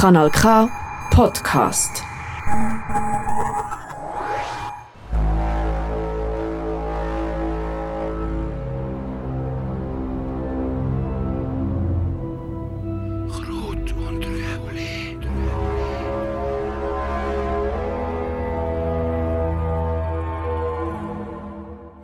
Kanal 0.00 0.30
K 0.30 0.66
Podcast. 1.10 2.02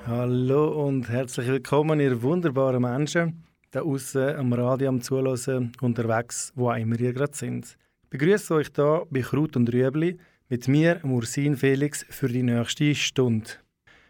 Hallo 0.06 0.86
und 0.86 1.08
herzlich 1.08 1.48
willkommen, 1.48 1.98
ihr 2.00 2.20
wunderbaren 2.20 2.82
Menschen 2.82 3.46
da 3.76 3.82
außen 3.82 4.36
am 4.36 4.52
Radio 4.54 4.88
am 4.88 5.02
Zuhören, 5.02 5.72
unterwegs, 5.80 6.52
wo 6.54 6.70
auch 6.70 6.76
immer 6.76 6.98
ihr 6.98 7.12
gerade 7.12 7.36
sind. 7.36 7.76
Begrüße 8.08 8.54
euch 8.54 8.68
hier 8.74 9.04
bei 9.10 9.20
Kraut 9.20 9.56
und 9.56 9.72
Rüebli 9.72 10.16
mit 10.48 10.68
mir, 10.68 11.00
Mursin 11.02 11.56
Felix, 11.56 12.06
für 12.08 12.28
die 12.28 12.44
nächste 12.44 12.94
Stunde. 12.94 13.50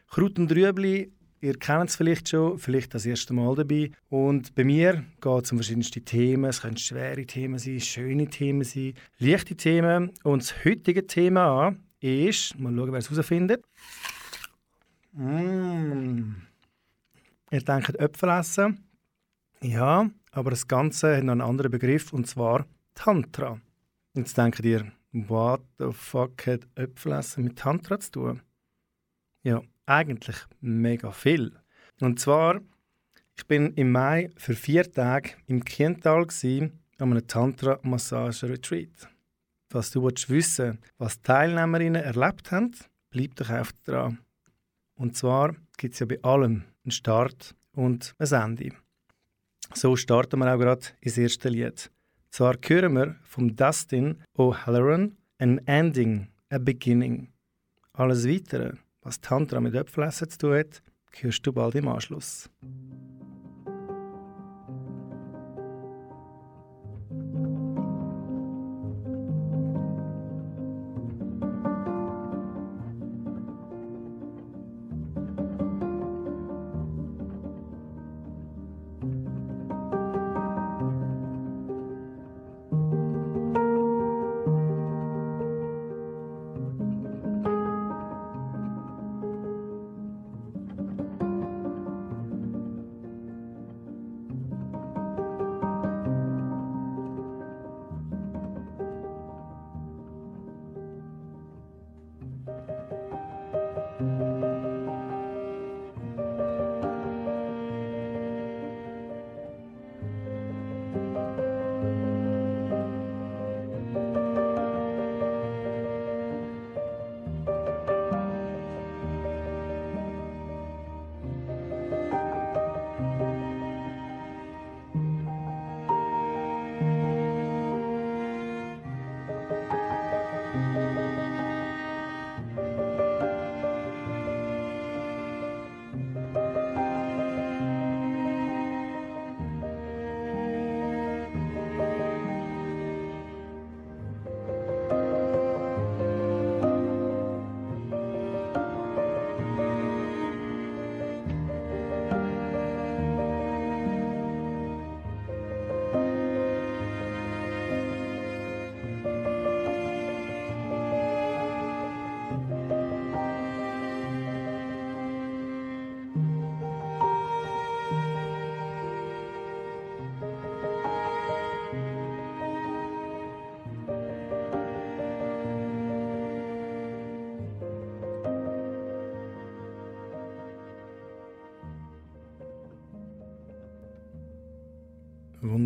Kraut 0.09 0.38
und 0.38 0.52
Rüebli, 0.52 1.12
ihr 1.41 1.55
kennt 1.55 1.88
es 1.88 1.96
vielleicht 1.96 2.28
schon, 2.28 2.59
vielleicht 2.59 2.92
das 2.92 3.06
erste 3.06 3.32
Mal 3.32 3.55
dabei. 3.55 3.91
Und 4.10 4.55
bei 4.55 4.64
mir 4.64 5.02
geht 5.22 5.45
es 5.45 5.52
um 5.52 5.56
verschiedenste 5.56 6.02
Themen. 6.02 6.45
Es 6.45 6.60
können 6.60 6.77
schwere 6.77 7.24
Themen 7.24 7.59
sein, 7.59 7.80
schöne 7.80 8.28
Themen 8.28 8.64
sein, 8.64 8.92
leichte 9.19 9.56
Themen. 9.56 10.12
Und 10.24 10.42
das 10.42 10.64
heutige 10.66 11.06
Thema 11.06 11.74
ist, 12.00 12.58
mal 12.58 12.77
schauen, 12.77 12.92
wer 12.92 12.98
es 12.98 13.10
herausfindet. 13.10 13.64
Mm. 15.12 16.34
Ihr 17.50 17.60
denkt 17.62 17.98
Äpfel 17.98 18.28
essen. 18.28 18.84
Ja, 19.62 20.10
aber 20.33 20.50
das 20.50 20.69
Ganze 20.69 21.16
hat 21.16 21.24
noch 21.24 21.33
einen 21.33 21.41
anderen 21.41 21.70
Begriff 21.70 22.12
und 22.12 22.27
zwar 22.27 22.66
Tantra. 22.94 23.58
Jetzt 24.16 24.38
denkt 24.38 24.61
ihr, 24.61 24.91
what 25.12 25.61
the 25.78 25.92
fuck 25.92 26.47
hat 26.47 26.67
Äpfelessen 26.75 27.45
mit 27.45 27.59
Tantra 27.59 28.00
zu 28.00 28.11
tun? 28.12 28.42
Ja, 29.42 29.61
eigentlich 29.84 30.36
mega 30.62 31.11
viel. 31.12 31.53
Und 32.00 32.19
zwar, 32.19 32.62
ich 33.37 33.47
bin 33.47 33.75
im 33.75 33.92
Mai 33.92 34.31
für 34.39 34.55
vier 34.55 34.91
Tage 34.91 35.33
im 35.47 35.62
Kiental 35.62 36.22
an 36.22 36.72
einem 36.98 37.27
Tantra-Massage-Retreat. 37.27 39.06
Falls 39.69 39.91
du 39.91 40.03
willst 40.03 40.31
wissen 40.31 40.78
was 40.97 41.19
die 41.19 41.25
Teilnehmerinnen 41.25 42.03
erlebt 42.03 42.50
haben, 42.53 42.75
bleib 43.11 43.34
doch 43.34 43.50
einfach 43.50 43.75
dran. 43.84 44.20
Und 44.94 45.14
zwar 45.14 45.55
gibt 45.77 45.92
es 45.92 46.00
ja 46.00 46.06
bei 46.06 46.22
allem 46.22 46.64
einen 46.84 46.91
Start 46.91 47.55
und 47.72 48.14
ein 48.19 48.33
Ende. 48.33 48.72
So 49.75 49.94
starten 49.94 50.41
wir 50.41 50.55
auch 50.55 50.59
gerade 50.59 50.87
ins 51.03 51.19
erste 51.19 51.50
Lied. 51.50 51.91
Zwar 52.37 52.56
hören 52.69 52.92
wir 52.92 53.17
vom 53.23 53.56
Dustin 53.56 54.23
O'Halloran 54.37 55.17
ein 55.39 55.67
Ending, 55.67 56.29
a 56.51 56.59
Beginning. 56.59 57.33
Alles 57.95 58.28
Weitere, 58.28 58.75
was 59.01 59.23
Tantra 59.23 59.59
mit 59.59 59.75
Äpfelessen 59.75 60.28
zu 60.28 60.39
tun 60.41 60.59
hat, 60.59 60.83
hörst 61.19 61.47
du 61.47 61.53
bald 61.55 61.77
im 61.77 61.89
Anschluss. 61.89 62.51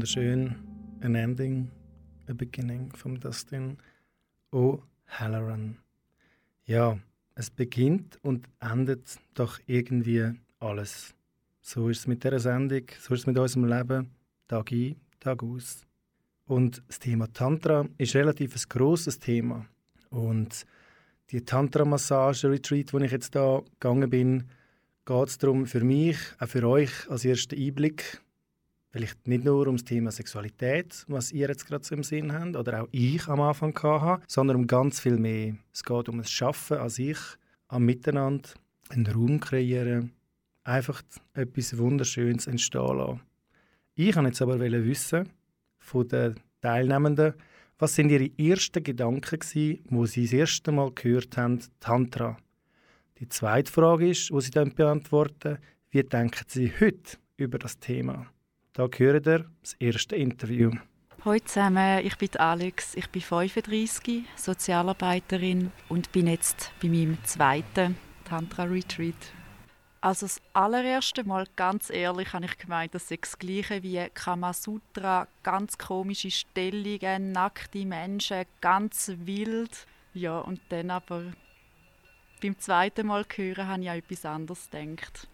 Wunderschön. 0.00 0.54
An 1.02 1.14
Ending, 1.14 1.70
a 2.26 2.32
Beginning 2.32 2.90
vom 2.96 3.20
Dustin 3.20 3.76
O'Halloran. 4.50 5.74
Ja, 6.64 6.98
es 7.34 7.50
beginnt 7.50 8.18
und 8.22 8.48
endet 8.60 9.18
doch 9.34 9.60
irgendwie 9.66 10.32
alles. 10.58 11.14
So 11.60 11.90
ist 11.90 11.98
es 11.98 12.06
mit 12.06 12.24
dieser 12.24 12.40
Sendung, 12.40 12.84
so 12.98 13.12
ist 13.12 13.20
es 13.20 13.26
mit 13.26 13.36
unserem 13.36 13.66
Leben, 13.66 14.10
Tag 14.48 14.72
ein, 14.72 14.96
Tag 15.20 15.42
aus. 15.42 15.86
Und 16.46 16.82
das 16.88 16.98
Thema 16.98 17.30
Tantra 17.30 17.86
ist 17.98 18.16
relativ 18.16 18.56
ein 18.56 18.62
grosses 18.70 19.18
Thema. 19.18 19.66
Und 20.08 20.64
die 21.28 21.44
Tantra-Massage-Retreat, 21.44 22.94
wo 22.94 22.98
ich 23.00 23.12
jetzt 23.12 23.34
da 23.34 23.60
gegangen 23.78 24.08
bin, 24.08 24.44
geht 25.04 25.28
es 25.28 25.36
darum, 25.36 25.66
für 25.66 25.84
mich, 25.84 26.16
auch 26.38 26.48
für 26.48 26.66
euch 26.66 26.90
als 27.10 27.26
ersten 27.26 27.60
Einblick, 27.60 28.22
vielleicht 28.90 29.26
nicht 29.26 29.44
nur 29.44 29.66
um 29.66 29.76
das 29.76 29.84
Thema 29.84 30.10
Sexualität, 30.10 31.04
was 31.08 31.32
ihr 31.32 31.48
jetzt 31.48 31.66
gerade 31.66 31.84
so 31.84 31.94
im 31.94 32.02
Sinn 32.02 32.32
habt, 32.32 32.56
oder 32.56 32.82
auch 32.82 32.88
ich 32.90 33.26
am 33.28 33.40
Anfang 33.40 33.76
hatte, 33.82 34.22
sondern 34.26 34.56
um 34.56 34.66
ganz 34.66 35.00
viel 35.00 35.16
mehr. 35.16 35.56
Es 35.72 35.84
geht 35.84 36.08
um 36.08 36.18
das 36.18 36.30
Schaffen 36.30 36.78
an 36.78 36.90
sich, 36.90 37.18
am 37.68 37.84
Miteinander, 37.84 38.50
einen 38.88 39.06
Raum 39.06 39.40
kreieren, 39.40 40.12
einfach 40.64 41.02
etwas 41.34 41.78
Wunderschönes 41.78 42.46
entstehen 42.46 42.98
lassen. 42.98 43.20
Ich 43.94 44.16
wollte 44.16 44.28
jetzt 44.28 44.42
aber 44.42 44.58
wissen 44.58 45.28
von 45.78 46.08
den 46.08 46.34
Teilnehmenden, 46.60 47.34
was 47.78 47.94
sind 47.94 48.10
ihre 48.10 48.30
ersten 48.36 48.82
Gedanken 48.82 49.38
gewesen, 49.38 49.82
wo 49.88 50.04
sie 50.04 50.24
das 50.24 50.32
erste 50.32 50.72
Mal 50.72 50.90
gehört 50.92 51.36
haben, 51.36 51.60
Tantra? 51.80 52.36
Die 53.18 53.28
zweite 53.28 53.72
Frage 53.72 54.10
ist, 54.10 54.30
wo 54.30 54.40
sie 54.40 54.50
dann 54.50 54.74
beantworten, 54.74 55.58
wie 55.90 56.02
denken 56.02 56.44
sie 56.46 56.72
heute 56.80 57.18
über 57.36 57.58
das 57.58 57.78
Thema? 57.78 58.26
Da 58.72 58.86
hören 58.96 59.22
ihr 59.26 59.46
das 59.62 59.72
erste 59.80 60.14
Interview. 60.14 60.70
Hallo 61.24 61.40
zusammen, 61.40 62.06
ich 62.06 62.16
bin 62.16 62.28
Alex, 62.36 62.94
ich 62.94 63.10
bin 63.10 63.20
35, 63.20 64.22
Sozialarbeiterin 64.36 65.72
und 65.88 66.12
bin 66.12 66.28
jetzt 66.28 66.70
bei 66.80 66.88
meinem 66.88 67.18
zweiten 67.24 67.96
Tantra-Retreat. 68.24 69.16
Also 70.00 70.26
das 70.26 70.40
allererste 70.52 71.24
Mal, 71.24 71.46
ganz 71.56 71.90
ehrlich, 71.90 72.32
habe 72.32 72.44
ich 72.44 72.58
gemeint, 72.58 72.94
das 72.94 73.08
sei 73.08 73.18
das 73.20 73.40
Gleiche 73.40 73.82
wie 73.82 74.08
Kamasutra. 74.14 75.26
Ganz 75.42 75.76
komische 75.76 76.30
Stellungen, 76.30 77.32
nackte 77.32 77.84
Menschen, 77.84 78.44
ganz 78.60 79.12
wild. 79.24 79.84
Ja, 80.14 80.38
und 80.38 80.60
dann 80.68 80.90
aber 80.92 81.24
beim 82.40 82.56
zweiten 82.60 83.08
Mal 83.08 83.26
hören, 83.34 83.66
habe 83.66 83.82
ich 83.82 83.90
an 83.90 83.98
etwas 83.98 84.24
anderes 84.24 84.70
gedacht. 84.70 85.28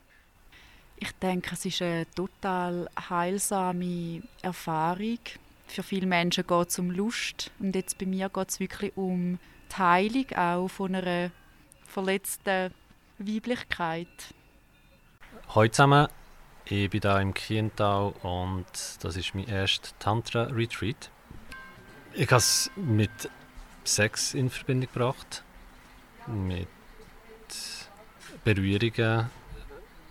Ich 0.98 1.12
denke, 1.12 1.50
es 1.52 1.64
ist 1.66 1.82
eine 1.82 2.10
total 2.14 2.88
heilsame 3.10 4.22
Erfahrung. 4.40 5.18
Für 5.66 5.82
viele 5.82 6.06
Menschen 6.06 6.46
geht 6.46 6.68
es 6.68 6.78
um 6.78 6.90
Lust 6.90 7.50
und 7.58 7.74
jetzt 7.74 7.98
bei 7.98 8.06
mir 8.06 8.30
geht 8.30 8.48
es 8.48 8.60
wirklich 8.60 8.96
um 8.96 9.38
die 9.70 9.76
Heilung 9.76 10.32
auch 10.34 10.68
von 10.68 10.94
einer 10.94 11.30
verletzten 11.86 12.72
Weiblichkeit. 13.18 14.08
Hallo 15.54 15.68
zusammen, 15.68 16.08
ich 16.64 16.88
bin 16.88 17.02
hier 17.02 17.20
im 17.20 17.34
Kiental 17.34 18.14
und 18.22 18.66
das 19.00 19.16
ist 19.16 19.34
mein 19.34 19.48
erster 19.48 19.90
Tantra-Retreat. 19.98 21.10
Ich 22.14 22.28
habe 22.28 22.38
es 22.38 22.70
mit 22.74 23.30
Sex 23.84 24.32
in 24.32 24.48
Verbindung 24.48 24.90
gebracht, 24.92 25.44
mit 26.26 26.68
Berührungen, 28.44 29.30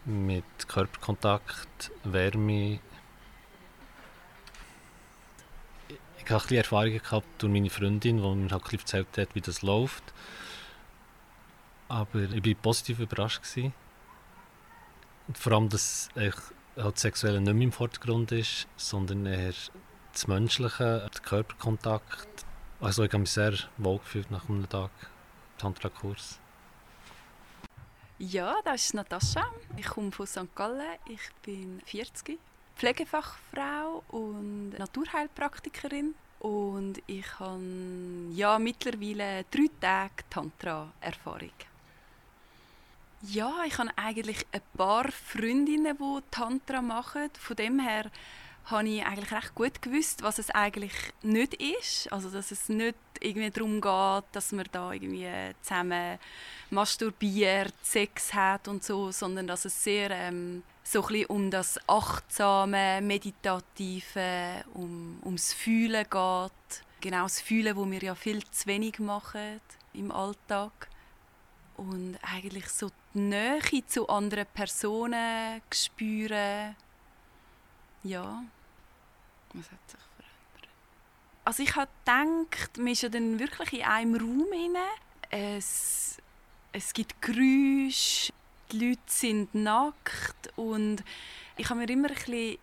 mit 0.05 0.67
Körperkontakt, 0.67 1.91
Wärme. 2.03 2.79
Ich 6.17 6.31
habe 6.31 6.35
ein 6.35 6.41
bisschen 6.41 6.57
Erfahrungen 6.57 6.99
gehabt 6.99 7.27
durch 7.37 7.51
meine 7.51 7.69
Freundin, 7.69 8.17
die 8.17 8.35
mir 8.35 8.49
halt 8.49 8.73
erzählt 8.73 9.17
hat, 9.17 9.35
wie 9.35 9.41
das 9.41 9.61
läuft. 9.61 10.03
Aber 11.87 12.19
ich 12.19 12.45
war 12.45 12.53
positiv 12.61 12.99
überrascht. 12.99 13.43
Gewesen. 13.43 13.73
Und 15.27 15.37
vor 15.37 15.53
allem, 15.53 15.69
dass 15.69 16.09
halt 16.15 16.99
Sexuelle 16.99 17.41
nicht 17.41 17.53
mehr 17.53 17.63
im 17.63 17.71
Vordergrund 17.71 18.31
ist, 18.31 18.67
sondern 18.75 19.25
eher 19.25 19.53
das 20.11 20.27
Menschliche, 20.27 21.09
der 21.13 21.21
Körperkontakt. 21.21 22.45
Also 22.79 23.03
ich 23.03 23.09
habe 23.09 23.19
mich 23.19 23.31
sehr 23.31 23.53
wohl 23.77 23.99
gefühlt 23.99 24.29
nach 24.31 24.49
einem 24.49 24.67
Tag 24.69 24.91
Tantra-Kurs. 25.57 26.39
Ja, 28.17 28.55
das 28.63 28.85
ist 28.85 28.93
Natascha. 28.93 29.43
Ich 29.75 29.87
komme 29.87 30.09
von 30.09 30.25
St. 30.25 30.55
Gallen. 30.55 30.97
Ich 31.09 31.19
bin 31.43 31.81
40, 31.85 32.39
Pflegefachfrau 32.77 34.03
und 34.07 34.69
Naturheilpraktikerin. 34.79 36.15
Und 36.39 37.01
ich 37.07 37.39
habe 37.39 37.61
ja, 38.31 38.57
mittlerweile 38.57 39.43
drei 39.51 39.69
Tage 39.81 40.23
Tantra-Erfahrung. 40.29 41.51
Ja, 43.23 43.51
ich 43.65 43.77
habe 43.77 43.89
eigentlich 43.97 44.45
ein 44.53 44.61
paar 44.77 45.11
Freundinnen, 45.11 45.97
die 45.97 46.19
Tantra 46.31 46.81
machen. 46.81 47.29
Von 47.37 47.55
dem 47.57 47.79
her 47.79 48.09
habe 48.65 48.87
ich 48.87 49.05
eigentlich 49.05 49.31
recht 49.31 49.55
gut 49.55 49.81
gewusst, 49.81 50.23
was 50.23 50.39
es 50.39 50.49
eigentlich 50.49 50.93
nicht 51.21 51.53
ist. 51.55 52.11
Also, 52.11 52.29
dass 52.29 52.51
es 52.51 52.69
nicht 52.69 52.95
irgendwie 53.19 53.49
darum 53.49 53.81
geht, 53.81 54.23
dass 54.31 54.51
man 54.51 54.65
da 54.71 54.91
irgendwie 54.91 55.29
zusammen 55.61 56.17
masturbiert, 56.69 57.73
Sex 57.83 58.33
hat 58.33 58.67
und 58.67 58.83
so, 58.83 59.11
sondern 59.11 59.47
dass 59.47 59.65
es 59.65 59.83
sehr 59.83 60.11
ähm, 60.11 60.63
so 60.83 61.01
ein 61.01 61.07
bisschen 61.07 61.25
um 61.27 61.51
das 61.51 61.79
achtsame, 61.87 63.01
meditative, 63.01 64.63
um, 64.73 65.19
ums 65.23 65.53
Fühlen 65.53 66.05
geht. 66.09 66.83
Genau 67.01 67.23
das 67.23 67.41
Fühlen, 67.41 67.75
wo 67.75 67.89
wir 67.89 68.01
ja 68.01 68.15
viel 68.15 68.43
zu 68.45 68.67
wenig 68.67 68.99
machen 68.99 69.61
im 69.93 70.11
Alltag 70.11 70.89
und 71.77 72.17
eigentlich 72.21 72.67
so 72.69 72.89
die 73.13 73.19
Nähe 73.19 73.85
zu 73.87 74.07
anderen 74.07 74.47
Personen 74.53 75.61
spüren. 75.71 76.75
Ja, 78.05 78.43
was 79.53 79.65
hat 79.71 79.79
sich 79.89 79.99
verändert? 80.15 80.69
Also 81.43 81.63
ich 81.63 81.75
habe 81.75 81.89
gedacht, 82.05 82.77
man 82.77 82.87
ist 82.87 83.01
ja 83.01 83.09
dann 83.09 83.39
wirklich 83.39 83.73
in 83.73 83.81
einem 83.81 84.15
Raum 84.15 84.45
inne. 84.53 84.85
Es, 85.31 86.17
es 86.71 86.93
gibt 86.93 87.19
Geräusche, 87.19 88.31
die 88.71 88.89
Leute 88.89 89.01
sind 89.07 89.55
nackt 89.55 90.53
und 90.55 91.03
ich 91.57 91.67
habe 91.67 91.79
mir 91.79 91.89
immer 91.89 92.09
ein 92.09 92.13
bisschen 92.13 92.59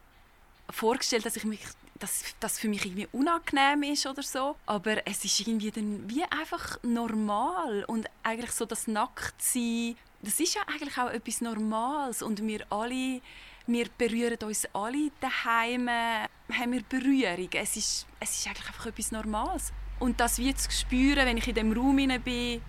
vorgestellt, 0.71 1.27
dass 1.27 1.37
ich 1.37 1.45
mich 1.45 1.61
dass 1.99 2.35
das 2.41 2.59
für 2.59 2.69
mich 2.69 2.85
irgendwie 2.85 3.07
unangenehm 3.13 3.85
ist 3.85 4.07
oder 4.07 4.23
so. 4.23 4.57
Aber 4.67 5.07
es 5.07 5.25
ist 5.25 5.39
irgendwie 5.39 5.71
dann 5.71 6.09
wie 6.09 6.25
einfach 6.25 6.79
normal 6.83 7.85
und 7.85 8.09
eigentlich 8.25 8.51
so 8.51 8.65
das 8.65 8.89
Nacktsein, 8.89 9.97
das 10.21 10.41
ist 10.41 10.55
ja 10.55 10.63
eigentlich 10.67 10.99
auch 10.99 11.11
etwas 11.11 11.41
Normales 11.41 12.23
und 12.23 12.45
wir 12.45 12.67
alle, 12.71 13.21
wir 13.67 13.87
berühren 13.97 14.39
uns 14.45 14.67
alle 14.73 15.11
daheim, 15.21 15.89
haben 15.89 16.73
wir 16.73 16.83
Berührung. 16.83 17.49
Es 17.53 17.77
ist, 17.77 18.07
es 18.21 18.39
ist 18.39 18.47
eigentlich 18.47 18.67
einfach 18.67 18.87
etwas 18.87 19.13
Normales. 19.13 19.73
Und 19.99 20.19
das 20.19 20.39
wie 20.39 20.55
zu 20.55 20.71
spüren, 20.71 21.27
wenn 21.27 21.37
ich 21.37 21.49
in 21.49 21.55
dem 21.55 21.73
Raum 21.73 21.97
bin, 21.97 22.61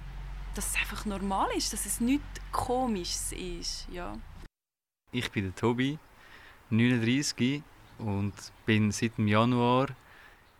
dass 0.54 0.68
es 0.68 0.75
einfach 0.75 1.06
normal 1.06 1.50
ist, 1.56 1.74
dass 1.74 1.86
es 1.86 2.00
nichts 2.00 2.25
Komisches 2.51 3.31
ist, 3.31 3.88
ja. 3.92 4.16
Ich 5.12 5.31
bin 5.31 5.45
der 5.45 5.56
Tobi, 5.56 5.98
39 6.69 7.63
und 7.98 8.34
bin 8.66 8.92
seit 8.92 9.18
dem 9.18 9.28
Januar 9.28 9.88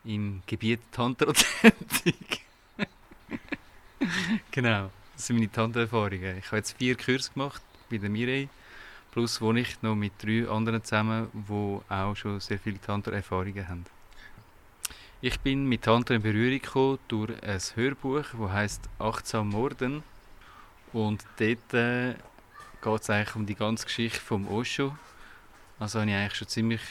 im 0.04 0.42
Gebiet 0.48 0.80
Tantra 0.92 1.32
tätig. 1.34 2.42
genau, 4.52 4.90
das 5.14 5.28
sind 5.28 5.38
meine 5.38 5.52
Tantra-Erfahrungen. 5.52 6.38
Ich 6.40 6.48
habe 6.48 6.58
jetzt 6.58 6.78
vier 6.78 6.98
Kurse 6.98 7.32
gemacht 7.32 7.62
bei 7.90 7.98
der 7.98 8.10
Mirei, 8.10 8.50
plus 9.14 9.40
wohne 9.42 9.60
ich 9.60 9.80
noch 9.84 9.94
mit 9.94 10.14
drei 10.24 10.50
anderen 10.50 10.84
zusammen, 10.84 11.28
die 11.34 11.80
auch 11.94 12.16
schon 12.16 12.40
sehr 12.40 12.58
viele 12.58 12.82
Tantra-Erfahrungen 12.82 13.70
haben. 13.70 13.86
Ich 15.22 15.40
bin 15.40 15.66
mit 15.66 15.84
Tantra 15.84 16.16
in 16.16 16.24
Berührung 16.24 16.60
gekommen 16.60 17.00
durch 17.08 17.32
ein 17.44 17.60
Hörbuch, 17.76 18.26
das 18.38 18.52
heißt 18.52 18.90
Achtsam 18.98 19.50
Morden. 19.50 20.02
Und 20.94 21.24
dort 21.38 21.74
äh, 21.76 22.16
geht 22.82 23.02
es 23.02 23.10
eigentlich 23.12 23.36
um 23.36 23.46
die 23.46 23.54
ganze 23.54 23.86
Geschichte 23.86 24.20
vom 24.20 24.48
Osho. 24.48 24.98
Also 25.78 26.00
habe 26.00 26.10
ich 26.10 26.18
eigentlich 26.18 26.36
schon 26.36 26.48
ziemlich 26.48 26.82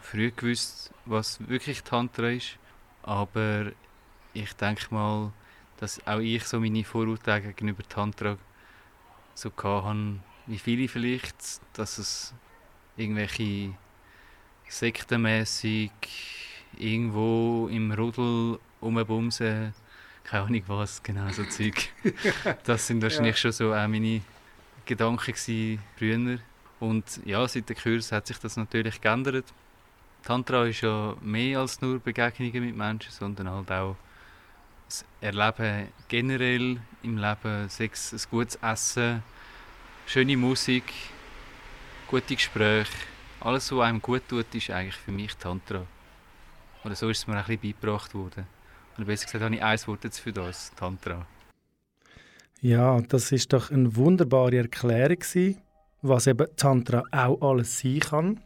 früh 0.00 0.32
gewusst, 0.32 0.90
was 1.06 1.38
wirklich 1.48 1.84
Tantra 1.84 2.30
ist. 2.30 2.58
Aber 3.04 3.70
ich 4.34 4.52
denke 4.54 4.92
mal, 4.92 5.32
dass 5.78 6.04
auch 6.04 6.18
ich 6.18 6.42
so 6.44 6.58
meine 6.58 6.82
Vorurteile 6.82 7.42
gegenüber 7.42 7.84
Tantra 7.88 8.36
so 9.34 9.52
hatte, 9.56 10.20
wie 10.46 10.58
viele 10.58 10.88
vielleicht, 10.88 11.36
dass 11.74 11.98
es 11.98 12.34
irgendwelche 12.96 13.74
sektenmäßig 14.68 15.90
irgendwo 16.78 17.68
im 17.68 17.92
Rudel 17.92 18.58
rumbumsen, 18.80 19.74
keine 20.24 20.44
Ahnung 20.44 20.62
was, 20.66 21.02
genau 21.02 21.28
so 21.30 21.44
Zeug. 21.50 21.90
Das 22.64 22.86
sind 22.86 23.02
wahrscheinlich 23.02 23.36
ja. 23.36 23.40
schon 23.40 23.52
so 23.52 23.74
auch 23.74 23.88
meine 23.88 24.22
Gedanken 24.86 25.78
früher. 25.96 26.38
Und 26.80 27.20
ja, 27.24 27.46
seit 27.46 27.68
dem 27.68 27.76
Kurs 27.76 28.10
hat 28.10 28.26
sich 28.26 28.38
das 28.38 28.56
natürlich 28.56 29.00
geändert. 29.00 29.44
Tantra 30.24 30.66
ist 30.66 30.80
ja 30.80 31.16
mehr 31.20 31.60
als 31.60 31.80
nur 31.80 31.98
Begegnungen 31.98 32.64
mit 32.64 32.76
Menschen, 32.76 33.12
sondern 33.12 33.50
halt 33.50 33.70
auch 33.70 33.96
das 34.86 35.04
Erleben 35.20 35.88
generell 36.08 36.80
im 37.02 37.18
Leben, 37.18 37.68
Sex, 37.68 38.12
ein 38.12 38.20
gutes 38.30 38.56
Essen, 38.56 39.22
schöne 40.12 40.36
Musik, 40.36 40.92
gute 42.06 42.34
Gespräche. 42.34 42.92
Alles, 43.40 43.72
was 43.72 43.80
einem 43.80 44.02
gut 44.02 44.20
tut, 44.28 44.54
ist 44.54 44.68
eigentlich 44.68 44.96
für 44.96 45.10
mich 45.10 45.34
Tantra. 45.36 45.86
Oder 46.84 46.94
so 46.94 47.08
ist 47.08 47.20
es 47.20 47.26
mir 47.26 47.32
ein 47.36 47.44
bisschen 47.46 47.72
beigebracht 47.72 48.14
worden. 48.14 48.46
Oder 48.98 49.06
besser 49.06 49.24
gesagt 49.24 49.42
habe 49.42 49.54
ich 49.54 49.62
ein 49.62 49.78
Wort 49.86 50.04
jetzt 50.04 50.18
für 50.18 50.30
das, 50.30 50.70
Tantra. 50.76 51.26
Ja, 52.60 53.00
das 53.00 53.32
ist 53.32 53.54
doch 53.54 53.70
eine 53.70 53.96
wunderbare 53.96 54.58
Erklärung, 54.58 55.56
was 56.02 56.26
eben 56.26 56.46
Tantra 56.56 57.04
auch 57.10 57.40
alles 57.40 57.78
sein 57.78 58.00
kann. 58.00 58.40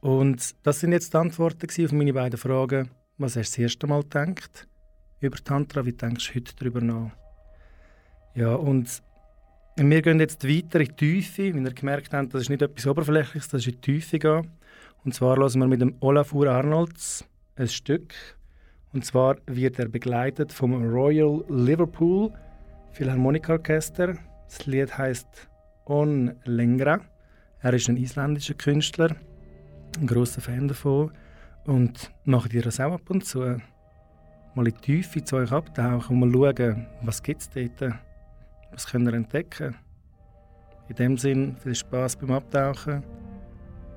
Und 0.00 0.54
das 0.62 0.78
sind 0.78 0.92
jetzt 0.92 1.14
die 1.14 1.18
Antworten 1.18 1.84
auf 1.84 1.90
meine 1.90 2.12
beiden 2.12 2.38
Fragen. 2.38 2.90
Was 3.16 3.34
hast 3.34 3.56
du 3.56 3.62
das 3.62 3.72
erste 3.72 3.88
Mal 3.88 4.04
gedacht 4.04 4.68
über 5.18 5.38
Tantra? 5.38 5.84
Wie 5.84 5.94
denkst 5.94 6.28
du 6.28 6.34
heute 6.36 6.54
darüber 6.54 6.80
nach? 6.80 7.10
Ja, 8.36 8.54
und 8.54 9.02
wir 9.78 10.02
gehen 10.02 10.20
jetzt 10.20 10.46
weiter 10.46 10.80
in 10.80 10.86
die 10.86 10.92
Tiefe, 10.94 11.54
wie 11.54 11.60
ihr 11.60 11.72
gemerkt 11.72 12.12
habt, 12.12 12.34
das 12.34 12.42
ist 12.42 12.48
nicht 12.48 12.62
etwas 12.62 12.86
Oberflächliches, 12.86 13.48
das 13.48 13.60
ist 13.60 13.66
in 13.68 13.72
die 13.74 13.80
Tiefe 13.80 14.18
gehen. 14.18 14.50
Und 15.04 15.14
zwar 15.14 15.36
hören 15.36 15.60
wir 15.60 15.66
mit 15.66 15.80
dem 15.80 15.94
Olafur 16.00 16.48
Arnolds 16.48 17.24
ein 17.56 17.68
Stück. 17.68 18.14
Und 18.92 19.04
zwar 19.04 19.36
wird 19.46 19.78
er 19.78 19.88
begleitet 19.88 20.52
vom 20.52 20.82
Royal 20.82 21.44
Liverpool 21.48 22.32
Philharmonikerorchester. 22.92 24.18
Das 24.48 24.66
Lied 24.66 24.96
heißt 24.96 25.48
On 25.86 26.34
Lengra. 26.44 27.00
Er 27.60 27.74
ist 27.74 27.88
ein 27.88 27.96
isländischer 27.96 28.54
Künstler 28.54 29.14
ein 30.00 30.06
grosser 30.06 30.40
Fan 30.40 30.68
davon. 30.68 31.12
Und 31.64 32.10
macht 32.24 32.54
ihr 32.54 32.62
das 32.62 32.80
auch 32.80 32.94
ab 32.94 33.10
und 33.10 33.24
zu? 33.24 33.40
Mal 34.54 34.68
in 34.68 34.74
die 34.74 34.80
Tiefe 34.80 35.22
zu 35.22 35.36
euch 35.36 35.52
abtauchen 35.52 36.22
und 36.22 36.32
mal 36.32 36.54
schauen, 36.56 36.86
was 37.02 37.22
gibt 37.22 37.42
es 37.42 37.50
dort? 37.50 38.07
Was 38.70 38.86
könnt 38.86 39.08
ihr 39.08 39.14
entdecken? 39.14 39.74
In 40.88 40.96
dem 40.96 41.18
Sinn 41.18 41.56
viel 41.62 41.74
Spaß 41.74 42.16
beim 42.16 42.32
Abtauchen 42.32 43.02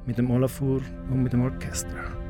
mit 0.06 0.18
dem 0.18 0.32
Olafur 0.32 0.82
und 1.10 1.24
mit 1.24 1.34
dem 1.34 1.44
Orchester. 1.44 2.21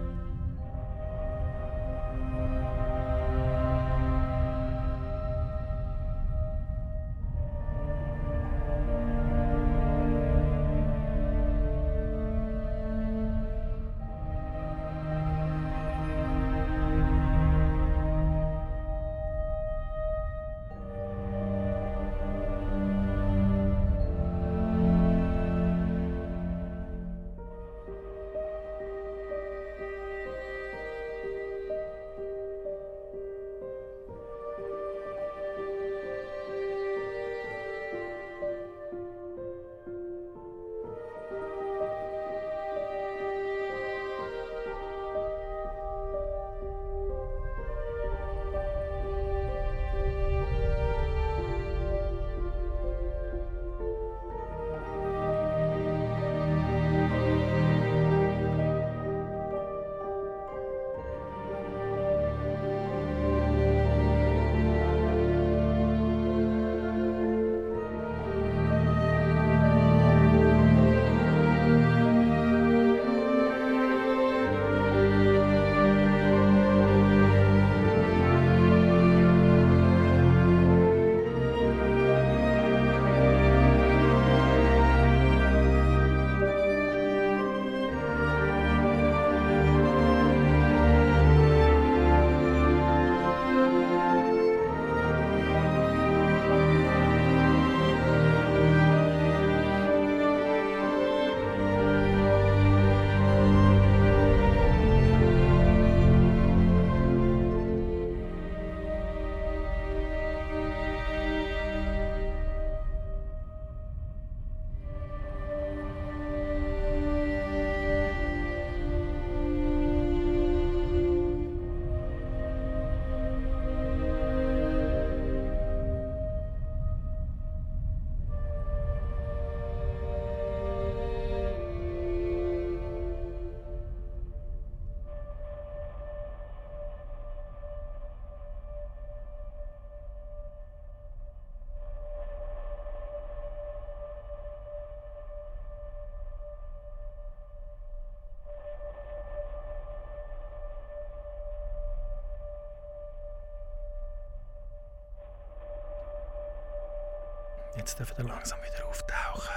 Jetzt 157.82 157.98
dürfen 157.98 158.16
wir 158.18 158.26
langsam 158.26 158.60
wieder 158.60 158.88
auftauchen. 158.88 159.50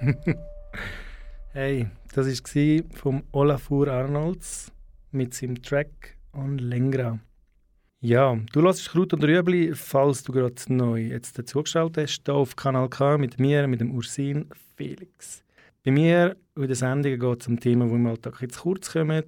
hey, 1.52 1.88
das 2.14 2.28
war 2.28 2.84
vom 2.94 3.24
Olafur 3.32 3.88
Arnolds 3.88 4.70
mit 5.10 5.34
seinem 5.34 5.60
Track 5.60 6.16
On 6.32 6.58
Lengra. 6.58 7.18
Ja, 7.98 8.38
du 8.52 8.60
lässt 8.60 8.88
Kraut 8.90 9.14
und 9.14 9.24
Rüebli, 9.24 9.74
falls 9.74 10.22
du 10.22 10.30
gerade 10.30 10.54
neu 10.68 11.00
jetzt 11.00 11.36
dazugeschaltet 11.36 12.04
hast, 12.04 12.22
hier 12.24 12.36
auf 12.36 12.54
Kanal 12.54 12.88
K 12.88 13.18
mit 13.18 13.40
mir, 13.40 13.66
mit 13.66 13.80
dem 13.80 13.90
Ursin 13.90 14.48
Felix. 14.76 15.42
Bei 15.84 15.90
mir 15.90 16.36
in 16.54 16.68
den 16.68 16.74
Sendungen 16.76 17.18
geht 17.18 17.40
es 17.40 17.48
um 17.48 17.58
Themen, 17.58 17.88
die 17.88 17.94
im 17.96 18.06
Alltag 18.06 18.40
jetzt 18.42 18.60
kurz 18.60 18.92
kommen, 18.92 19.24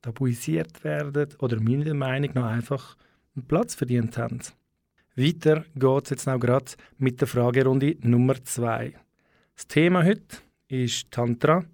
tabuisiert 0.00 0.82
werden 0.84 1.28
oder 1.40 1.60
meiner 1.60 1.92
Meinung 1.92 2.30
nach 2.32 2.50
einfach 2.52 2.96
einen 3.34 3.46
Platz 3.46 3.74
verdient 3.74 4.16
haben. 4.16 4.40
Weiter 5.18 5.64
geht 5.74 6.04
es 6.04 6.10
jetzt 6.10 6.26
noch 6.26 6.38
gerade 6.38 6.72
mit 6.98 7.22
der 7.22 7.26
Fragerunde 7.26 7.96
Nummer 8.02 8.34
2. 8.34 8.92
Das 9.54 9.66
Thema 9.66 10.04
heute 10.04 10.36
ist 10.68 11.10
Tantra 11.10 11.64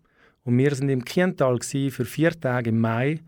und 0.44 0.58
wir 0.58 0.72
sind 0.76 0.88
im 0.90 1.04
Kiental 1.04 1.58
für 1.60 2.04
vier 2.04 2.38
Tage 2.38 2.70
im 2.70 2.78
Mai 2.78 3.18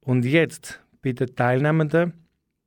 und 0.00 0.24
jetzt 0.24 0.80
bei 1.02 1.10
den 1.10 1.34
Teilnehmenden 1.34 2.12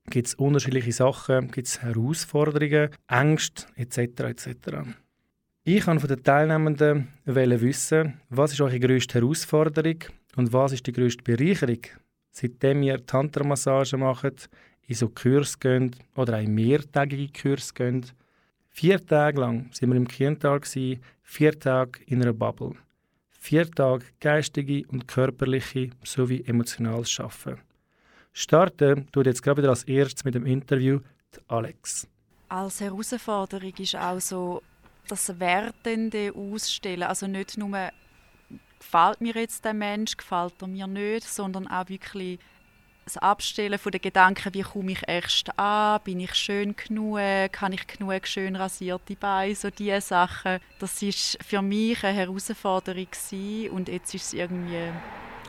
gibt 0.10 0.28
es 0.28 0.36
unterschiedliche 0.36 0.92
Sachen, 0.92 1.50
gibt 1.50 1.68
es 1.68 1.82
Herausforderungen, 1.82 2.90
Ängste 3.08 3.68
etc. 3.78 3.98
etc. 4.24 4.50
Ich 5.64 5.88
wollte 5.88 6.02
von 6.02 6.10
den 6.10 6.24
Teilnehmenden 6.24 7.08
wissen, 7.24 8.20
was 8.30 8.52
ist 8.52 8.60
eure 8.60 8.82
grösste 8.82 9.22
Herausforderung 9.22 10.00
und 10.36 10.52
was 10.52 10.74
ist 10.74 10.86
die 10.86 10.92
grösste 10.92 11.24
Bereicherung, 11.24 11.84
seitdem 12.32 12.84
ihr 12.84 13.06
Tantra-Massage 13.06 13.96
macht, 13.96 14.50
in 14.88 14.96
so 14.96 15.10
Kurs 15.10 15.60
gehen 15.60 15.96
oder 16.16 16.40
auch 16.40 16.48
mehrtägige 16.48 17.32
Kurs 17.32 17.74
gehen. 17.74 18.06
Vier 18.70 19.06
Tage 19.06 19.40
lang 19.40 19.70
sind 19.74 19.90
wir 19.90 19.98
im 19.98 20.08
Kiental, 20.08 20.62
vier 21.24 21.60
Tage 21.60 22.00
in 22.06 22.22
einer 22.22 22.34
Bubble. 22.34 22.74
Vier 23.30 23.70
Tage 23.70 24.06
geistige 24.20 24.88
und 24.88 25.08
körperliche 25.08 25.92
sowie 26.04 26.44
emotionales 26.46 27.20
Arbeiten. 27.20 27.62
Starten 28.34 29.08
tut 29.12 29.26
jetzt 29.26 29.42
gerade 29.42 29.62
wieder 29.62 29.70
als 29.70 29.84
erstes 29.84 30.24
mit 30.24 30.36
dem 30.36 30.46
Interview 30.46 31.00
Alex. 31.48 32.08
Als 32.50 32.80
Herausforderung 32.80 33.74
ist 33.78 33.96
auch 33.96 34.62
das 35.08 35.40
Wertende 35.40 36.34
ausstellen. 36.34 37.04
Also 37.04 37.28
nicht 37.28 37.58
nur, 37.58 37.90
gefällt 38.80 39.22
mir 39.22 39.34
jetzt 39.34 39.66
der 39.66 39.74
Mensch, 39.74 40.16
gefällt 40.16 40.62
er 40.62 40.68
mir 40.68 40.88
nicht, 40.88 41.28
sondern 41.28 41.68
auch 41.68 41.90
wirklich 41.90 42.40
das 43.08 43.18
Abstellen 43.18 43.80
von 43.80 43.94
den 43.94 44.02
Gedanken, 44.02 44.54
wie 44.54 44.64
komme 44.64 44.92
ich 44.92 45.02
erst 45.08 45.58
an, 45.58 46.02
bin 46.04 46.20
ich 46.20 46.36
schön 46.36 46.76
genug, 46.76 47.20
kann 47.54 47.72
ich 47.72 47.88
genug 47.88 48.28
schön 48.28 48.58
rasierte 48.58 49.16
Beine, 49.16 49.56
so 49.56 49.70
diese 49.70 50.02
Sachen. 50.02 50.60
Das 50.80 51.02
ist 51.02 51.38
für 51.42 51.62
mich 51.62 52.04
eine 52.04 52.18
Herausforderung 52.18 53.08
gewesen, 53.10 53.70
und 53.70 53.88
jetzt 53.88 54.14
ist 54.14 54.26
es 54.26 54.34
irgendwie 54.34 54.92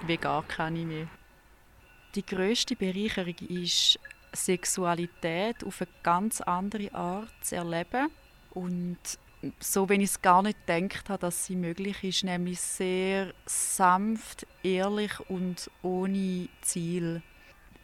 wie 0.07 0.17
gar 0.17 0.45
keine 0.45 0.85
mehr. 0.85 1.09
Die 2.15 2.25
größte 2.25 2.77
Bereicherung 2.77 3.35
ist 3.49 3.99
Sexualität 4.33 5.65
auf 5.65 5.81
eine 5.81 5.91
ganz 6.05 6.41
andere 6.41 6.95
Art 6.95 7.33
zu 7.41 7.57
erleben 7.57 8.09
und 8.51 8.99
so, 9.59 9.89
wenn 9.89 10.01
ich 10.01 10.11
es 10.11 10.23
gar 10.23 10.43
nicht 10.43 10.65
gedacht 10.67 11.09
habe, 11.09 11.21
dass 11.21 11.47
sie 11.47 11.57
möglich 11.57 12.03
ist, 12.05 12.25
nämlich 12.25 12.61
sehr 12.61 13.33
sanft, 13.47 14.47
ehrlich 14.63 15.13
und 15.29 15.71
ohne 15.83 16.49
Ziel. 16.61 17.23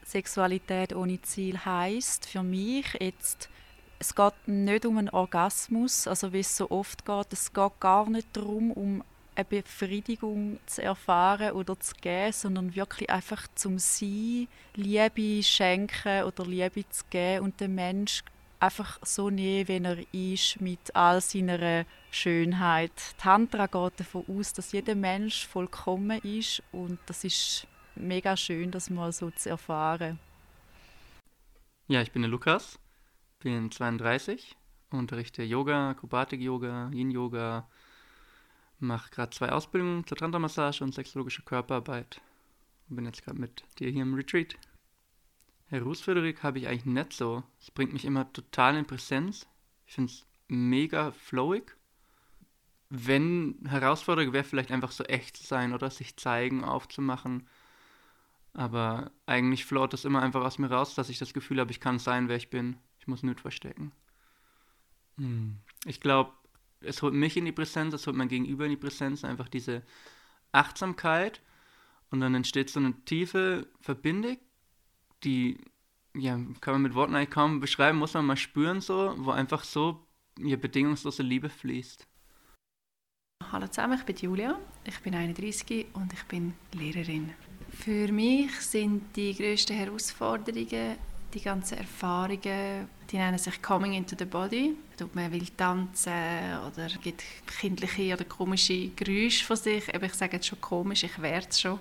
Sexualität 0.05 0.95
ohne 0.95 1.21
Ziel 1.21 1.57
heißt 1.57 2.27
für 2.27 2.43
mich 2.43 2.85
jetzt, 2.99 3.49
es 3.97 4.13
geht 4.13 4.33
nicht 4.45 4.85
um 4.85 4.97
einen 4.99 5.09
Orgasmus, 5.09 6.07
also 6.07 6.31
wie 6.31 6.39
es 6.39 6.55
so 6.55 6.69
oft 6.69 7.05
geht, 7.05 7.33
es 7.33 7.51
geht 7.51 7.79
gar 7.79 8.07
nicht 8.09 8.27
darum, 8.33 8.71
um 8.71 9.03
eine 9.33 9.45
Befriedigung 9.45 10.59
zu 10.67 10.83
erfahren 10.83 11.51
oder 11.51 11.79
zu 11.79 11.95
geben, 11.95 12.31
sondern 12.31 12.75
wirklich 12.75 13.09
einfach 13.09 13.47
zum 13.55 13.79
Sein, 13.79 14.47
Liebe 14.75 15.43
schenken 15.43 16.23
oder 16.23 16.45
Liebe 16.45 16.87
zu 16.89 17.03
geben 17.09 17.45
und 17.45 17.59
den 17.59 17.75
Menschen 17.75 18.25
einfach 18.59 18.99
so 19.01 19.29
nie, 19.29 19.67
wenn 19.67 19.85
er 19.85 19.97
ist, 20.13 20.61
mit 20.61 20.95
all 20.95 21.19
seiner 21.19 21.85
Schönheit. 22.11 22.91
Tantra 23.17 23.65
geht 23.65 23.99
davon 23.99 24.23
aus, 24.27 24.53
dass 24.53 24.71
jeder 24.71 24.95
Mensch 24.95 25.47
vollkommen 25.47 26.21
ist 26.21 26.63
und 26.71 26.99
das 27.07 27.23
ist 27.23 27.67
mega 27.95 28.37
schön, 28.37 28.71
das 28.71 28.89
mal 28.89 29.11
so 29.11 29.31
zu 29.31 29.49
erfahren. 29.49 30.19
Ja, 31.87 32.01
ich 32.01 32.11
bin 32.11 32.21
der 32.21 32.31
Lukas, 32.31 32.79
bin 33.39 33.71
32, 33.71 34.55
unterrichte 34.89 35.43
Yoga, 35.43 35.91
Akrobatik-Yoga, 35.91 36.89
Yin-Yoga, 36.91 37.67
mache 38.79 39.11
gerade 39.11 39.31
zwei 39.31 39.51
Ausbildungen 39.51 40.05
zur 40.07 40.17
Tantra-Massage 40.17 40.83
und 40.83 40.93
sexologische 40.93 41.43
Körperarbeit 41.43 42.21
und 42.89 42.95
bin 42.95 43.05
jetzt 43.05 43.23
gerade 43.23 43.39
mit 43.39 43.63
dir 43.79 43.89
hier 43.89 44.01
im 44.03 44.15
Retreat. 44.15 44.55
Herausforderung 45.67 46.33
habe 46.43 46.59
ich 46.59 46.67
eigentlich 46.67 46.85
nicht 46.85 47.13
so. 47.13 47.43
Es 47.59 47.71
bringt 47.71 47.93
mich 47.93 48.05
immer 48.05 48.31
total 48.33 48.77
in 48.77 48.85
Präsenz. 48.85 49.47
Ich 49.87 49.93
finde 49.93 50.11
es 50.11 50.25
mega 50.47 51.11
flowig. 51.11 51.75
Wenn 52.89 53.57
Herausforderung 53.67 54.33
wäre, 54.33 54.43
vielleicht 54.43 54.71
einfach 54.71 54.91
so 54.91 55.03
echt 55.05 55.37
zu 55.37 55.43
sein 55.43 55.73
oder 55.73 55.89
sich 55.89 56.17
zeigen, 56.17 56.63
aufzumachen. 56.63 57.47
Aber 58.55 59.11
eigentlich 59.25 59.65
float 59.65 59.91
das 59.91 60.05
immer 60.05 60.21
einfach 60.21 60.43
aus 60.43 60.57
mir 60.59 60.71
raus, 60.71 60.95
dass 60.95 61.09
ich 61.09 61.19
das 61.19 61.33
Gefühl 61.33 61.59
habe, 61.59 61.71
ich 61.71 61.81
kann 61.81 61.99
sein, 61.99 62.29
wer 62.29 62.37
ich 62.37 62.49
bin. 62.49 62.77
Ich 62.99 63.07
muss 63.07 63.21
nicht 63.21 63.41
verstecken. 63.41 63.91
Hm. 65.17 65.57
Ich 65.85 65.99
glaube, 65.99 66.31
es 66.79 67.01
holt 67.01 67.13
mich 67.13 67.35
in 67.35 67.45
die 67.45 67.51
Präsenz, 67.51 67.93
es 67.93 68.07
holt 68.07 68.15
mein 68.15 68.29
Gegenüber 68.29 68.63
in 68.63 68.71
die 68.71 68.77
Präsenz, 68.77 69.25
einfach 69.25 69.49
diese 69.49 69.83
Achtsamkeit. 70.53 71.41
Und 72.11 72.21
dann 72.21 72.33
entsteht 72.33 72.69
so 72.69 72.79
eine 72.79 72.93
tiefe 73.03 73.67
Verbindung, 73.81 74.37
die 75.25 75.59
ja, 76.13 76.39
kann 76.61 76.75
man 76.75 76.81
mit 76.81 76.95
Worten 76.95 77.13
eigentlich 77.13 77.31
kaum 77.31 77.59
beschreiben, 77.59 77.97
muss 77.97 78.13
man 78.13 78.25
mal 78.25 78.37
spüren, 78.37 78.79
so, 78.79 79.15
wo 79.17 79.31
einfach 79.31 79.65
so 79.65 80.07
ja, 80.39 80.55
bedingungslose 80.55 81.23
Liebe 81.23 81.49
fließt. 81.49 82.07
Hallo 83.51 83.67
zusammen, 83.67 83.97
ich 83.99 84.05
bin 84.05 84.15
Julia, 84.15 84.57
ich 84.85 84.99
bin 85.01 85.13
31 85.13 85.87
und 85.93 86.13
ich 86.13 86.23
bin 86.23 86.53
Lehrerin. 86.71 87.33
Für 87.83 88.11
mich 88.11 88.51
sind 88.61 89.15
die 89.15 89.35
grössten 89.35 89.75
Herausforderungen 89.75 90.95
die 91.35 91.41
ganzen 91.41 91.77
Erfahrungen, 91.77 92.87
die 93.11 93.17
nennen 93.17 93.37
sich 93.37 93.61
Coming 93.61 93.93
into 93.93 94.15
the 94.17 94.25
Body. 94.25 94.75
Da 94.97 95.05
man 95.13 95.31
will 95.31 95.45
tanzen 95.57 96.13
oder 96.65 96.87
gibt 97.03 97.23
kindliche 97.59 98.13
oder 98.13 98.23
komische 98.23 98.89
Geräusche 98.95 99.45
von 99.45 99.57
sich. 99.57 99.93
Aber 99.93 100.05
ich 100.05 100.13
sage 100.13 100.37
jetzt 100.37 100.47
schon 100.47 100.61
komisch, 100.61 101.03
ich 101.03 101.21
werde 101.21 101.47
es 101.49 101.59
schon. 101.59 101.79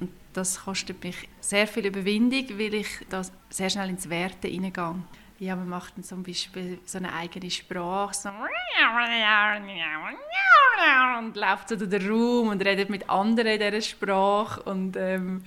Und 0.00 0.10
das 0.32 0.60
kostet 0.60 1.02
mich 1.02 1.28
sehr 1.40 1.66
viel 1.66 1.86
Überwindung, 1.86 2.46
weil 2.58 2.74
ich 2.74 2.88
da 3.10 3.22
sehr 3.50 3.70
schnell 3.70 3.90
ins 3.90 4.08
Werte 4.08 4.48
hineingehe. 4.48 4.96
Ja, 5.44 5.56
macht 5.56 5.98
dann 5.98 6.04
zum 6.04 6.22
Beispiel 6.22 6.78
so 6.86 6.96
eine 6.96 7.12
eigene 7.12 7.50
Sprache, 7.50 8.14
so 8.14 8.30
und 11.18 11.36
läuft 11.36 11.68
so 11.68 11.76
durch 11.76 11.90
den 11.90 12.10
Raum 12.10 12.48
und 12.48 12.64
redet 12.64 12.88
mit 12.88 13.10
anderen 13.10 13.52
in 13.52 13.58
dieser 13.58 13.82
Sprache 13.82 14.62
und 14.62 14.96
ähm, 14.96 15.42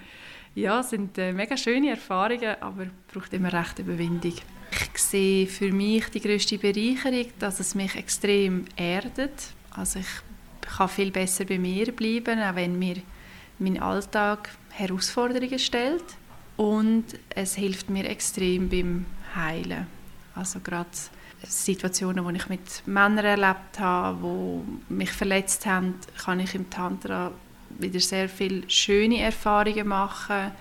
ja, 0.53 0.83
sind 0.83 1.17
äh, 1.17 1.33
mega 1.33 1.57
schöne 1.57 1.89
Erfahrungen, 1.89 2.61
aber 2.61 2.85
braucht 3.11 3.33
immer 3.33 3.51
recht 3.51 3.79
Überwindung. 3.79 4.35
Ich 4.71 5.01
sehe 5.01 5.47
für 5.47 5.71
mich 5.71 6.07
die 6.09 6.21
größte 6.21 6.59
Bereicherung, 6.59 7.31
dass 7.39 7.59
es 7.59 7.73
mich 7.73 7.95
extrem 7.95 8.65
erdet. 8.75 9.33
Also 9.71 9.97
ich 9.97 10.07
kann 10.61 10.89
viel 10.89 11.09
besser 11.09 11.45
bei 11.45 11.57
mir 11.57 11.91
bleiben, 11.91 12.39
auch 12.39 12.53
wenn 12.53 12.77
mir 12.77 12.97
mein 13.57 13.81
Alltag 13.81 14.49
Herausforderungen 14.69 15.57
stellt. 15.57 16.05
Und 16.55 17.05
es 17.29 17.55
hilft 17.55 17.89
mir 17.89 18.07
extrem 18.07 18.69
beim 18.69 19.07
Heilen. 19.37 19.87
Also 20.35 20.59
gerade 20.59 20.89
Situationen, 21.43 22.25
wo 22.25 22.29
ich 22.29 22.49
mit 22.49 22.85
Männern 22.85 23.25
erlebt 23.25 23.79
habe, 23.79 24.17
die 24.89 24.93
mich 24.93 25.11
verletzt 25.11 25.65
haben, 25.65 25.95
kann 26.23 26.39
ich 26.39 26.53
im 26.55 26.69
Tantra 26.69 27.31
wieder 27.69 27.99
sehr 27.99 28.29
viele 28.29 28.69
schöne 28.69 29.21
Erfahrungen 29.21 29.87
machen 29.87 30.51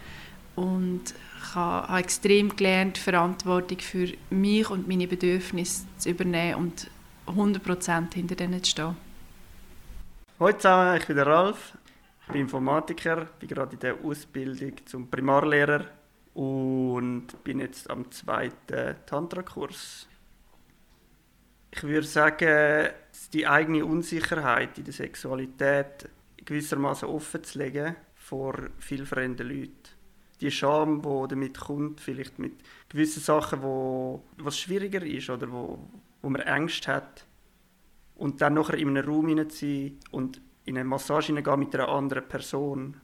und 0.54 1.14
ich 1.42 1.54
habe 1.54 1.98
extrem 1.98 2.54
gelernt, 2.54 2.98
Verantwortung 2.98 3.78
für 3.78 4.08
mich 4.30 4.68
und 4.68 4.88
meine 4.88 5.06
Bedürfnisse 5.06 5.86
zu 5.98 6.10
übernehmen 6.10 6.56
und 6.56 6.90
100% 7.26 8.14
hinter 8.14 8.34
denen 8.34 8.62
zu 8.62 8.70
stehen. 8.70 8.96
Hallo 10.38 10.52
zusammen, 10.52 10.96
ich 10.98 11.06
bin 11.06 11.16
der 11.16 11.26
Ralf, 11.26 11.78
bin 12.28 12.42
Informatiker, 12.42 13.26
bin 13.38 13.48
gerade 13.48 13.74
in 13.74 13.80
der 13.80 13.94
Ausbildung 14.04 14.72
zum 14.84 15.08
Primarlehrer 15.08 15.86
und 16.36 17.28
bin 17.44 17.60
jetzt 17.60 17.88
am 17.88 18.10
zweiten 18.10 18.94
Tantra-Kurs. 19.06 20.06
Ich 21.70 21.82
würde 21.82 22.06
sagen, 22.06 22.90
die 23.32 23.46
eigene 23.46 23.86
Unsicherheit 23.86 24.76
in 24.76 24.84
der 24.84 24.92
Sexualität 24.92 26.10
gewissermaßen 26.36 27.08
offen 27.08 27.42
zu 27.42 27.58
legen 27.58 27.96
vor 28.14 28.54
viel 28.78 29.06
fremden 29.06 29.48
Leuten. 29.48 29.72
Die 30.42 30.50
Scham, 30.50 31.00
die 31.00 31.28
damit 31.28 31.58
kommt, 31.58 32.02
vielleicht 32.02 32.38
mit 32.38 32.52
gewissen 32.90 33.22
Sachen, 33.22 33.62
wo 33.62 34.22
was 34.36 34.58
schwieriger 34.58 35.02
ist 35.02 35.30
oder 35.30 35.50
wo, 35.50 35.88
wo 36.20 36.28
man 36.28 36.42
Angst 36.42 36.86
hat. 36.86 37.24
Und 38.14 38.42
dann 38.42 38.52
nachher 38.52 38.76
in 38.76 38.88
einem 38.88 39.08
Raum 39.08 39.28
hinein 39.28 39.48
sein 39.48 39.98
und 40.10 40.42
in 40.66 40.76
eine 40.76 40.84
Massage 40.84 41.28
hineingehen 41.28 41.60
mit 41.60 41.74
einer 41.74 41.88
anderen 41.88 42.28
Person, 42.28 43.00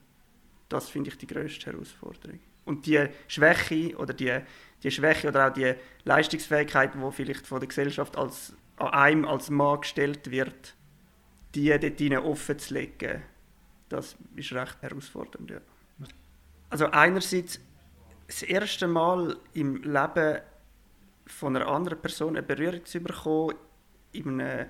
das 0.68 0.90
finde 0.90 1.09
ich 1.09 1.16
die 1.16 1.27
grösste 1.27 1.73
Herausforderung. 1.73 2.40
Und 2.64 2.87
die 2.87 3.07
Schwäche 3.29 3.96
oder 3.96 4.14
die, 4.14 4.38
die 4.83 4.90
Schwäche 4.90 5.29
oder 5.29 5.48
auch 5.48 5.53
die 5.53 5.75
Leistungsfähigkeit, 6.05 6.92
die 6.94 7.12
vielleicht 7.12 7.46
von 7.46 7.61
der 7.61 7.68
Gesellschaft 7.68 8.16
als, 8.16 8.55
an 8.77 8.88
einem 8.88 9.25
als 9.25 9.51
Mann 9.51 9.81
gestellt 9.81 10.31
wird, 10.31 10.75
die 11.55 11.68
dort 11.68 12.25
offen 12.25 12.59
zu 12.59 12.75
legen, 12.75 13.22
das 13.88 14.16
ist 14.37 14.53
recht 14.53 14.81
herausfordernd. 14.81 15.51
Ja. 15.51 15.59
Also 16.70 16.87
einerseits 16.87 17.61
das 18.27 18.42
erste 18.42 18.88
Mal 18.88 19.37
im 19.53 19.83
Leben 19.83 20.40
von 21.27 21.57
einer 21.57 21.68
anderen 21.68 22.01
Person 22.01 22.37
eine 22.37 22.42
Berührung 22.42 22.85
zu 22.85 23.01
bekommen, 23.01 23.55
in 24.12 24.40
einem 24.40 24.68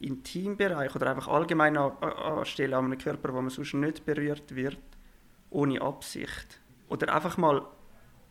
Intimbereich 0.00 0.94
oder 0.94 1.10
einfach 1.10 1.28
allgemein 1.28 1.76
anstellen 1.76 2.74
an 2.74 2.84
einem 2.86 2.98
Körper, 2.98 3.32
wo 3.32 3.40
man 3.40 3.50
sonst 3.50 3.74
nicht 3.74 4.04
berührt 4.04 4.54
wird, 4.54 4.78
ohne 5.50 5.80
Absicht. 5.80 6.60
Oder 6.88 7.14
einfach 7.14 7.36
mal 7.36 7.66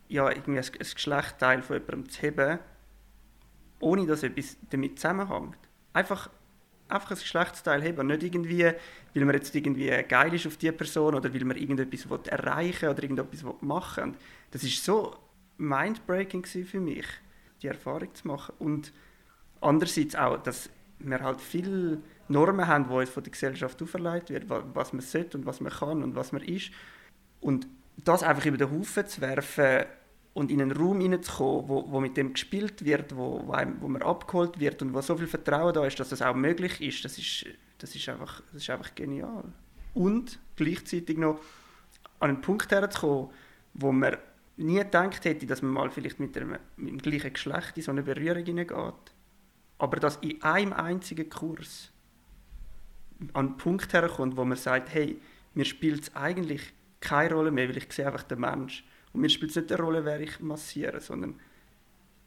ja, 0.07 0.29
irgendwie 0.29 0.59
ein, 0.59 0.65
ein 0.65 0.87
Geschlechtteil 0.93 1.61
von 1.61 1.77
jemandem 1.77 2.09
zu 2.09 2.21
heben, 2.21 2.59
ohne 3.79 4.05
dass 4.05 4.23
etwas 4.23 4.57
damit 4.69 4.99
zusammenhängt. 4.99 5.57
Einfach 5.93 6.29
einfach 6.89 7.11
ein 7.11 7.17
Geschlechtsteil 7.17 7.83
haben 7.83 7.99
und 7.99 8.07
nicht 8.07 8.23
irgendwie, 8.23 8.63
weil 9.13 9.25
man 9.25 9.35
jetzt 9.35 9.53
irgendwie 9.55 9.89
geil 10.07 10.33
ist 10.33 10.47
auf 10.47 10.57
die 10.57 10.71
Person 10.71 11.15
oder 11.15 11.33
weil 11.33 11.43
man 11.45 11.57
irgendetwas 11.57 12.05
erreichen 12.27 12.89
oder 12.89 13.01
irgendetwas 13.03 13.45
machen 13.61 14.13
will. 14.13 14.19
Das 14.51 14.63
ist 14.63 14.83
so 14.83 15.15
mindbreaking 15.57 16.45
für 16.45 16.79
mich, 16.79 17.05
die 17.61 17.67
Erfahrung 17.67 18.13
zu 18.13 18.27
machen. 18.27 18.53
Und 18.59 18.93
andererseits 19.61 20.15
auch, 20.15 20.37
dass 20.37 20.69
wir 20.99 21.19
halt 21.19 21.41
viele 21.41 22.01
Normen 22.27 22.67
haben, 22.67 22.87
die 22.87 22.93
uns 22.93 23.09
von 23.09 23.23
der 23.23 23.31
Gesellschaft 23.31 23.81
auferlegt 23.81 24.29
wird, 24.29 24.45
was 24.49 24.93
man 24.93 25.01
sollte 25.01 25.37
und 25.37 25.45
was 25.45 25.61
man 25.61 25.71
kann 25.71 26.03
und 26.03 26.15
was 26.15 26.31
man 26.31 26.41
ist. 26.41 26.71
Und 27.39 27.67
das 27.97 28.23
einfach 28.23 28.45
über 28.45 28.57
den 28.57 28.71
Haufen 28.71 29.07
zu 29.07 29.21
werfen 29.21 29.85
und 30.33 30.51
in 30.51 30.61
einen 30.61 30.71
Raum 30.71 31.01
hineinzukommen, 31.01 31.67
wo, 31.67 31.91
wo 31.91 31.99
mit 31.99 32.15
dem 32.15 32.33
gespielt 32.33 32.85
wird, 32.85 33.15
wo, 33.15 33.47
wo, 33.47 33.53
einem, 33.53 33.81
wo 33.81 33.87
man 33.87 34.03
abgeholt 34.03 34.59
wird 34.59 34.81
und 34.81 34.93
wo 34.93 35.01
so 35.01 35.17
viel 35.17 35.27
Vertrauen 35.27 35.73
da 35.73 35.85
ist, 35.85 35.99
dass 35.99 36.09
das 36.09 36.21
auch 36.21 36.35
möglich 36.35 36.79
ist, 36.79 37.03
das 37.03 37.17
ist, 37.17 37.45
das 37.79 37.95
ist, 37.95 38.07
einfach, 38.07 38.41
das 38.53 38.61
ist 38.61 38.69
einfach 38.69 38.93
genial. 38.93 39.45
Und 39.93 40.39
gleichzeitig 40.55 41.17
noch 41.17 41.39
an 42.19 42.29
einen 42.29 42.41
Punkt 42.41 42.71
herzukommen, 42.71 43.31
wo 43.73 43.91
man 43.91 44.17
nie 44.57 44.77
gedacht 44.77 45.25
hätte, 45.25 45.47
dass 45.47 45.61
man 45.61 45.71
mal 45.71 45.89
vielleicht 45.89 46.19
mit, 46.19 46.37
einem, 46.37 46.57
mit 46.75 46.89
dem 46.89 46.97
gleichen 46.99 47.33
Geschlecht 47.33 47.77
in 47.77 47.83
so 47.83 47.91
eine 47.91 48.03
Berührung 48.03 48.45
hineingeht. 48.45 49.13
Aber 49.79 49.97
dass 49.99 50.17
in 50.17 50.41
einem 50.43 50.73
einzigen 50.73 51.29
Kurs 51.29 51.91
an 53.33 53.47
einen 53.47 53.57
Punkt 53.57 53.93
herkommt, 53.93 54.37
wo 54.37 54.45
man 54.45 54.57
sagt, 54.57 54.93
hey, 54.93 55.19
mir 55.53 55.65
spielt 55.65 56.03
es 56.03 56.15
eigentlich 56.15 56.73
keine 56.99 57.33
Rolle 57.33 57.51
mehr, 57.51 57.69
weil 57.69 57.77
ich 57.77 57.91
sehe 57.91 58.05
einfach 58.05 58.23
den 58.23 58.39
Mensch 58.39 58.83
und 59.13 59.21
mir 59.21 59.29
spielt 59.29 59.51
es 59.51 59.55
nicht 59.57 59.71
eine 59.71 59.81
Rolle, 59.81 60.05
wer 60.05 60.19
ich 60.19 60.39
massiere, 60.39 60.99
sondern 60.99 61.39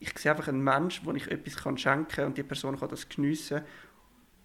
ich 0.01 0.19
sehe 0.19 0.33
einfach 0.33 0.49
einen 0.49 0.65
Menschen, 0.65 1.07
wo 1.07 1.13
ich 1.13 1.31
etwas 1.31 1.57
kann 1.57 1.79
schenken 1.79 2.09
kann 2.09 2.25
und 2.27 2.39
die 2.39 2.43
Person 2.43 2.79
kann 2.79 2.89
das 2.89 3.09
geniessen. 3.09 3.63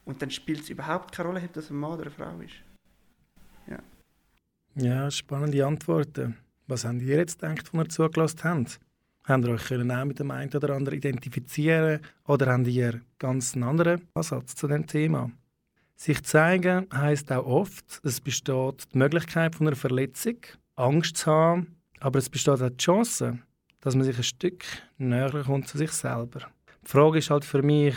Und 0.04 0.22
dann 0.22 0.30
spielt 0.30 0.62
es 0.62 0.70
überhaupt 0.70 1.14
keine 1.14 1.30
Rolle, 1.30 1.42
ob 1.44 1.54
das 1.54 1.72
ein 1.72 1.78
Mann 1.78 1.94
oder 1.94 2.04
eine 2.04 2.12
Frau 2.12 2.40
ist. 2.42 2.56
Ja. 3.68 3.80
Ja, 4.76 5.10
spannende 5.10 5.66
Antworten. 5.66 6.38
Was 6.68 6.86
habt 6.86 7.02
ihr 7.02 7.18
jetzt 7.18 7.40
gedacht, 7.40 7.72
als 7.74 7.74
ihr 7.74 7.90
zugelassen 7.90 8.44
habt? 8.44 8.80
Habt 9.24 9.46
ihr 9.46 9.52
euch 9.54 9.66
können 9.66 9.92
auch 9.92 10.06
mit 10.06 10.20
dem 10.20 10.30
einen 10.30 10.54
oder 10.54 10.76
anderen 10.76 10.98
identifizieren 10.98 12.02
oder 12.28 12.52
habt 12.52 12.68
ihr 12.68 13.02
ganz 13.18 13.56
einen 13.56 13.64
anderen 13.64 14.08
Ansatz 14.14 14.56
zu 14.56 14.68
dem 14.68 14.86
Thema? 14.86 15.32
Sich 15.96 16.24
zeigen 16.24 16.88
heisst 16.94 17.32
auch 17.32 17.46
oft, 17.46 18.02
es 18.04 18.20
besteht 18.20 18.94
die 18.94 18.98
Möglichkeit 18.98 19.56
von 19.56 19.68
einer 19.68 19.78
Verletzung, 19.78 20.38
Angst 20.76 21.18
zu 21.18 21.32
haben, 21.32 21.78
aber 22.02 22.20
es 22.20 22.30
besteht 22.30 22.62
auch 22.62 22.70
die 22.70 22.78
Chance, 22.78 23.40
dass 23.80 23.96
man 23.96 24.04
sich 24.04 24.18
ein 24.18 24.24
Stück 24.24 24.66
näher 24.98 25.32
kommt 25.46 25.70
zu 25.70 25.78
sich 25.78 25.92
selber. 25.92 26.42
Die 26.84 26.90
Frage 26.90 27.20
ist 27.20 27.30
halt 27.30 27.46
für 27.46 27.62
mich, 27.62 27.96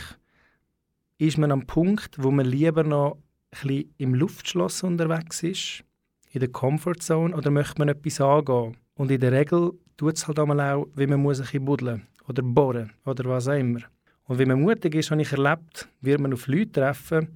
ist 1.18 1.38
man 1.38 1.50
am 1.50 1.66
Punkt, 1.66 2.22
wo 2.22 2.30
man 2.30 2.46
lieber 2.46 2.84
noch 2.84 3.16
ein 3.16 3.20
bisschen 3.50 3.94
im 3.98 4.14
Luftschloss 4.14 4.84
unterwegs 4.84 5.42
ist, 5.42 5.84
in 6.30 6.40
der 6.40 6.50
Comfortzone, 6.50 7.34
oder 7.34 7.50
möchte 7.50 7.78
man 7.78 7.88
etwas 7.88 8.20
angehen? 8.20 8.76
Und 8.94 9.10
in 9.10 9.20
der 9.20 9.32
Regel 9.32 9.72
tut 9.96 10.16
es 10.16 10.28
halt 10.28 10.38
einmal 10.38 10.60
auch, 10.60 10.86
wie 10.94 11.06
man 11.06 11.20
muss 11.20 11.40
ein 11.40 11.44
bisschen 11.44 11.64
buddeln 11.64 12.06
oder 12.28 12.42
bohren 12.42 12.92
oder 13.04 13.24
was 13.24 13.48
auch 13.48 13.58
immer. 13.58 13.80
Und 14.24 14.38
wenn 14.38 14.48
man 14.48 14.60
mutig 14.60 14.94
ist, 14.94 15.10
habe 15.10 15.22
ich 15.22 15.32
erlebt, 15.32 15.88
wird 16.00 16.20
man 16.20 16.32
auf 16.32 16.46
Leute 16.46 16.72
treffen, 16.72 17.28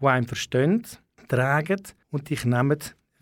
die 0.00 0.06
einem 0.06 0.26
verstehen, 0.26 0.82
tragen 1.28 1.82
und 2.10 2.30
dich 2.30 2.44
nehmen, 2.44 2.78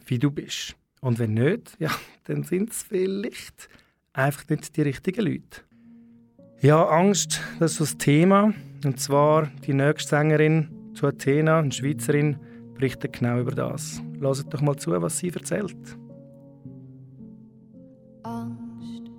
wie 0.06 0.18
du 0.18 0.30
bist. 0.30 0.76
Und 1.00 1.18
wenn 1.18 1.34
nicht, 1.34 1.76
ja, 1.78 1.90
dann 2.24 2.42
sind 2.42 2.70
es 2.70 2.82
vielleicht 2.82 3.68
einfach 4.12 4.48
nicht 4.48 4.76
die 4.76 4.82
richtigen 4.82 5.24
Leute. 5.24 5.62
Ja, 6.60 6.84
Angst, 6.88 7.40
das 7.60 7.72
ist 7.72 7.80
das 7.80 7.98
Thema. 7.98 8.52
Und 8.84 9.00
zwar 9.00 9.46
die 9.66 9.74
nächste 9.74 10.10
Sängerin 10.10 10.92
zu 10.94 11.06
Athena, 11.06 11.60
eine 11.60 11.72
Schweizerin, 11.72 12.38
berichtet 12.74 13.18
genau 13.18 13.40
über 13.40 13.52
das. 13.52 14.02
Lasst 14.20 14.52
doch 14.52 14.60
mal 14.60 14.76
zu, 14.76 14.90
was 14.90 15.18
sie 15.18 15.30
erzählt. 15.30 15.76
Angst. 18.24 19.10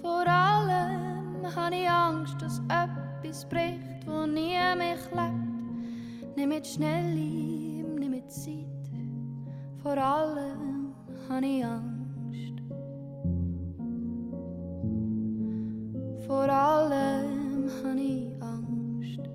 Vor 0.00 0.26
allem 0.26 1.44
habe 1.54 1.74
ich 1.74 1.88
Angst, 1.88 2.40
dass 2.40 2.60
etwas 2.68 3.46
bricht, 3.48 4.06
wo 4.06 4.26
nie 4.26 4.56
mich 4.76 5.04
lebt. 5.12 5.55
Nimm 6.36 6.50
mit 6.50 6.66
schnell 6.66 7.16
ihm, 7.16 7.94
nimm 7.94 8.10
mit 8.10 8.30
Zeit. 8.30 8.66
Vor 9.82 9.96
allem 9.96 10.92
habe 11.30 11.46
ich 11.46 11.64
Angst. 11.64 12.62
Vor 16.26 16.46
allem 16.46 17.70
habe 17.82 18.00
ich 18.00 18.42
Angst. 18.42 19.30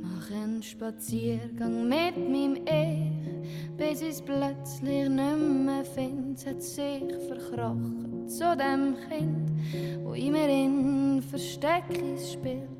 Mach 0.00 0.30
einen 0.30 0.62
Spaziergang 0.62 1.88
mit 1.88 2.16
meinem 2.16 2.56
Ich, 2.66 3.76
bis 3.76 4.00
ich 4.00 4.10
es 4.10 4.22
plötzlich 4.22 5.08
nicht 5.08 5.64
mehr 5.64 5.84
finde. 5.84 6.40
Hat 6.46 6.62
sich 6.62 7.02
verkrochen 7.26 8.28
zu 8.28 8.56
dem 8.56 8.94
Kind, 9.08 9.50
wo 10.04 10.14
immer 10.14 10.48
in 10.48 11.20
Versteckis 11.20 12.34
spielt. 12.34 12.75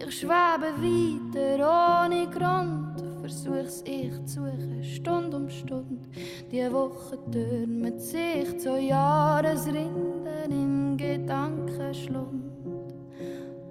Ich 0.00 0.20
schwebe 0.20 0.70
weiter 0.78 2.04
ohne 2.04 2.28
Grund, 2.30 3.02
versuch's 3.20 3.82
ich 3.84 4.12
zu 4.26 4.44
suchen, 4.44 4.84
Stunde 4.84 5.36
um 5.36 5.50
Stunde. 5.50 6.08
Die 6.52 6.72
Woche 6.72 7.18
türmt 7.32 8.00
sich 8.00 8.60
zu 8.60 8.78
Jahresrinden 8.78 10.50
im 10.50 10.96
Gedankenschlund. 10.96 12.44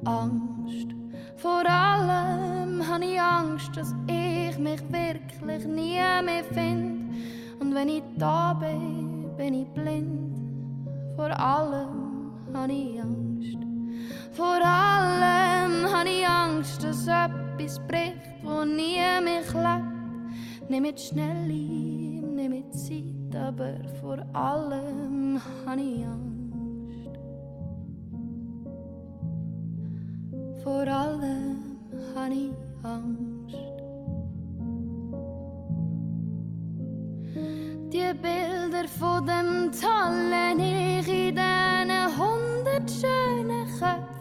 Angst, 0.03 0.89
vor 1.37 1.65
allem 1.65 2.85
habe 2.85 3.05
ich 3.05 3.21
Angst, 3.21 3.77
dass 3.77 3.95
ich 4.07 4.59
mich 4.59 4.81
wirklich 4.91 5.65
nie 5.65 5.95
mehr 6.25 6.43
finde. 6.51 7.15
Und 7.61 7.73
wenn 7.73 7.87
ich 7.87 8.03
da 8.17 8.53
bin, 8.53 9.29
bin 9.37 9.53
ich 9.53 9.67
blind. 9.69 10.35
Vor 11.15 11.39
allem 11.39 12.33
habe 12.53 12.73
ich 12.73 13.01
Angst. 13.01 13.26
Vor 14.37 14.61
allem 14.63 15.91
habe 15.91 16.09
ich 16.09 16.27
Angst, 16.27 16.83
dass 16.83 17.07
etwas 17.07 17.79
bricht, 17.87 18.35
wo 18.43 18.63
nie 18.63 18.99
mich 19.23 19.51
lebt. 19.51 20.69
Nimm 20.69 20.83
mit 20.83 20.99
schnell 20.99 21.49
ihm, 21.49 22.35
nimm 22.35 22.51
mit 22.51 22.71
Zeit, 22.71 23.35
aber 23.35 23.73
vor 23.99 24.19
allem 24.33 25.41
habe 25.65 25.81
ich 25.81 26.05
Angst. 26.05 27.19
Vor 30.63 30.87
allem 30.87 31.79
habe 32.15 32.33
ich 32.35 32.51
Angst. 32.83 33.57
Die 37.91 38.13
Bilder 38.21 38.87
von 38.99 39.25
dem 39.25 39.71
tollen 39.71 40.59
Ich 40.59 41.07
in 41.07 41.35
diesen 41.35 42.19
hundert 42.19 42.91
schönen 42.91 43.65
Köpfen 43.79 44.16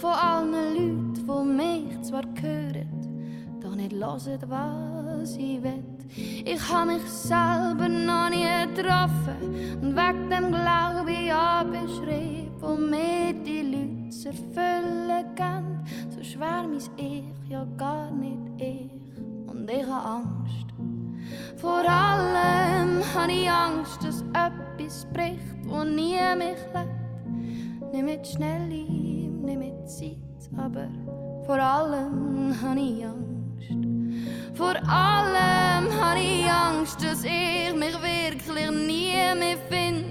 von 0.00 0.12
allen 0.12 0.52
Leuten, 0.52 1.14
die 1.14 1.62
mich 1.62 2.02
zwar 2.02 2.22
hören, 2.40 3.60
doch 3.60 3.74
nicht 3.74 3.92
hören, 3.92 4.40
was 4.48 5.36
ich 5.36 5.62
will. 5.62 5.84
Ich 6.16 6.72
habe 6.72 6.92
mich 6.92 7.02
selber 7.02 7.86
noch 7.86 8.30
nie 8.30 8.74
getroffen 8.74 9.36
und 9.82 9.94
wegen 9.94 10.30
dem 10.30 10.48
Glaube 10.48 11.10
ich 11.10 11.30
beschrieben, 11.70 12.50
wo 12.60 12.74
mir 12.76 13.34
die 13.44 13.60
Leute 13.60 14.08
zu 14.08 14.28
erfüllen 14.28 15.24
geben. 15.34 15.84
So 16.08 16.22
schwer 16.24 16.64
mein 16.66 16.80
Ich, 16.96 17.50
ja 17.50 17.66
gar 17.76 18.10
nicht 18.10 18.38
ich. 18.56 18.90
Und 19.46 19.70
ich 19.70 19.86
habe 19.86 20.24
Angst. 20.24 20.66
Vor 21.58 21.86
allem 21.86 23.02
habe 23.14 23.32
ich 23.32 23.50
Angst, 23.50 24.02
dass 24.02 24.22
etwas 24.32 25.06
bricht, 25.12 25.54
wo 25.64 25.84
nie 25.84 26.16
mich 26.38 26.56
lebt. 26.72 27.92
Nicht 27.92 28.04
mit 28.04 28.26
schnell 28.26 28.72
ihm, 28.72 29.19
nicht 29.42 29.58
mit 29.58 29.88
Zeit, 29.88 30.16
aber 30.56 30.88
vor 31.44 31.58
allem 31.58 32.54
habe 32.60 32.80
ich 32.80 33.04
Angst. 33.04 33.30
Vor 34.54 34.76
allem 34.88 35.90
habe 36.00 36.20
ich 36.20 36.50
Angst, 36.50 37.02
dass 37.02 37.24
ich 37.24 37.74
mich 37.74 37.94
wirklich 37.94 38.70
nie 38.70 39.12
mehr 39.38 39.56
finde. 39.68 40.10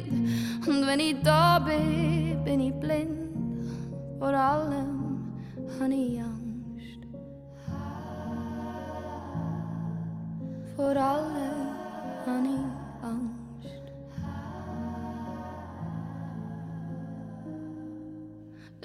Und 0.70 0.88
wenn 0.88 1.00
ich 1.00 1.15
da 1.24 1.60
bin, 1.60 2.44
bin 2.44 2.60
ich 2.60 2.74
blind. 2.74 3.30
Vor 4.18 4.34
allem 4.34 5.34
habe 5.80 5.94
ich 5.94 6.20
Angst. 6.20 7.00
Vor 10.76 10.96
allem 10.96 11.70
habe 12.26 12.48
ich 12.48 12.60
Angst. 12.60 12.68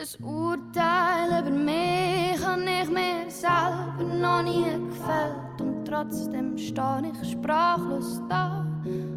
Das 0.04 0.16
Urteil 0.16 1.40
über 1.40 1.50
mich 1.50 2.38
habe 2.44 2.60
ich 2.60 2.90
mir 2.90 3.24
selber 3.30 4.04
noch 4.20 4.42
nie 4.42 4.66
gefällt. 4.90 5.58
Und 5.62 5.86
trotzdem 5.86 6.58
stehe 6.58 7.10
ich 7.10 7.30
sprachlos 7.30 8.20
da 8.28 8.66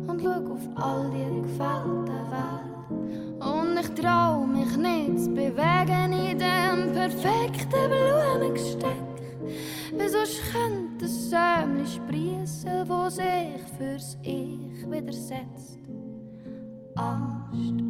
und 0.07 0.21
schaue 0.21 0.49
auf 0.49 0.61
all 0.75 1.09
die 1.09 1.41
gefällte 1.41 2.13
Welt. 2.31 3.41
Und 3.41 3.77
ich 3.77 4.01
trau 4.01 4.45
mich 4.45 4.77
nicht 4.77 5.25
zu 5.25 5.31
bewegen 5.31 6.13
in 6.13 6.39
dem 6.39 6.93
perfekten 6.93 7.89
Blumengesteck. 7.89 9.03
Wieso 9.91 10.19
könnte 10.53 11.03
ein 11.03 11.09
Sämli 11.09 11.85
sprießen, 11.85 12.87
wo 12.87 13.09
sich 13.09 13.61
fürs 13.77 14.17
Ich 14.21 14.89
widersetzt? 14.89 15.86
Angst. 16.97 17.83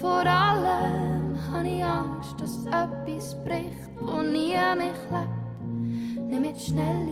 Vor 0.00 0.26
allem 0.26 1.36
habe 1.52 1.68
ich 1.68 1.84
Angst, 1.84 2.40
dass 2.40 2.66
etwas 2.66 3.36
bricht, 3.44 3.90
wo 4.00 4.22
nie 4.22 4.56
mich 4.76 5.00
lebt. 5.10 6.28
Nicht 6.28 6.40
mit 6.40 6.60
schnell 6.60 7.06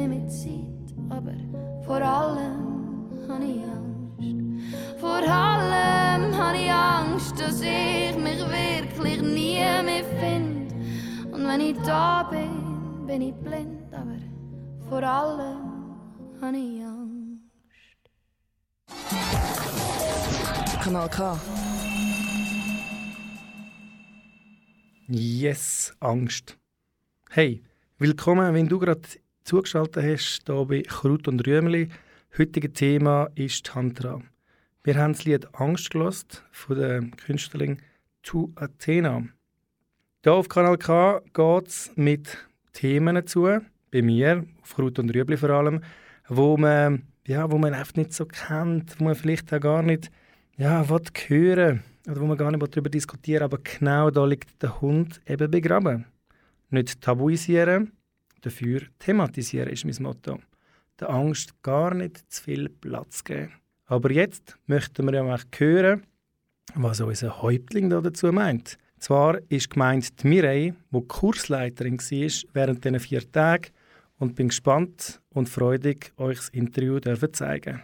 nicht 0.00 0.08
mit 0.08 0.32
Zeit, 0.32 0.94
aber 1.08 1.34
vor 1.84 2.00
allem 2.00 3.08
habe 3.28 3.44
ich 3.44 3.62
Angst. 3.62 5.00
Vor 5.00 5.22
allem 5.22 6.36
habe 6.36 6.58
ich 6.58 6.72
Angst, 6.72 7.40
dass 7.40 7.60
ich 7.60 8.16
mich 8.16 8.38
wirklich 8.38 9.22
nie 9.22 9.60
mehr 9.84 10.04
finde. 10.20 10.74
Und 11.32 11.46
wenn 11.46 11.60
ich 11.60 11.76
da 11.84 12.22
bin, 12.24 13.06
bin 13.06 13.22
ich 13.22 13.34
blind, 13.34 13.92
aber 13.92 14.18
vor 14.88 15.02
allem 15.02 15.96
habe 16.40 16.56
ich 16.56 16.84
Angst. 16.84 16.99
Kanal 20.80 21.10
K. 21.10 21.38
Yes, 25.08 25.94
Angst. 26.00 26.56
Hey, 27.28 27.62
willkommen, 27.98 28.54
wenn 28.54 28.66
du 28.66 28.78
gerade 28.78 29.02
zugeschaltet 29.44 30.02
hast, 30.02 30.44
hier 30.46 30.64
bei 30.64 30.80
Kraut 30.80 31.28
und 31.28 31.46
Rüemli. 31.46 31.90
Heutige 32.38 32.72
Thema 32.72 33.28
ist 33.34 33.66
Tantra. 33.66 34.22
Wir 34.82 34.94
haben 34.94 35.12
das 35.12 35.26
Lied 35.26 35.54
Angst 35.54 35.90
gelost 35.90 36.44
von 36.50 36.78
der 36.78 37.02
Künstlerin 37.26 37.82
Tu 38.22 38.50
Athena. 38.54 39.24
Hier 40.22 40.32
auf 40.32 40.48
Kanal 40.48 40.78
K 40.78 41.20
geht 41.34 41.68
es 41.68 41.92
mit 41.96 42.38
Themen 42.72 43.26
zu, 43.26 43.60
bei 43.90 44.00
mir, 44.00 44.46
auf 44.62 44.76
Kraut 44.76 44.98
und 44.98 45.14
Rüebli 45.14 45.36
vor 45.36 45.50
allem, 45.50 45.82
wo 46.26 46.56
man, 46.56 47.02
ja, 47.26 47.50
wo 47.50 47.58
man 47.58 47.74
einfach 47.74 47.96
nicht 47.96 48.14
so 48.14 48.24
kennt, 48.24 48.98
wo 48.98 49.04
man 49.04 49.14
vielleicht 49.14 49.52
auch 49.52 49.60
gar 49.60 49.82
nicht 49.82 50.10
ja, 50.60 50.86
will 50.90 51.00
hören 51.28 51.82
oder 52.06 52.20
wo 52.20 52.26
man 52.26 52.36
gar 52.36 52.50
nicht 52.50 52.62
darüber 52.62 52.90
diskutieren 52.90 53.44
aber 53.44 53.58
genau 53.58 54.10
da 54.10 54.26
liegt 54.26 54.62
der 54.62 54.80
Hund 54.80 55.20
eben 55.26 55.50
begraben. 55.50 56.04
Nicht 56.68 57.00
tabuisieren, 57.00 57.92
dafür 58.42 58.82
thematisieren 58.98 59.70
ist 59.70 59.86
mein 59.86 59.96
Motto. 60.00 60.38
Der 61.00 61.08
Angst 61.08 61.62
gar 61.62 61.94
nicht 61.94 62.30
zu 62.30 62.42
viel 62.42 62.68
Platz 62.68 63.24
geben. 63.24 63.52
Aber 63.86 64.10
jetzt 64.12 64.58
möchten 64.66 65.06
wir 65.06 65.14
ja 65.14 65.34
auch 65.34 65.40
hören, 65.56 66.02
was 66.74 67.00
unser 67.00 67.40
Häuptling 67.40 67.88
da 67.88 68.02
dazu 68.02 68.30
meint. 68.30 68.76
Zwar 68.98 69.38
ist 69.48 69.70
gemeint 69.70 70.22
die 70.22 70.28
Mireille, 70.28 70.74
die 70.90 71.00
Kursleiterin 71.08 71.98
war 71.98 72.50
während 72.52 72.84
diesen 72.84 73.00
vier 73.00 73.32
Tagen 73.32 73.72
und 74.18 74.34
bin 74.34 74.48
gespannt 74.48 75.22
und 75.30 75.48
freudig, 75.48 76.12
euch 76.18 76.36
das 76.36 76.50
Interview 76.50 77.00
zu 77.00 77.32
zeigen. 77.32 77.80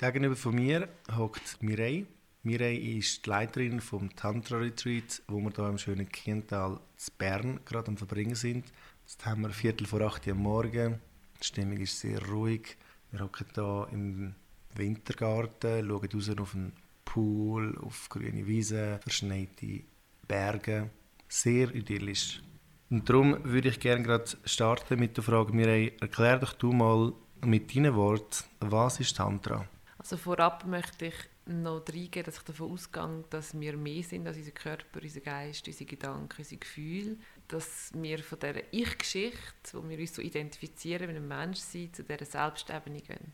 Gegenüber 0.00 0.34
von 0.34 0.54
mir 0.54 0.88
hockt 1.14 1.62
Mireille. 1.62 2.06
Mireille 2.42 2.96
ist 2.96 3.26
die 3.26 3.28
Leiterin 3.28 3.82
vom 3.82 4.08
Tantra 4.16 4.56
Retreat, 4.56 5.20
wo 5.28 5.38
wir 5.40 5.50
hier 5.54 5.68
im 5.68 5.76
schönen 5.76 6.08
Kiental 6.08 6.80
zu 6.96 7.10
Bern 7.18 7.60
gerade 7.66 7.88
am 7.88 7.98
Verbringen 7.98 8.34
sind. 8.34 8.72
Jetzt 9.02 9.26
haben 9.26 9.42
wir 9.42 9.50
Viertel 9.50 9.86
vor 9.86 10.00
acht 10.00 10.26
Uhr 10.26 10.32
am 10.32 10.38
Morgen. 10.38 11.00
Die 11.38 11.44
Stimmung 11.44 11.76
ist 11.76 12.00
sehr 12.00 12.18
ruhig. 12.28 12.78
Wir 13.10 13.20
hocken 13.20 13.44
hier 13.54 13.88
im 13.92 14.34
Wintergarten, 14.74 15.86
schauen 15.86 16.08
raus 16.14 16.30
auf 16.30 16.54
einen 16.54 16.72
Pool, 17.04 17.76
auf 17.82 18.08
grüne 18.08 18.46
Wiesen, 18.46 19.00
verschneite 19.00 19.82
Berge. 20.26 20.88
Sehr 21.28 21.74
idyllisch. 21.74 22.40
Und 22.88 23.06
darum 23.06 23.36
würde 23.44 23.68
ich 23.68 23.78
gerne 23.78 24.02
gerade 24.02 24.30
starten 24.46 24.98
mit 24.98 25.18
der 25.18 25.24
Frage, 25.24 25.52
Mireille, 25.52 25.92
erklär 26.00 26.38
doch 26.38 26.54
du 26.54 26.72
mal 26.72 27.12
mit 27.44 27.76
deinen 27.76 27.94
Worten, 27.94 28.44
was 28.60 28.98
ist 28.98 29.18
Tantra? 29.18 29.68
Also 30.00 30.16
vorab 30.16 30.64
möchte 30.64 31.06
ich 31.06 31.14
noch 31.44 31.84
reingeben, 31.86 32.24
dass 32.24 32.38
ich 32.38 32.44
davon 32.44 32.72
ausgehe, 32.72 33.24
dass 33.28 33.58
wir 33.60 33.76
mehr 33.76 34.02
sind 34.02 34.26
als 34.26 34.38
unser 34.38 34.52
Körper, 34.52 35.02
unser 35.02 35.20
Geist, 35.20 35.66
unsere 35.66 35.84
Gedanken, 35.84 36.38
unsere 36.38 36.58
Gefühle. 36.58 37.18
Dass 37.48 37.90
wir 37.94 38.18
von 38.20 38.38
dieser 38.38 38.72
Ich-Geschichte, 38.72 39.74
wo 39.74 39.86
wir 39.86 39.98
uns 39.98 40.14
so 40.14 40.22
identifizieren 40.22 41.08
mit 41.08 41.16
einem 41.16 41.28
Menschsein, 41.28 41.92
zu 41.92 42.02
dieser 42.02 42.24
Selbstebene 42.24 43.02
gehen. 43.02 43.32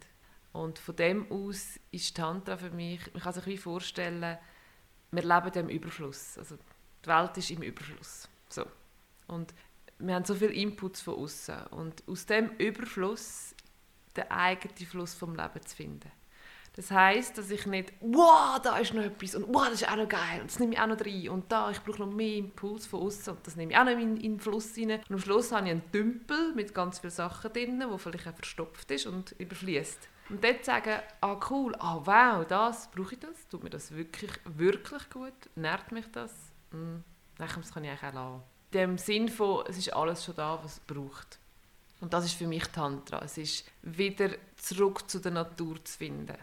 Und 0.52 0.81
von 0.81 0.96
dem 0.96 1.31
aus 1.31 1.79
ist 1.92 2.16
Tantra 2.16 2.57
für 2.57 2.70
mich, 2.70 3.00
man 3.12 3.22
kann 3.22 3.33
sich 3.33 3.46
wie 3.46 3.59
vorstellen, 3.59 4.37
wir 5.12 5.22
leben 5.22 5.52
im 5.55 5.68
Überfluss. 5.68 6.37
Also 6.37 6.57
die 7.05 7.09
Welt 7.09 7.38
ist 7.38 7.50
im 7.52 7.62
Überfluss. 7.62 8.29
So. 8.48 8.66
Und 9.29 9.55
wir 10.00 10.16
haben 10.16 10.24
so 10.24 10.35
viele 10.35 10.52
Inputs 10.52 11.00
von 11.00 11.14
außen 11.14 11.68
und 11.68 12.02
aus 12.09 12.26
dem 12.26 12.50
Überfluss 12.59 13.55
den 14.16 14.29
eigenen 14.33 14.76
Fluss 14.79 15.14
vom 15.14 15.37
Leben 15.37 15.64
zu 15.64 15.76
finden. 15.76 16.11
Das 16.77 16.91
heißt, 16.91 17.39
dass 17.39 17.51
ich 17.51 17.65
nicht, 17.65 17.95
wow, 18.01 18.61
da 18.62 18.77
ist 18.77 18.93
noch 18.93 19.03
etwas 19.03 19.35
und 19.35 19.47
wow, 19.49 19.65
das 19.65 19.81
ist 19.81 19.91
auch 19.91 19.97
noch 19.97 20.11
geil 20.11 20.43
und 20.43 20.51
das 20.51 20.59
nehme 20.59 20.75
ich 20.75 20.79
auch 20.79 20.87
noch 20.87 21.01
rein 21.01 21.29
und 21.31 21.51
da, 21.51 21.71
ich 21.71 21.81
brauche 21.81 22.01
noch 22.03 22.12
mehr 22.12 22.37
Impuls 22.37 22.87
von 22.87 23.01
außen 23.01 23.35
und 23.35 23.47
das 23.47 23.57
nehme 23.57 23.73
ich 23.73 23.79
auch 23.79 23.85
noch 23.85 23.93
in, 23.93 24.19
in 24.19 24.35
den 24.35 24.41
Fluss 24.41 24.77
rein. 24.77 24.91
Und 24.91 25.11
am 25.11 25.19
Schluss 25.19 25.53
habe 25.53 25.67
ich 25.67 25.73
einen 25.73 25.91
Tümpel 25.91 26.53
mit 26.55 26.75
ganz 26.75 26.99
vielen 26.99 27.12
Sachen 27.12 27.51
drin, 27.51 27.81
der 27.81 27.99
vielleicht 27.99 28.29
auch 28.29 28.35
verstopft 28.35 28.91
ist 28.91 29.07
und 29.07 29.35
überfließt. 29.39 30.09
Und 30.29 30.45
dort 30.45 30.67
sagen, 30.67 31.01
ah 31.23 31.41
cool, 31.49 31.75
ah 31.79 32.03
wow, 32.05 32.47
das, 32.47 32.91
brauche 32.91 33.15
ich 33.15 33.21
das? 33.21 33.49
Tut 33.49 33.65
mir 33.65 33.71
das 33.71 33.93
wirklich, 33.93 34.33
wirklich 34.45 35.09
gut? 35.09 35.33
Nährt 35.55 35.93
mich 35.93 36.05
das? 36.12 36.31
Hm, 36.73 37.03
das 37.39 37.73
kann 37.73 37.85
ich 37.85 37.91
eigentlich 37.91 38.03
auch 38.03 38.12
lassen. 38.12 38.43
In 38.73 38.79
dem 38.79 38.99
Sinn 38.99 39.29
von, 39.31 39.65
es 39.67 39.79
ist 39.79 39.95
alles 39.95 40.23
schon 40.23 40.37
da, 40.37 40.61
was 40.62 40.73
es 40.73 40.81
braucht. 40.81 41.39
Und 42.03 42.12
das 42.12 42.27
ist 42.27 42.35
für 42.35 42.47
mich 42.47 42.67
Tantra. 42.67 43.23
Es 43.25 43.39
ist 43.39 43.65
wieder 43.81 44.29
zurück 44.57 45.09
zu 45.09 45.21
der 45.21 45.33
Natur 45.33 45.83
zu 45.83 45.97
finden 45.97 46.37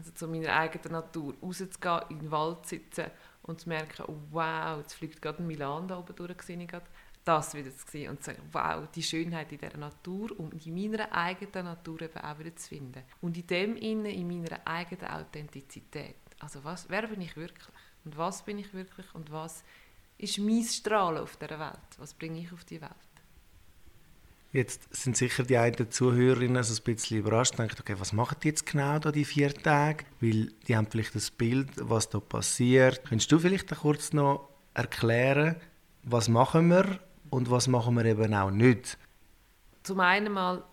also 0.00 0.12
zu 0.12 0.28
meiner 0.28 0.56
eigenen 0.56 0.92
Natur, 0.92 1.34
rauszugehen, 1.42 2.00
in 2.08 2.18
den 2.20 2.30
Wald 2.30 2.64
zu 2.64 2.76
sitzen 2.76 3.10
und 3.42 3.60
zu 3.60 3.68
merken, 3.68 4.04
oh, 4.08 4.16
wow, 4.30 4.78
jetzt 4.78 4.94
fliegt 4.94 5.20
gerade 5.20 5.42
ein 5.42 5.46
Milan 5.46 5.86
da 5.86 5.98
oben 5.98 6.16
durch, 6.16 6.30
ich 6.48 6.68
gerade. 6.68 6.86
das 7.22 7.52
wieder 7.52 7.70
zu 7.70 7.86
sehen 7.86 8.10
und 8.10 8.24
zu 8.24 8.30
sagen, 8.30 8.42
wow, 8.50 8.88
die 8.94 9.02
Schönheit 9.02 9.52
in 9.52 9.58
dieser 9.58 9.76
Natur 9.76 10.38
und 10.38 10.66
in 10.66 10.74
meiner 10.74 11.12
eigenen 11.12 11.66
Natur 11.66 12.00
eben 12.00 12.18
auch 12.18 12.38
wieder 12.38 12.56
zu 12.56 12.68
finden. 12.68 13.02
Und 13.20 13.36
in 13.36 13.46
dem 13.46 13.76
Innen, 13.76 14.06
in 14.06 14.26
meiner 14.26 14.66
eigenen 14.66 15.06
Authentizität. 15.06 16.16
Also 16.38 16.64
was, 16.64 16.88
wer 16.88 17.06
bin 17.06 17.20
ich 17.20 17.36
wirklich? 17.36 17.68
Und 18.06 18.16
was 18.16 18.42
bin 18.42 18.58
ich 18.58 18.72
wirklich? 18.72 19.14
Und 19.14 19.30
was 19.30 19.62
ist 20.16 20.38
mein 20.38 20.62
Strahlen 20.62 21.22
auf 21.22 21.36
dieser 21.36 21.60
Welt? 21.60 21.98
Was 21.98 22.14
bringe 22.14 22.40
ich 22.40 22.50
auf 22.54 22.64
die 22.64 22.80
Welt? 22.80 23.09
Jetzt 24.52 24.92
sind 24.94 25.16
sicher 25.16 25.44
die 25.44 25.56
einen 25.56 25.90
Zuhörerinnen 25.90 26.62
so 26.64 26.74
ein 26.74 26.84
bisschen 26.84 27.18
überrascht 27.18 27.52
und 27.52 27.60
denken, 27.60 27.76
okay, 27.80 27.94
was 27.98 28.12
machen 28.12 28.36
die 28.42 28.48
jetzt 28.48 28.66
genau 28.66 28.98
da 28.98 29.12
die 29.12 29.24
vier 29.24 29.54
Tage? 29.54 30.04
Weil 30.20 30.52
die 30.66 30.76
haben 30.76 30.88
vielleicht 30.90 31.14
das 31.14 31.30
Bild, 31.30 31.68
was 31.76 32.08
da 32.08 32.18
passiert. 32.18 33.04
Könntest 33.04 33.30
du 33.30 33.38
vielleicht 33.38 33.70
kurz 33.76 34.12
noch 34.12 34.48
erklären, 34.74 35.54
was 36.02 36.28
machen 36.28 36.68
wir 36.68 36.98
und 37.30 37.48
was 37.50 37.68
machen 37.68 37.94
wir 37.96 38.04
eben 38.04 38.34
auch 38.34 38.50
nicht? 38.50 38.98
Zum 39.84 40.00
einen 40.00 40.32
mal 40.32 40.64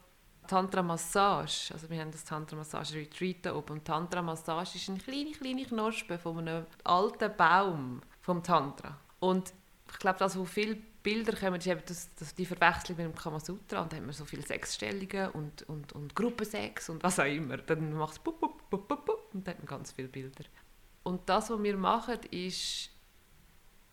Tantra-Massage. 0.48 1.74
Also 1.74 1.90
wir 1.90 2.00
haben 2.00 2.12
das 2.12 2.24
Tantra-Massage-Retreat 2.24 3.46
da 3.46 3.56
oben. 3.56 3.84
Tantra-Massage 3.84 4.78
ist 4.78 4.90
eine 4.90 4.98
kleine, 4.98 5.32
kleine 5.32 5.66
Knospe 5.66 6.18
von 6.18 6.40
einem 6.40 6.66
alten 6.84 7.32
Baum 7.38 8.02
vom 8.22 8.42
Tantra. 8.42 8.98
Und 9.20 9.54
ich 9.92 10.00
glaube, 10.00 10.20
das, 10.20 10.38
wo 10.38 10.46
viele 10.46 10.78
Bilder 11.04 11.34
kommen, 11.36 11.56
ist 11.56 11.68
eben 11.68 11.82
das, 11.86 12.14
das, 12.16 12.36
die 12.36 12.46
Verwechslung 12.46 12.98
mit 12.98 13.06
dem 13.06 13.16
Kamasutra 13.16 13.82
und 13.82 13.92
dann 13.92 14.00
haben 14.00 14.08
wir 14.08 14.14
so 14.14 14.26
viele 14.26 14.42
Sexstellungen 14.42 15.30
und, 15.32 15.64
und, 15.64 15.94
und 15.94 16.16
Gruppensex 16.16 16.90
und 16.90 17.04
was 17.04 17.20
auch 17.20 17.26
immer. 17.26 17.58
Dann 17.58 17.94
macht 17.94 18.14
es 18.14 18.20
pup, 18.20 18.40
pup, 18.40 18.70
pup, 18.70 18.88
pup, 18.88 19.06
pup, 19.06 19.30
und 19.34 19.48
dann 19.48 19.54
hat 19.56 19.60
man 19.60 19.68
ganz 19.68 19.92
viele 19.92 20.08
Bilder. 20.08 20.44
Und 21.04 21.30
das, 21.30 21.50
was 21.50 21.64
wir 21.64 21.78
machen, 21.78 22.20
ist, 22.32 22.90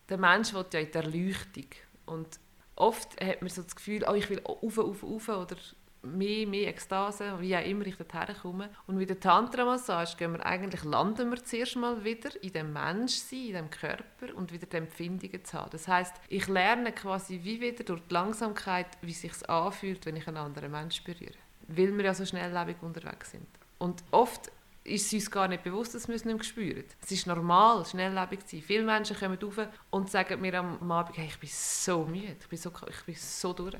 der 0.08 0.18
Mensch 0.18 0.52
will 0.52 0.66
ja 0.72 0.80
in 0.80 0.90
der 0.90 1.04
Erleuchtung. 1.04 1.68
Und 2.06 2.40
oft 2.76 3.20
hat 3.22 3.40
man 3.40 3.50
so 3.50 3.62
das 3.62 3.76
Gefühl, 3.76 4.04
oh, 4.08 4.14
ich 4.14 4.28
will 4.28 4.40
auf, 4.44 4.78
auf, 4.78 5.02
auf 5.04 5.28
oder 5.28 5.56
mehr, 6.04 6.46
mehr 6.46 6.68
Ekstase, 6.68 7.40
wie 7.40 7.56
auch 7.56 7.64
immer 7.64 7.86
ich 7.86 7.96
dorthin 7.96 8.36
komme. 8.40 8.70
Und 8.86 8.96
mit 8.96 9.08
der 9.08 9.20
Tantra-Massage 9.20 10.16
gehen 10.16 10.32
wir 10.32 10.44
eigentlich, 10.44 10.84
landen 10.84 11.30
wir 11.30 11.42
zuerst 11.42 11.76
mal 11.76 12.04
wieder 12.04 12.30
in 12.42 12.52
dem 12.52 12.72
Menschsein, 12.72 13.46
in 13.46 13.54
dem 13.54 13.70
Körper 13.70 14.34
und 14.34 14.52
wieder 14.52 14.66
die 14.66 14.76
Empfindungen 14.76 15.44
zu 15.44 15.58
haben. 15.58 15.70
Das 15.70 15.88
heißt, 15.88 16.14
ich 16.28 16.46
lerne 16.48 16.92
quasi 16.92 17.40
wie 17.42 17.60
wieder 17.60 17.84
durch 17.84 18.02
die 18.08 18.14
Langsamkeit, 18.14 18.86
wie 19.02 19.10
es 19.10 19.20
sich 19.20 19.48
anfühlt, 19.48 20.06
wenn 20.06 20.16
ich 20.16 20.28
einen 20.28 20.36
anderen 20.36 20.70
Menschen 20.70 21.04
berühre. 21.04 21.34
Weil 21.66 21.96
wir 21.96 22.04
ja 22.04 22.14
so 22.14 22.26
schnelllebig 22.26 22.76
unterwegs 22.82 23.30
sind. 23.30 23.46
Und 23.78 24.04
oft 24.10 24.50
ist 24.84 25.06
es 25.06 25.12
uns 25.14 25.30
gar 25.30 25.48
nicht 25.48 25.62
bewusst, 25.62 25.94
dass 25.94 26.08
wir 26.08 26.14
es 26.14 26.24
nicht 26.24 26.44
spüren. 26.44 26.84
Es 27.02 27.10
ist 27.10 27.26
normal, 27.26 27.84
schnelllebig 27.86 28.46
zu 28.46 28.56
sein. 28.56 28.62
Viele 28.62 28.84
Menschen 28.84 29.16
kommen 29.16 29.38
rauf 29.42 29.68
und 29.90 30.10
sagen 30.10 30.40
mir 30.40 30.54
am 30.58 30.90
Abend, 30.92 31.16
hey, 31.16 31.26
ich 31.26 31.38
bin 31.38 31.48
so 31.50 32.04
müde, 32.04 32.36
ich 32.38 32.48
bin 32.48 32.58
so, 32.58 32.70
ich 32.88 33.04
bin 33.04 33.14
so 33.14 33.52
durch. 33.54 33.74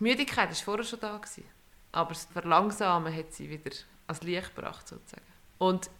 Die 0.00 0.04
Müdigkeit 0.04 0.48
war 0.48 0.56
vorher 0.56 0.84
schon 0.84 1.00
da. 1.00 1.16
Gewesen, 1.18 1.44
aber 1.92 2.10
das 2.10 2.24
Verlangsamen 2.24 3.14
hat 3.14 3.32
sie 3.32 3.50
wieder 3.50 3.76
ans 4.06 4.22
Licht 4.22 4.54
gebracht, 4.54 4.88
sozusagen. 4.88 5.22
Und 5.58 5.90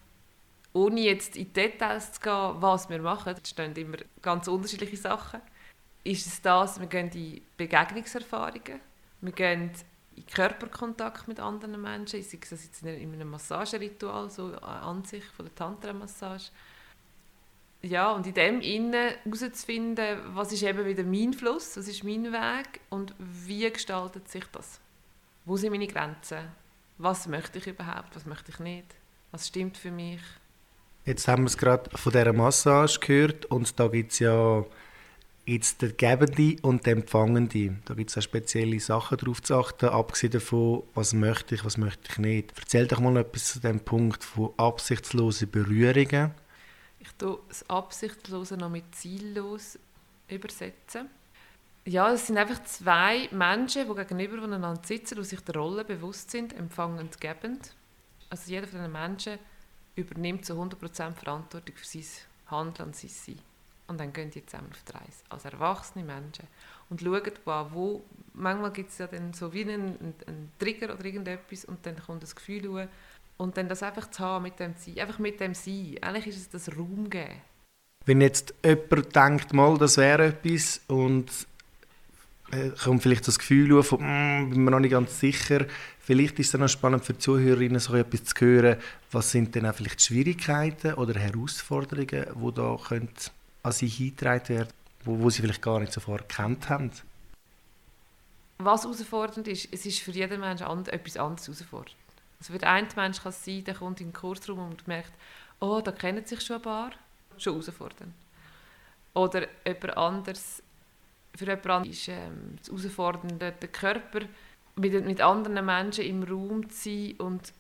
ohne 0.73 1.01
jetzt 1.01 1.37
in 1.37 1.53
Details 1.53 2.13
zu 2.13 2.21
gehen, 2.21 2.55
was 2.61 2.89
wir 2.89 3.01
machen, 3.01 3.35
da 3.35 3.41
stehen 3.45 3.75
immer 3.75 3.99
ganz 4.23 4.49
unterschiedliche 4.49 4.97
Sachen, 4.97 5.41
ist 6.05 6.27
es 6.27 6.41
das, 6.41 6.81
wir 6.81 6.87
gehen 6.87 7.11
in 7.11 7.43
Begegnungserfahrungen, 7.57 8.81
wir 9.21 9.33
gehen 9.33 9.71
in 10.17 10.27
Körperkontakt 10.27 11.29
mit 11.29 11.41
anderen 11.41 11.81
Menschen, 11.81 12.23
sei 12.23 12.39
es 12.41 12.51
jetzt 12.51 12.83
in 12.83 13.13
einem 13.13 13.31
Massageritual, 13.31 14.31
so 14.31 14.55
an 14.61 15.05
sich, 15.05 15.25
von 15.25 15.47
der 15.47 15.55
Tantra-Massage, 15.55 16.51
ja, 17.83 18.13
und 18.13 18.27
in 18.27 18.35
dem 18.35 18.61
Innen 18.61 19.15
herauszufinden, 19.25 20.19
was 20.35 20.53
ist 20.53 20.63
eben 20.63 20.85
wieder 20.85 21.03
mein 21.03 21.33
Fluss, 21.33 21.77
was 21.77 21.89
ist 21.89 22.05
mein 22.05 22.25
Weg 22.25 22.81
und 22.91 23.15
wie 23.19 23.71
gestaltet 23.71 24.29
sich 24.29 24.45
das? 24.53 24.81
Wo 25.47 25.57
sind 25.57 25.71
meine 25.71 25.87
Grenzen? 25.87 26.49
Was 26.99 27.27
möchte 27.27 27.59
ich 27.59 27.67
überhaupt, 27.67 28.15
was 28.15 28.27
möchte 28.27 28.51
ich 28.51 28.59
nicht? 28.59 28.87
Was 29.31 29.49
stimmt 29.49 29.79
für 29.79 29.91
mich? 29.91 30.21
Jetzt 31.07 31.27
haben 31.27 31.45
wir 31.45 31.47
es 31.47 31.57
gerade 31.57 31.89
von 31.97 32.13
dieser 32.13 32.33
Massage 32.35 33.01
gehört 33.01 33.47
und 33.47 33.81
da 33.81 33.89
gibt 33.89 34.13
es 34.13 34.19
ja 34.19 34.65
jetzt 35.47 35.81
der 35.81 35.93
Gebende 35.93 36.57
und 36.63 36.85
der 36.85 36.93
Empfangende. 36.93 37.77
Da 37.87 37.95
gibt 37.95 38.11
es 38.11 38.19
auch 38.19 38.23
spezielle 38.23 38.79
Sachen 38.79 39.17
darauf 39.17 39.41
zu 39.41 39.55
achten, 39.55 39.89
abgesehen 39.89 40.33
davon, 40.33 40.83
was 40.95 41.15
möchte 41.15 41.55
ich, 41.55 41.65
was 41.65 41.79
möchte 41.79 42.11
ich 42.11 42.19
nicht. 42.19 42.53
Erzähl 42.59 42.87
doch 42.87 43.01
mal 43.01 43.17
etwas 43.17 43.47
zu 43.47 43.61
dem 43.61 43.81
Punkt 43.81 44.23
von 44.23 44.51
absichtslosen 44.59 45.51
Berührungen 45.51 46.33
das 47.23 47.69
Absichtslose 47.69 48.57
noch 48.57 48.71
mit 48.71 48.95
ziellos 48.95 49.79
übersetzen. 50.29 51.09
Ja, 51.85 52.13
es 52.13 52.27
sind 52.27 52.37
einfach 52.37 52.63
zwei 52.65 53.29
Menschen, 53.33 53.89
die 53.89 53.95
gegenüber 53.95 54.41
voneinander 54.41 54.83
sitzen 54.85 55.19
und 55.19 55.25
sich 55.25 55.41
der 55.41 55.57
Rolle 55.57 55.85
bewusst 55.85 56.31
sind, 56.31 56.53
empfangend 56.53 57.21
gebend. 57.21 57.75
Also 58.29 58.51
jeder 58.51 58.67
von 58.67 58.79
diesen 58.79 58.93
Menschen 58.93 59.39
übernimmt 59.97 60.45
zu 60.45 60.55
100% 60.55 61.15
Verantwortung 61.15 61.75
für 61.77 61.87
sein 61.87 62.05
Handeln 62.47 62.89
und 62.89 62.97
sein 62.97 63.11
Sein. 63.11 63.39
Und 63.89 63.99
dann 63.99 64.13
gehen 64.13 64.31
die 64.31 64.45
zusammen 64.47 64.71
auf 64.71 64.83
die 64.85 64.93
Reise, 64.93 65.25
als 65.31 65.45
erwachsene 65.45 66.05
Menschen. 66.05 66.47
Und 66.91 67.01
schauen, 67.01 67.73
wo, 67.73 68.05
manchmal 68.35 68.73
gibt 68.73 68.91
es 68.91 68.99
ja 68.99 69.09
dann 69.09 69.33
so 69.33 69.53
wie 69.53 69.63
einen, 69.63 70.15
einen, 70.27 70.53
Trigger 70.61 70.95
oder 70.95 71.05
irgendetwas 71.05 71.65
und 71.65 71.85
dann 71.85 71.97
kommt 71.97 72.23
das 72.23 72.37
Gefühl 72.37 72.89
und 73.41 73.57
dann 73.57 73.69
das 73.69 73.83
einfach 73.83 74.11
zu 74.11 74.21
haben 74.23 74.43
mit 74.43 74.61
dem 74.61 74.75
Sein, 74.77 74.99
einfach 74.99 75.19
mit 75.19 75.41
dem 75.41 75.55
Sein. 75.55 75.97
Eigentlich 76.03 76.27
ist 76.27 76.37
es 76.37 76.51
das 76.51 76.77
Raum 76.77 77.09
geben. 77.09 77.41
Wenn 78.05 78.21
jetzt 78.21 78.55
jemand 78.63 79.17
denkt, 79.17 79.53
mal, 79.55 79.79
das 79.79 79.97
wäre 79.97 80.27
etwas 80.27 80.83
und 80.89 81.31
äh, 82.51 82.71
kommt 82.71 83.03
vielleicht 83.03 83.27
das 83.27 83.39
Gefühl 83.39 83.79
auf, 83.79 83.89
von, 83.89 84.01
mm, 84.01 84.51
bin 84.51 84.65
mir 84.65 84.71
noch 84.71 84.81
nicht 84.81 84.91
ganz 84.91 85.19
sicher. 85.21 85.67
Vielleicht 86.01 86.39
ist 86.39 86.47
es 86.47 86.53
dann 86.53 86.65
auch 86.65 86.69
spannend 86.69 87.05
für 87.05 87.15
die 87.15 87.19
Zuhörerinnen, 87.19 87.81
so 87.81 87.95
etwas 87.95 88.25
zu 88.25 88.45
hören. 88.45 88.77
Was 89.11 89.31
sind 89.31 89.55
denn 89.55 89.65
auch 89.67 89.75
vielleicht 89.75 90.03
Schwierigkeiten 90.03 90.95
oder 90.95 91.19
Herausforderungen, 91.19 92.27
die 92.35 92.55
da 92.55 92.77
können 92.89 93.09
an 93.63 93.73
sie 93.73 93.89
hingetragen 93.89 94.49
werden, 94.51 94.69
wo, 95.05 95.19
wo 95.19 95.31
sie 95.31 95.41
vielleicht 95.41 95.63
gar 95.63 95.81
nicht 95.81 95.93
zuvor 95.93 96.19
erkannt 96.19 96.69
haben? 96.69 96.91
Was 98.59 98.83
herausfordernd 98.83 99.49
ist, 99.49 99.69
es 99.73 99.87
ist 99.87 100.01
für 100.01 100.11
jeden 100.11 100.41
Menschen 100.41 100.67
etwas 100.67 101.17
anderes 101.17 101.47
herausfordernd. 101.47 101.97
Also 102.41 102.55
für 102.55 102.59
den 102.59 102.69
einen 102.69 102.89
Mensch 102.97 103.23
kann 103.23 103.31
es 103.31 103.45
sein, 103.45 103.63
der 103.65 103.75
kommt 103.75 104.01
in 104.01 104.09
den 104.09 104.13
Kursraum 104.13 104.71
und 104.71 104.89
merkt, 104.89 105.13
oh, 105.61 105.81
da 105.81 105.93
kennen 105.93 106.25
sich 106.25 106.41
schon 106.41 106.57
ein 106.57 106.63
paar. 106.63 106.91
Schon 107.37 107.53
herausfordernd. 107.53 108.15
Oder 109.15 109.47
jemand 109.67 109.97
anderes, 109.97 110.63
für 111.37 111.45
jemand 111.45 111.67
anderes 111.67 111.99
ist 111.99 112.09
ähm, 112.09 112.57
das 112.59 112.69
Herausfordernde, 112.69 113.53
den 113.53 113.73
Körper 113.73 114.21
mit, 114.77 115.05
mit 115.05 115.21
anderen 115.21 115.65
Menschen 115.65 116.05
im 116.05 116.23
Raum 116.23 116.69
zu 116.71 116.77
sein 116.83 117.15
und, 117.19 117.53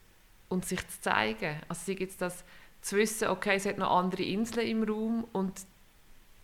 und 0.49 0.65
sich 0.65 0.87
zu 0.89 1.01
zeigen. 1.01 1.61
Also 1.69 1.83
sei 1.87 1.99
jetzt 1.99 2.23
das 2.23 2.45
zu 2.81 2.97
wissen, 2.97 3.29
okay, 3.29 3.57
es 3.57 3.67
hat 3.67 3.79
noch 3.79 3.91
andere 3.91 4.23
Inseln 4.23 4.67
im 4.67 4.83
Raum 4.85 5.25
und 5.33 5.61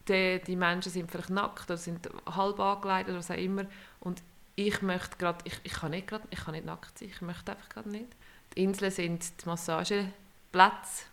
die, 0.09 0.41
die 0.47 0.57
Menschen 0.57 0.93
sind 0.93 1.11
vielleicht 1.11 1.31
nackt 1.31 1.71
oder 1.71 1.77
sind 1.77 2.09
halb 2.27 2.61
angelegt 2.61 3.09
oder 3.09 3.19
was 3.19 3.31
auch 3.31 3.37
immer 3.37 3.65
und 4.01 4.23
ich 4.55 4.81
möchte 4.83 5.17
gerade, 5.19 5.39
ich, 5.45 5.59
ich 5.65 5.73
kann 5.73 5.91
nicht 5.91 6.07
gerade, 6.07 6.27
ich 6.31 6.39
kann 6.39 6.55
nicht 6.55 6.67
nackt 6.67 6.99
sein, 6.99 7.09
ich 7.09 7.21
möchte 7.21 7.53
einfach 7.53 7.69
gerade 7.69 7.91
nicht. 7.91 8.09
Inseln 8.57 8.91
sind 8.91 9.43
die 9.43 9.47
Massageplätze 9.47 11.05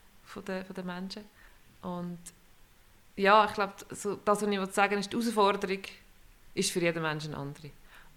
der, 0.47 0.63
der 0.63 0.83
Menschen 0.83 1.23
und 1.81 2.17
ja, 3.15 3.45
ich 3.45 3.53
glaube, 3.53 3.73
so, 3.91 4.15
das, 4.15 4.41
was 4.41 4.49
ich 4.49 4.73
sagen 4.73 4.97
ist, 4.97 5.11
die 5.11 5.17
Herausforderung 5.17 5.81
ist 6.55 6.71
für 6.71 6.79
jeden 6.79 7.03
Menschen 7.03 7.33
eine 7.33 7.43
andere. 7.43 7.69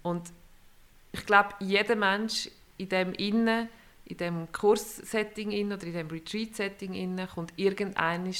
Und 0.03 0.33
ich 1.13 1.27
glaube, 1.27 1.51
jeder 1.61 1.97
Mensch 1.97 2.49
in 2.79 2.89
dem 2.89 3.13
Innen, 3.15 3.69
in 4.07 4.17
dem 4.17 4.53
Kurssetting 4.53 5.49
oder 5.71 5.83
in 5.83 5.93
dem 5.93 6.09
Retreat-Setting 6.09 7.27
kommt 7.27 7.53
irgendein 7.57 8.33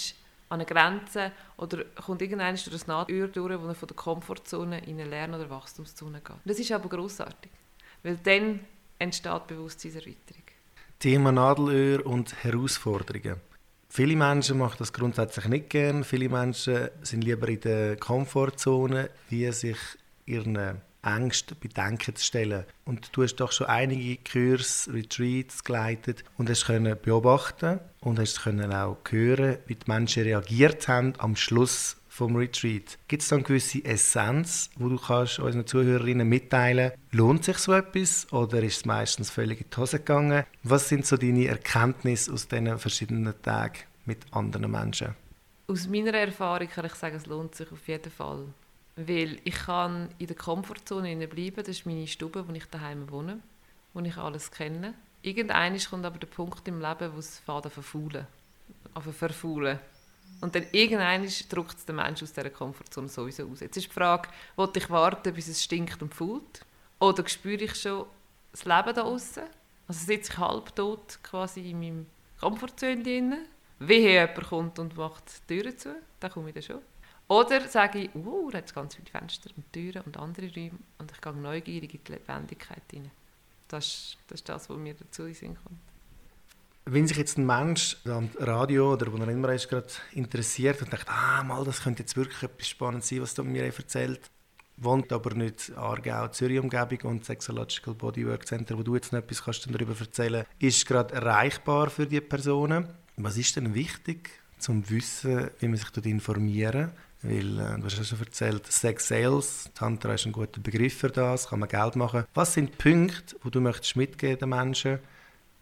an 0.49 0.61
eine 0.61 0.65
Grenze 0.65 1.33
oder 1.57 1.85
kommt 1.85 2.23
irgendein 2.23 2.55
durch 2.55 2.71
das 2.71 2.87
Nahtür 2.87 3.27
durch, 3.27 3.61
wo 3.61 3.67
er 3.67 3.75
von 3.75 3.89
der 3.89 3.97
Komfortzone 3.97 4.79
in 4.87 5.01
eine 5.01 5.11
Lern- 5.11 5.35
oder 5.35 5.51
Wachstumszone 5.51 6.21
geht. 6.21 6.37
Das 6.45 6.59
ist 6.61 6.71
aber 6.71 6.89
großartig, 6.89 7.51
weil 8.05 8.17
dann 8.19 8.61
entsteht 8.99 9.47
Bewusstseinserweiterung. 9.49 10.46
Thema 10.99 11.31
Nadelöhr 11.31 12.07
und 12.07 12.43
Herausforderungen. 12.43 13.37
Viele 13.89 14.17
Menschen 14.17 14.59
machen 14.59 14.77
das 14.79 14.93
grundsätzlich 14.93 15.47
nicht 15.47 15.71
gern. 15.71 16.05
Viele 16.05 16.29
Menschen 16.29 16.89
sind 17.03 17.23
lieber 17.23 17.49
in 17.49 17.61
der 17.61 17.97
Komfortzone, 17.97 19.11
wie 19.29 19.51
sich 19.53 19.79
ihren 20.25 20.81
Ängsten, 21.03 21.57
Bedenken 21.61 22.17
zu 22.17 22.25
stellen. 22.25 22.65
Und 22.85 23.11
du 23.13 23.23
hast 23.23 23.37
doch 23.37 23.53
schon 23.53 23.69
einige 23.69 24.19
Kurs, 24.23 24.89
Retreats 24.93 25.63
geleitet 25.65 26.25
und 26.37 26.51
hast 26.51 26.67
können 26.67 26.97
beobachten 27.01 27.79
und 28.01 28.19
hast 28.19 28.43
können 28.43 28.73
auch 28.73 28.97
hören, 29.09 29.59
wie 29.67 29.77
die 29.77 29.91
Menschen 29.91 30.25
reagiert 30.25 30.89
haben 30.89 31.13
am 31.19 31.37
Schluss 31.37 31.96
vom 32.17 32.35
Retreat. 32.35 32.99
Gibt 33.09 33.23
es 33.23 33.29
dann 33.29 33.41
eine 33.41 33.47
gewisse 33.47 33.85
Essenz, 33.85 34.71
wo 34.77 34.89
du 34.89 34.97
kannst 34.97 35.39
unseren 35.39 35.67
Zuhörerinnen 35.67 36.27
mitteilen 36.27 36.93
lohnt 37.13 37.45
sich 37.45 37.59
so 37.59 37.75
etwas 37.75 38.33
oder 38.33 38.63
ist 38.63 38.79
es 38.79 38.85
meistens 38.87 39.31
völlig 39.31 39.61
in 39.61 39.67
die 39.71 39.77
Hose 39.77 39.99
gegangen? 39.99 40.45
Was 40.63 40.89
sind 40.89 41.05
so 41.05 41.19
deine 41.19 41.47
Erkenntnisse 41.47 42.33
aus 42.33 42.49
diesen 42.49 42.79
verschiedenen 42.79 43.35
Tagen 43.43 43.81
mit 44.07 44.19
anderen 44.31 44.71
Menschen? 44.71 45.15
Aus 45.69 45.89
meiner 45.89 46.15
Erfahrung 46.15 46.69
kann 46.69 46.87
ich 46.87 46.95
sagen, 46.95 47.17
es 47.17 47.27
lohnt 47.27 47.55
sich 47.55 47.71
auf 47.71 47.87
jeden 47.87 48.11
Fall. 48.11 48.47
Weil 48.97 49.39
ich 49.45 49.55
kann 49.55 50.09
in 50.17 50.27
der 50.27 50.37
Komfortzone 50.37 51.29
bleiben, 51.29 51.57
das 51.57 51.69
ist 51.69 51.85
meine 51.85 52.07
Stube, 52.07 52.49
wo 52.49 52.53
ich 52.55 52.65
daheim 52.67 53.11
wohne, 53.11 53.41
wo 53.93 54.01
ich 54.01 54.17
alles 54.17 54.51
kenne. 54.51 54.95
Irgendwann 55.21 55.79
kommt 55.79 56.07
aber 56.07 56.19
der 56.19 56.29
Punkt 56.29 56.67
im 56.67 56.81
Leben, 56.81 57.13
wo 57.15 57.19
es 57.19 57.41
verfaulen, 57.41 58.27
also 58.95 59.13
verfaulen. 59.13 59.79
Und 60.41 60.55
dann 60.55 60.67
irgendwann 60.73 61.27
drückt 61.49 61.79
es 61.79 61.87
den 61.87 61.97
Menschen 61.97 62.25
aus 62.25 62.33
dieser 62.33 62.51
Komfortzone 62.51 63.09
sowieso 63.09 63.49
aus. 63.51 63.61
Jetzt 63.61 63.77
ist 63.77 63.87
die 63.87 63.93
Frage, 63.93 64.29
will 64.57 64.71
ich 64.75 64.91
warten, 64.91 65.33
bis 65.33 65.49
es 65.49 65.63
stinkt 65.63 66.03
und 66.03 66.15
fühlt? 66.15 66.61
Oder 67.01 67.27
spüre 67.29 67.65
ich 67.65 67.75
schon 67.75 68.07
das 68.53 68.65
Leben 68.65 68.95
da 68.95 69.03
außen? 69.03 69.45
Also 69.89 70.05
sitze 70.05 70.33
ich 70.33 70.39
halbtot 70.39 71.19
quasi 71.23 71.71
in 71.71 71.79
meinem 71.79 72.07
Komfortzone 72.41 73.03
drin. 73.03 73.35
Wie 73.79 73.95
jemand 73.95 74.49
kommt 74.49 74.79
und 74.79 74.97
macht 74.97 75.25
die 75.49 75.63
Türen 75.63 75.79
zu, 75.79 75.95
dann 76.21 76.31
komme 76.31 76.49
ich 76.49 76.55
dann 76.55 76.63
schon. 76.63 76.83
Oder 77.29 77.67
sage 77.69 78.01
ich, 78.01 78.15
uh, 78.15 78.51
da 78.51 78.59
hat 78.59 78.75
ganz 78.75 78.95
viele 78.95 79.11
Fenster 79.11 79.51
und 79.57 79.73
Türen 79.73 80.03
und 80.03 80.17
andere 80.17 80.47
Räume 80.55 80.79
und 80.99 81.11
ich 81.11 81.21
gehe 81.21 81.33
neugierig 81.33 81.95
in 81.95 82.01
die 82.05 82.13
Lebendigkeit 82.13 82.83
hinein. 82.91 83.11
Das 83.69 84.17
das 84.29 84.41
ist 84.41 84.49
das, 84.49 84.71
was 84.71 84.77
mir 84.77 84.95
dazu 84.95 85.25
in 85.25 85.35
Sinn 85.35 85.57
kommt. 85.57 85.81
Wenn 86.89 87.09
sich 87.09 87.17
jetzt 87.17 87.37
ein 87.37 87.47
Mensch 87.47 87.97
am 88.05 88.31
Radio 88.39 88.93
oder 88.93 89.13
wo 89.13 89.17
er 89.17 89.29
immer 89.29 89.53
ist, 89.53 89.69
gerade 89.69 89.89
interessiert 90.13 90.81
und 90.83 90.93
denkt, 90.93 91.09
ah, 91.09 91.43
mal, 91.43 91.65
das 91.65 91.83
könnte 91.83 92.05
jetzt 92.05 92.17
wirklich 92.17 92.45
etwas 92.45 92.69
Spannendes 92.69 93.09
sein, 93.09 93.23
was 93.23 93.35
du 93.35 93.43
mir 93.43 93.65
erzählt, 93.65 94.31
wohnt 94.77 95.13
aber 95.13 95.35
nicht 95.35 95.73
Aargau, 95.77 96.29
Zürich-Umgebung 96.29 97.11
und 97.11 97.25
Sexological 97.25 97.95
Bodywork 97.95 98.47
Center, 98.47 98.79
wo 98.79 98.85
du 98.85 98.95
jetzt 98.95 99.13
noch 99.13 99.19
etwas 99.19 99.43
kannst 99.43 99.69
darüber 99.69 99.99
erzählen 99.99 100.45
ist 100.61 100.87
gerade 100.87 101.13
erreichbar 101.13 101.91
für 101.91 102.07
die 102.07 102.21
Personen. 102.21 102.87
Was 103.17 103.37
ist 103.37 103.57
denn 103.57 103.75
wichtig, 103.75 104.31
zum 104.59 104.85
zu 104.85 104.91
wissen, 104.91 105.51
wie 105.59 105.67
man 105.67 105.79
sich 105.79 105.91
dort 105.91 106.07
informieren 106.07 106.93
weil, 107.23 107.59
äh, 107.59 107.79
du 107.79 107.85
hast 107.85 107.97
ja 107.97 108.05
schon 108.05 108.21
erzählt, 108.21 108.71
Sex 108.71 109.09
Sales, 109.09 109.71
Tantra 109.75 110.15
ist 110.15 110.27
ein 110.27 110.33
guter 110.33 110.61
Begriff 110.61 110.99
für 110.99 111.11
das, 111.11 111.49
kann 111.49 111.59
man 111.59 111.69
Geld 111.69 111.97
machen. 111.97 112.25
Was 112.35 112.55
sind 112.55 112.71
die 112.71 112.77
Punkte, 112.77 113.37
die 113.43 113.51
du 113.51 113.61
möchtest 113.61 113.97
mitgeben 113.97 114.39
den 114.39 114.51
Menschen, 114.51 114.99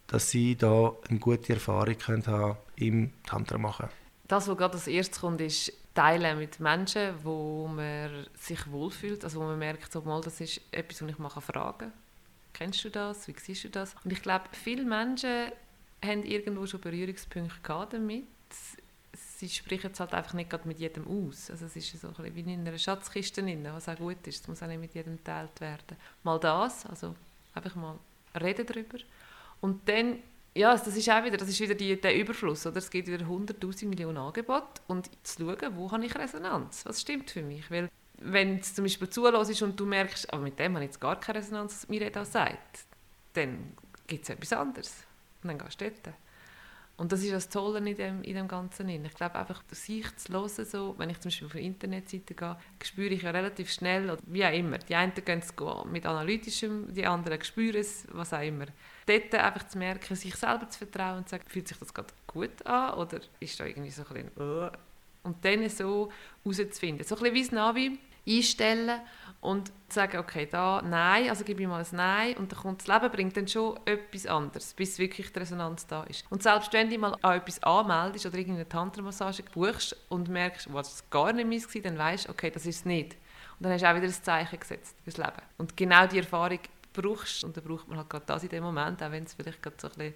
dass 0.07 0.29
sie 0.29 0.55
da 0.55 0.93
eine 1.09 1.19
gute 1.19 1.53
Erfahrung 1.53 1.97
können 1.97 2.25
haben 2.27 2.57
im 2.75 3.11
Tantra 3.25 3.57
machen? 3.57 3.89
Das, 4.27 4.47
was 4.47 4.57
gerade 4.57 4.73
als 4.73 4.87
erstes 4.87 5.21
kommt, 5.21 5.41
ist 5.41 5.71
Teilen 5.93 6.37
mit 6.39 6.59
Menschen, 6.59 7.13
wo 7.23 7.67
man 7.67 8.27
sich 8.35 8.69
wohlfühlt, 8.71 9.23
also 9.23 9.39
wo 9.39 9.43
man 9.45 9.59
merkt, 9.59 9.91
so, 9.91 10.01
mal, 10.01 10.21
das 10.21 10.41
ist 10.41 10.61
etwas, 10.71 11.01
was 11.01 11.09
ich 11.09 11.17
mal 11.17 11.29
fragen 11.29 11.77
kann. 11.77 11.93
Kennst 12.53 12.83
du 12.83 12.89
das? 12.89 13.27
Wie 13.27 13.35
siehst 13.37 13.65
du 13.65 13.69
das? 13.69 13.95
Und 14.03 14.11
ich 14.11 14.21
glaube, 14.21 14.45
viele 14.51 14.83
Menschen 14.83 15.51
haben 16.03 16.23
irgendwo 16.23 16.65
schon 16.65 16.81
Berührungspunkte 16.81 17.55
damit 17.89 18.25
sie 19.37 19.49
sprechen 19.49 19.91
es 19.91 19.99
halt 19.99 20.13
einfach 20.13 20.33
nicht 20.33 20.65
mit 20.65 20.79
jedem 20.79 21.07
aus. 21.07 21.49
Also 21.51 21.65
es 21.65 21.75
ist 21.75 21.99
so 21.99 22.07
ein 22.07 22.35
wie 22.35 22.41
in 22.41 22.67
einer 22.67 22.77
Schatzkiste 22.77 23.41
drin, 23.41 23.67
was 23.71 23.89
auch 23.89 23.97
gut 23.97 24.25
ist. 24.25 24.41
Es 24.41 24.47
muss 24.47 24.63
auch 24.63 24.67
nicht 24.67 24.79
mit 24.79 24.93
jedem 24.93 25.17
geteilt 25.17 25.59
werden. 25.59 25.97
Mal 26.23 26.39
das, 26.39 26.85
also 26.85 27.15
einfach 27.53 27.75
mal 27.75 27.97
reden 28.41 28.65
darüber. 28.65 28.97
Und 29.61 29.87
dann, 29.87 30.19
ja, 30.53 30.71
das 30.71 30.87
ist 30.87 31.09
auch 31.09 31.23
wieder, 31.23 31.37
das 31.37 31.49
ist 31.49 31.59
wieder 31.59 31.75
die, 31.75 31.99
der 31.99 32.15
Überfluss, 32.15 32.65
oder? 32.65 32.77
Es 32.77 32.89
gibt 32.89 33.07
wieder 33.07 33.25
100'000 33.25 33.87
Millionen 33.87 34.17
Angebote 34.17 34.81
und 34.87 35.09
zu 35.23 35.43
schauen, 35.43 35.75
wo 35.75 35.91
habe 35.91 36.05
ich 36.05 36.15
Resonanz? 36.15 36.85
Was 36.85 37.01
stimmt 37.01 37.31
für 37.31 37.41
mich? 37.41 37.69
Weil 37.69 37.89
wenn 38.19 38.59
es 38.59 38.73
zum 38.73 38.85
Beispiel 38.85 39.09
zulässt 39.09 39.61
und 39.61 39.79
du 39.79 39.85
merkst, 39.85 40.31
aber 40.31 40.43
mit 40.43 40.57
dem 40.59 40.75
habe 40.75 40.85
ich 40.85 40.89
jetzt 40.89 41.01
gar 41.01 41.19
keine 41.19 41.39
Resonanz, 41.39 41.75
was 41.81 41.89
mir 41.89 42.09
da 42.09 42.23
sagt, 42.23 42.85
dann 43.33 43.73
gibt 44.07 44.23
es 44.23 44.29
etwas 44.29 44.53
anderes. 44.53 45.03
Und 45.43 45.49
dann 45.49 45.57
gehst 45.57 45.81
du 45.81 45.89
dort. 45.89 46.15
Und 46.97 47.11
das 47.11 47.23
ist 47.23 47.33
das 47.33 47.49
Tolle 47.49 47.79
in 47.79 47.95
dem, 47.95 48.23
in 48.23 48.35
dem 48.35 48.47
Ganzen. 48.47 48.87
Ich 48.87 49.13
glaube 49.15 49.35
einfach, 49.35 49.63
sich 49.71 50.15
zu 50.15 50.31
hören, 50.31 50.47
so, 50.47 50.95
wenn 50.97 51.09
ich 51.09 51.19
zum 51.19 51.29
Beispiel 51.29 51.47
auf 51.47 51.55
eine 51.55 51.65
Internetseite 51.65 52.33
gehe, 52.33 52.57
spüre 52.81 53.13
ich 53.13 53.23
ja 53.23 53.31
relativ 53.31 53.69
schnell, 53.69 54.09
oder 54.09 54.21
wie 54.27 54.45
auch 54.45 54.53
immer, 54.53 54.77
die 54.77 54.95
einen 54.95 55.13
gehen 55.13 55.39
es 55.39 55.53
mit 55.91 56.05
Analytischem, 56.05 56.93
die 56.93 57.05
anderen 57.05 57.43
spüren 57.43 57.81
es, 57.81 58.07
was 58.11 58.33
auch 58.33 58.41
immer. 58.41 58.67
Dort 59.05 59.35
einfach 59.35 59.67
zu 59.67 59.77
merken, 59.77 60.15
sich 60.15 60.35
selber 60.35 60.67
zu 60.69 60.79
vertrauen 60.79 61.17
und 61.17 61.29
zu 61.29 61.35
sagen, 61.35 61.43
fühlt 61.47 61.67
sich 61.67 61.77
das 61.77 61.93
gerade 61.93 62.13
gut 62.27 62.65
an 62.65 62.95
oder 62.95 63.19
ist 63.39 63.59
da 63.59 63.65
irgendwie 63.65 63.91
so 63.91 64.03
ein 64.03 64.07
bisschen, 64.07 64.31
uh, 64.39 64.69
und 65.23 65.43
dann 65.43 65.67
so 65.69 66.11
herauszufinden. 66.43 67.05
So 67.05 67.15
ein 67.15 67.21
bisschen 67.21 67.35
wie 67.35 67.41
das 67.41 67.51
Navi 67.51 67.99
einstellen 68.27 69.01
und 69.41 69.71
sagen, 69.89 70.17
okay, 70.17 70.47
da 70.49 70.81
Nein, 70.81 71.29
also 71.29 71.43
gebe 71.43 71.61
ich 71.61 71.67
mal 71.67 71.83
ein 71.83 71.95
Nein 71.95 72.37
und 72.37 72.51
dann 72.51 72.59
kommt 72.59 72.81
das 72.81 72.87
Leben 72.87 73.11
bringt 73.11 73.37
dann 73.37 73.47
schon 73.47 73.79
etwas 73.85 74.25
anderes, 74.25 74.73
bis 74.73 74.97
wirklich 74.97 75.31
die 75.31 75.39
Resonanz 75.39 75.85
da 75.85 76.03
ist. 76.03 76.25
Und 76.29 76.41
selbst 76.41 76.73
wenn 76.73 76.89
du 76.89 76.97
mal 76.97 77.15
an 77.21 77.37
etwas 77.37 77.61
anmeldest 77.61 78.25
oder 78.25 78.37
irgendeine 78.37 78.67
Tantra-Massage 78.67 79.43
buchst 79.53 79.95
und 80.09 80.29
merkst, 80.29 80.73
was 80.73 80.93
es 80.93 81.09
gar 81.09 81.31
nicht 81.33 81.47
meins 81.47 81.73
war, 81.73 81.81
dann 81.81 81.97
weißt 81.97 82.27
du, 82.27 82.31
okay, 82.31 82.49
das 82.49 82.65
ist 82.65 82.77
es 82.77 82.85
nicht. 82.85 83.15
Und 83.57 83.63
dann 83.63 83.73
hast 83.73 83.81
du 83.81 83.89
auch 83.89 83.95
wieder 83.95 84.07
ein 84.07 84.11
Zeichen 84.13 84.59
gesetzt 84.59 84.95
fürs 85.03 85.17
Leben. 85.17 85.41
Und 85.57 85.77
genau 85.77 86.07
die 86.07 86.17
Erfahrung 86.17 86.59
brauchst 87.01 87.43
und 87.43 87.55
dann 87.55 87.63
braucht 87.63 87.87
man 87.87 87.97
halt 87.97 88.09
gerade 88.09 88.25
das 88.25 88.43
in 88.43 88.49
dem 88.49 88.63
Moment, 88.63 89.01
auch 89.03 89.11
wenn 89.11 89.23
es 89.23 89.33
vielleicht 89.33 89.61
gerade 89.61 89.77
so 89.79 89.87
ein 89.87 89.93
bisschen 89.93 90.13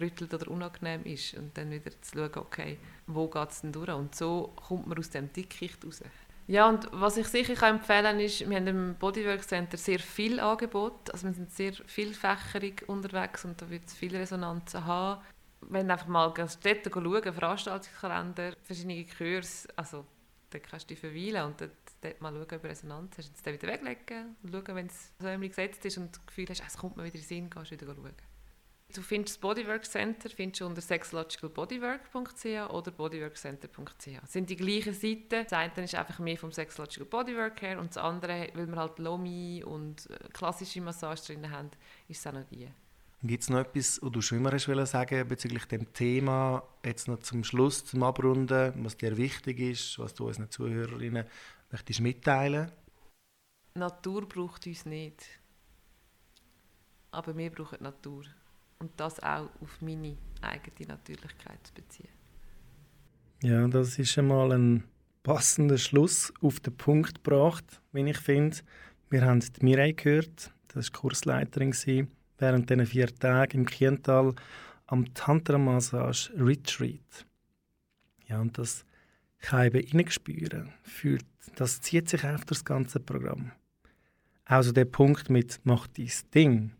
rüttelt 0.00 0.34
oder 0.34 0.50
unangenehm 0.50 1.04
ist 1.04 1.34
und 1.34 1.56
dann 1.56 1.70
wieder 1.70 1.90
zu 2.02 2.18
schauen, 2.18 2.36
okay, 2.36 2.78
wo 3.06 3.28
geht 3.28 3.50
es 3.50 3.60
denn 3.62 3.72
durch? 3.72 3.90
Und 3.90 4.14
so 4.14 4.52
kommt 4.66 4.86
man 4.86 4.98
aus 4.98 5.10
dem 5.10 5.32
Dickicht 5.32 5.84
raus. 5.84 6.02
Ja, 6.46 6.68
und 6.68 6.88
was 6.92 7.18
ich 7.18 7.26
sicher 7.28 7.54
kann 7.54 7.76
empfehlen 7.76 8.20
ist, 8.20 8.48
wir 8.48 8.56
haben 8.56 8.66
im 8.66 8.94
Bodywork 8.94 9.46
Center 9.46 9.76
sehr 9.76 9.98
viel 9.98 10.40
Angebot. 10.40 11.10
Also 11.12 11.26
wir 11.26 11.34
sind 11.34 11.52
sehr 11.52 11.74
vielfächerig 11.86 12.88
unterwegs 12.88 13.44
und 13.44 13.60
da 13.60 13.68
wird 13.68 13.86
es 13.86 13.94
viele 13.94 14.18
Resonanzen 14.18 14.86
haben. 14.86 15.20
Wenn 15.60 15.88
du 15.88 15.92
einfach 15.92 16.06
mal 16.06 16.32
dort 16.32 16.56
schauen, 16.58 17.34
Veranstaltungskalender, 17.34 18.54
verschiedene 18.62 19.04
Kurse, 19.04 19.68
also 19.76 20.06
Dann 20.50 20.62
kannst 20.62 20.88
du 20.88 20.94
dich 20.94 21.00
verweilen 21.00 21.44
und 21.44 21.60
dort, 21.60 21.72
dort 22.00 22.20
mal 22.20 22.32
schauen, 22.32 22.58
ob 22.58 22.64
Resonanz 22.64 23.18
hast. 23.18 23.46
Dann 23.46 23.54
wieder 23.54 23.68
weglegen 23.68 24.36
und 24.42 24.52
schauen, 24.52 24.76
wenn 24.76 24.86
es 24.86 25.12
so 25.18 25.26
irgendwie 25.26 25.48
gesetzt 25.48 25.84
ist 25.84 25.98
und 25.98 26.14
das 26.14 26.26
Gefühl 26.26 26.46
hast, 26.48 26.62
es 26.66 26.76
kommt 26.76 26.96
mir 26.96 27.04
wieder 27.04 27.16
in 27.16 27.20
den 27.20 27.26
Sinn, 27.26 27.50
du 27.50 27.70
wieder 27.70 27.86
schauen. 27.86 28.14
Du 28.94 29.02
findest 29.02 29.36
das 29.36 29.40
Bodywork 29.40 29.84
Center 29.84 30.30
findest 30.30 30.62
du 30.62 30.66
unter 30.66 30.80
sexlogicalbodywork.ch 30.80 32.72
oder 32.72 32.90
bodyworkcenter.ch. 32.90 34.06
Es 34.24 34.32
sind 34.32 34.48
die 34.48 34.56
gleichen 34.56 34.94
Seiten. 34.94 35.44
Das 35.44 35.52
eine 35.52 35.84
ist 35.84 35.94
einfach 35.94 36.18
mehr 36.20 36.38
vom 36.38 36.52
Sexlogical 36.52 37.04
Bodywork 37.04 37.60
her 37.60 37.78
und 37.78 37.90
das 37.90 37.98
andere, 38.02 38.48
weil 38.54 38.66
wir 38.66 38.76
halt 38.76 38.98
Lomi 38.98 39.62
und 39.62 40.08
äh, 40.08 40.16
klassische 40.32 40.80
Massage 40.80 41.22
drin 41.26 41.50
haben, 41.50 41.70
ist 42.08 42.20
es 42.20 42.26
auch 42.26 42.32
noch 42.32 42.44
die. 42.44 42.66
Gibt 43.24 43.42
es 43.42 43.50
noch 43.50 43.58
etwas, 43.58 44.00
was 44.00 44.12
du 44.12 44.20
schon 44.22 44.38
immer 44.38 44.52
hast 44.52 44.66
sagen 44.90 45.28
bezüglich 45.28 45.64
dem 45.66 45.92
Thema, 45.92 46.62
jetzt 46.84 47.08
noch 47.08 47.18
zum 47.18 47.44
Schluss, 47.44 47.84
zum 47.84 48.04
Abrunden, 48.04 48.72
was 48.76 48.96
dir 48.96 49.16
wichtig 49.16 49.58
ist, 49.58 49.98
was 49.98 50.14
du 50.14 50.28
unseren 50.28 50.50
Zuhörerinnen 50.50 51.26
möchtest 51.70 52.00
mitteilen? 52.00 52.70
Natur 53.74 54.28
braucht 54.28 54.66
uns 54.66 54.84
nicht. 54.86 55.26
Aber 57.10 57.36
wir 57.36 57.50
brauchen 57.50 57.82
Natur 57.82 58.24
und 58.78 58.90
das 58.96 59.20
auch 59.20 59.48
auf 59.60 59.80
meine 59.80 60.16
eigene 60.42 60.88
Natürlichkeit 60.88 61.66
zu 61.66 61.72
beziehen. 61.74 62.08
Ja, 63.42 63.66
das 63.68 63.98
ist 63.98 64.18
einmal 64.18 64.52
ein 64.52 64.84
passender 65.22 65.78
Schluss 65.78 66.32
auf 66.40 66.60
den 66.60 66.76
Punkt 66.76 67.22
gebracht, 67.22 67.80
wie 67.92 68.08
ich 68.08 68.18
finde. 68.18 68.56
Wir 69.10 69.22
haben 69.22 69.40
die 69.40 69.64
Mireille 69.64 69.94
gehört, 69.94 70.52
das 70.68 70.92
war 70.92 71.00
Kursleiterin 71.00 71.74
während 72.38 72.70
diesen 72.70 72.86
vier 72.86 73.14
Tagen 73.14 73.60
im 73.60 73.66
Kiental 73.66 74.34
am 74.86 75.12
Tantra-Massage 75.14 76.32
Retreat. 76.36 77.26
Ja, 78.26 78.40
und 78.40 78.58
das 78.58 78.84
kann 79.40 79.66
ich 79.74 79.94
eben 79.94 80.10
spüren. 80.10 80.72
Fühlt, 80.82 81.26
das 81.56 81.80
zieht 81.80 82.08
sich 82.08 82.24
auf 82.24 82.44
das 82.44 82.64
ganze 82.64 83.00
Programm. 83.00 83.52
Also 84.44 84.72
der 84.72 84.86
Punkt 84.86 85.30
mit 85.30 85.60
«Mach 85.64 85.86
dein 85.88 86.10
Ding» 86.34 86.70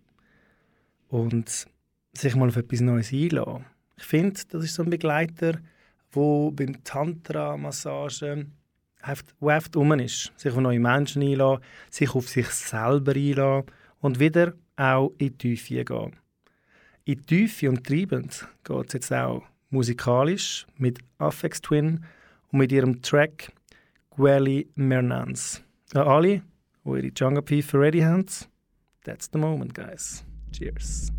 und 1.08 1.66
sich 2.12 2.34
mal 2.34 2.48
auf 2.48 2.56
etwas 2.56 2.80
Neues 2.80 3.12
einlassen. 3.12 3.66
Ich 3.96 4.04
finde, 4.04 4.40
das 4.50 4.64
ist 4.64 4.74
so 4.74 4.82
ein 4.82 4.90
Begleiter, 4.90 5.58
wo 6.12 6.50
beim 6.50 6.82
Tantra-Massage 6.84 8.46
oft 9.40 9.76
rum 9.76 9.92
ist. 10.00 10.32
Sich 10.36 10.52
auf 10.52 10.60
neue 10.60 10.80
Menschen 10.80 11.22
einlassen, 11.22 11.64
sich 11.90 12.14
auf 12.14 12.28
sich 12.28 12.48
selber 12.48 13.12
einlassen 13.12 13.70
und 14.00 14.18
wieder 14.18 14.54
auch 14.76 15.12
in 15.18 15.28
die 15.28 15.56
Tiefe 15.56 15.84
gehen. 15.84 16.16
In 17.04 17.16
die 17.16 17.22
Tiefe 17.22 17.68
und 17.68 17.86
treibend 17.86 18.46
geht 18.64 18.86
es 18.88 18.92
jetzt 18.94 19.12
auch 19.12 19.42
musikalisch 19.70 20.66
mit 20.76 20.98
Affex 21.18 21.60
Twin 21.60 22.04
und 22.50 22.58
mit 22.58 22.72
ihrem 22.72 23.02
Track 23.02 23.52
Gweli 24.18 24.66
Mernans. 24.74 25.62
An 25.94 26.08
alle, 26.08 26.42
die 26.84 26.90
ihre 26.90 27.12
Jungle 27.14 27.42
Piefer 27.42 27.78
ready 27.78 28.00
haben, 28.00 28.26
that's 29.04 29.28
the 29.28 29.38
moment, 29.38 29.74
guys. 29.74 30.24
Cheers. 30.50 31.12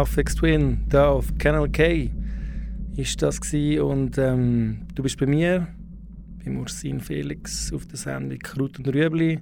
Affix 0.00 0.34
Twin, 0.34 0.80
da 0.88 1.10
auf 1.10 1.36
Canal 1.36 1.68
K 1.68 2.10
ist 2.96 3.20
das 3.20 3.38
gewesen. 3.38 3.82
und 3.82 4.16
ähm, 4.16 4.86
du 4.94 5.02
bist 5.02 5.18
bei 5.18 5.26
mir, 5.26 5.68
bei 6.42 6.50
Ursin 6.50 7.00
Felix 7.00 7.70
auf 7.70 7.84
der 7.84 7.98
Sendung 7.98 8.38
Kraut 8.38 8.78
und 8.78 8.88
Rüebli 8.88 9.40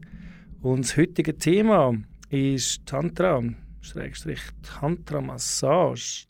und 0.61 0.85
das 0.85 0.97
heutige 0.97 1.37
Thema 1.37 1.95
ist 2.31 2.85
Tantra, 2.87 3.41
Schrägstrich 3.81 4.41
Tantra-Massage. 4.63 6.27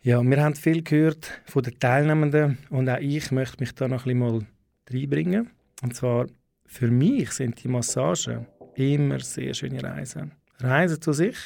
Ja, 0.00 0.22
wir 0.22 0.42
haben 0.42 0.54
viel 0.54 0.82
gehört 0.82 1.42
von 1.44 1.62
den 1.62 1.78
Teilnehmenden 1.78 2.56
und 2.70 2.88
auch 2.88 3.00
ich 3.00 3.32
möchte 3.32 3.60
mich 3.60 3.74
da 3.74 3.86
noch 3.86 4.06
ein 4.06 4.18
bisschen 4.18 4.18
mal 4.18 4.46
reinbringen. 4.90 5.50
Und 5.82 5.94
zwar, 5.94 6.26
für 6.64 6.90
mich 6.90 7.32
sind 7.32 7.62
die 7.62 7.68
Massagen 7.68 8.46
immer 8.76 9.20
sehr 9.20 9.52
schöne 9.52 9.82
Reisen. 9.82 10.32
Reisen 10.58 11.02
zu 11.02 11.12
sich, 11.12 11.36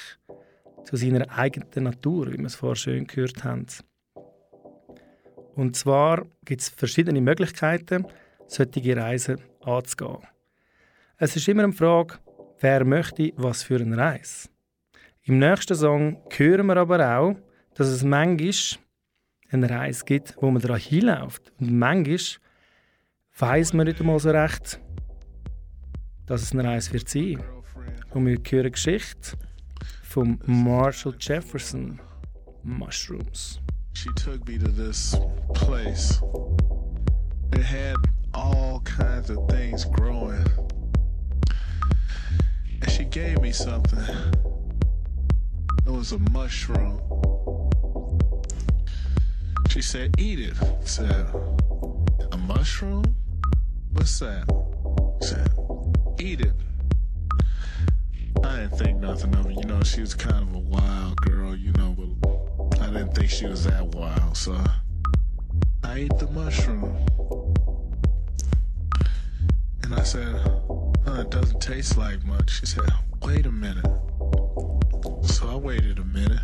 zu 0.85 0.97
seiner 0.97 1.31
eigenen 1.37 1.85
Natur, 1.85 2.33
wie 2.33 2.39
wir 2.39 2.47
es 2.47 2.55
vorher 2.55 2.77
schön 2.77 3.07
gehört 3.07 3.45
haben. 3.45 3.67
Und 5.55 5.77
zwar 5.77 6.27
gibt 6.45 6.63
es 6.63 6.69
verschiedene 6.69 7.21
Möglichkeiten, 7.21 8.07
solche 8.47 8.97
Reisen 8.97 9.41
anzugehen. 9.61 10.27
Es 11.19 11.37
ist 11.37 11.49
immer 11.49 11.65
eine 11.65 11.73
Frage, 11.73 12.15
wer 12.61 12.85
möchte 12.85 13.33
was 13.37 13.63
für 13.63 13.81
eine 13.81 13.97
Reise. 13.97 14.49
Im 15.23 15.39
nächsten 15.39 15.75
Song 15.75 16.23
hören 16.31 16.67
wir 16.67 16.77
aber 16.77 17.19
auch, 17.19 17.37
dass 17.75 17.89
es 17.89 18.03
manchmal 18.03 18.81
eine 19.51 19.71
Reise 19.71 20.05
gibt, 20.05 20.37
wo 20.41 20.51
man 20.51 20.63
daran 20.63 20.81
hinläuft. 20.81 21.53
Und 21.61 21.79
manchmal 21.79 22.19
weiß 23.39 23.73
man 23.75 23.87
nicht 23.87 24.01
einmal 24.01 24.19
so 24.19 24.31
recht, 24.31 24.81
dass 26.27 26.43
es 26.43 26.53
eine 26.53 26.65
Reise 26.65 26.93
wird 26.93 27.09
sein. 27.09 27.43
Und 28.11 28.27
wir 28.27 28.39
hören 28.49 28.73
Geschichte 28.73 29.37
von 30.11 30.41
Marshall 30.45 31.13
Jefferson, 31.13 32.01
Mushrooms. 32.65 33.61
She 33.93 34.09
took 34.17 34.47
me 34.49 34.59
to 34.59 34.67
this 34.67 35.15
place. 35.55 36.21
It 37.53 37.63
had 37.63 37.95
all 38.35 38.81
kinds 38.81 39.31
of 39.31 39.49
things 39.49 39.85
growing. 39.85 40.45
And 42.83 42.91
she 42.91 43.05
gave 43.05 43.41
me 43.41 43.53
something. 43.53 44.03
It 45.87 45.91
was 45.91 46.11
a 46.11 46.19
mushroom. 46.33 47.01
She 49.69 49.81
said, 49.81 50.17
Eat 50.19 50.41
it. 50.41 50.55
I 50.61 50.85
said, 50.85 51.27
A 52.33 52.37
mushroom? 52.37 53.15
What's 53.93 54.19
that? 54.19 54.51
I 54.51 55.25
said, 55.25 55.53
Eat 56.19 56.41
it. 56.41 56.55
I 58.51 58.57
didn't 58.63 58.79
think 58.79 58.99
nothing 58.99 59.33
of 59.37 59.47
it. 59.47 59.59
You 59.59 59.65
know, 59.65 59.81
she 59.85 60.01
was 60.01 60.13
kind 60.13 60.43
of 60.43 60.53
a 60.57 60.59
wild 60.59 61.17
girl, 61.19 61.55
you 61.55 61.71
know, 61.75 61.95
but 61.97 62.81
I 62.81 62.87
didn't 62.87 63.15
think 63.15 63.31
she 63.31 63.47
was 63.47 63.63
that 63.65 63.87
wild, 63.95 64.37
so 64.37 64.61
I 65.85 65.95
ate 65.95 66.19
the 66.19 66.27
mushroom. 66.33 66.97
And 69.85 69.95
I 69.95 70.03
said, 70.03 70.35
oh, 70.69 70.93
it 71.07 71.31
doesn't 71.31 71.61
taste 71.61 71.97
like 71.97 72.25
much. 72.25 72.59
She 72.59 72.67
said, 72.67 72.83
wait 73.23 73.47
a 73.47 73.53
minute. 73.53 73.87
So 75.23 75.49
I 75.49 75.55
waited 75.55 76.01
a 76.01 76.05
minute. 76.05 76.43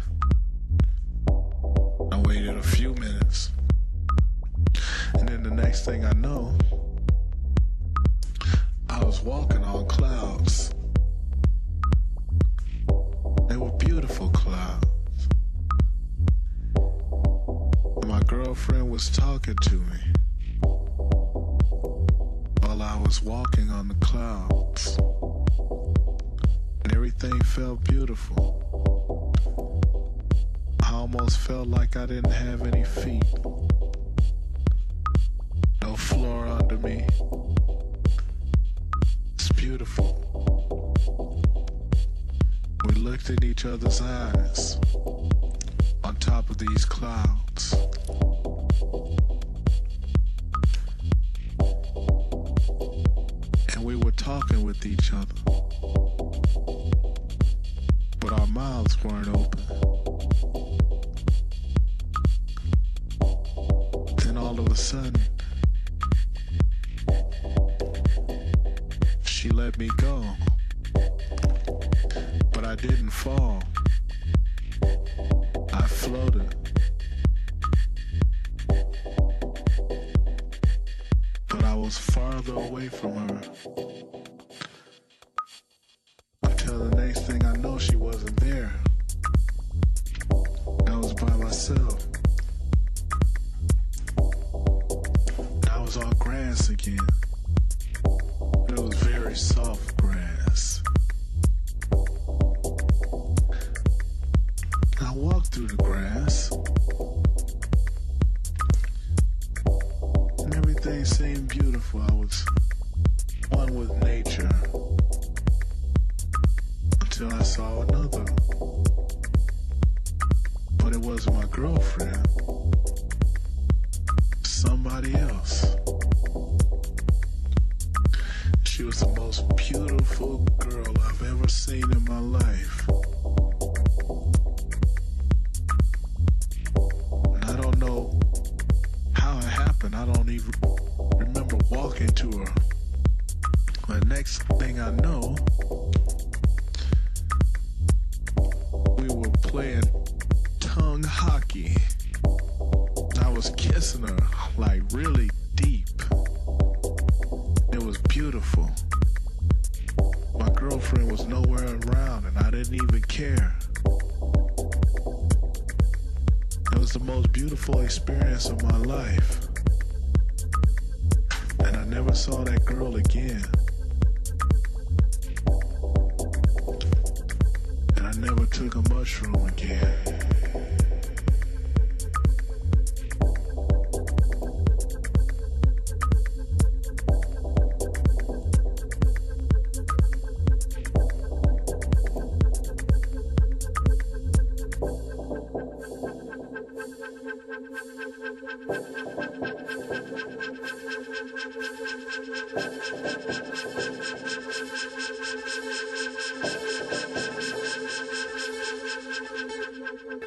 Thank 201.18 201.32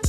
you. 0.04 0.09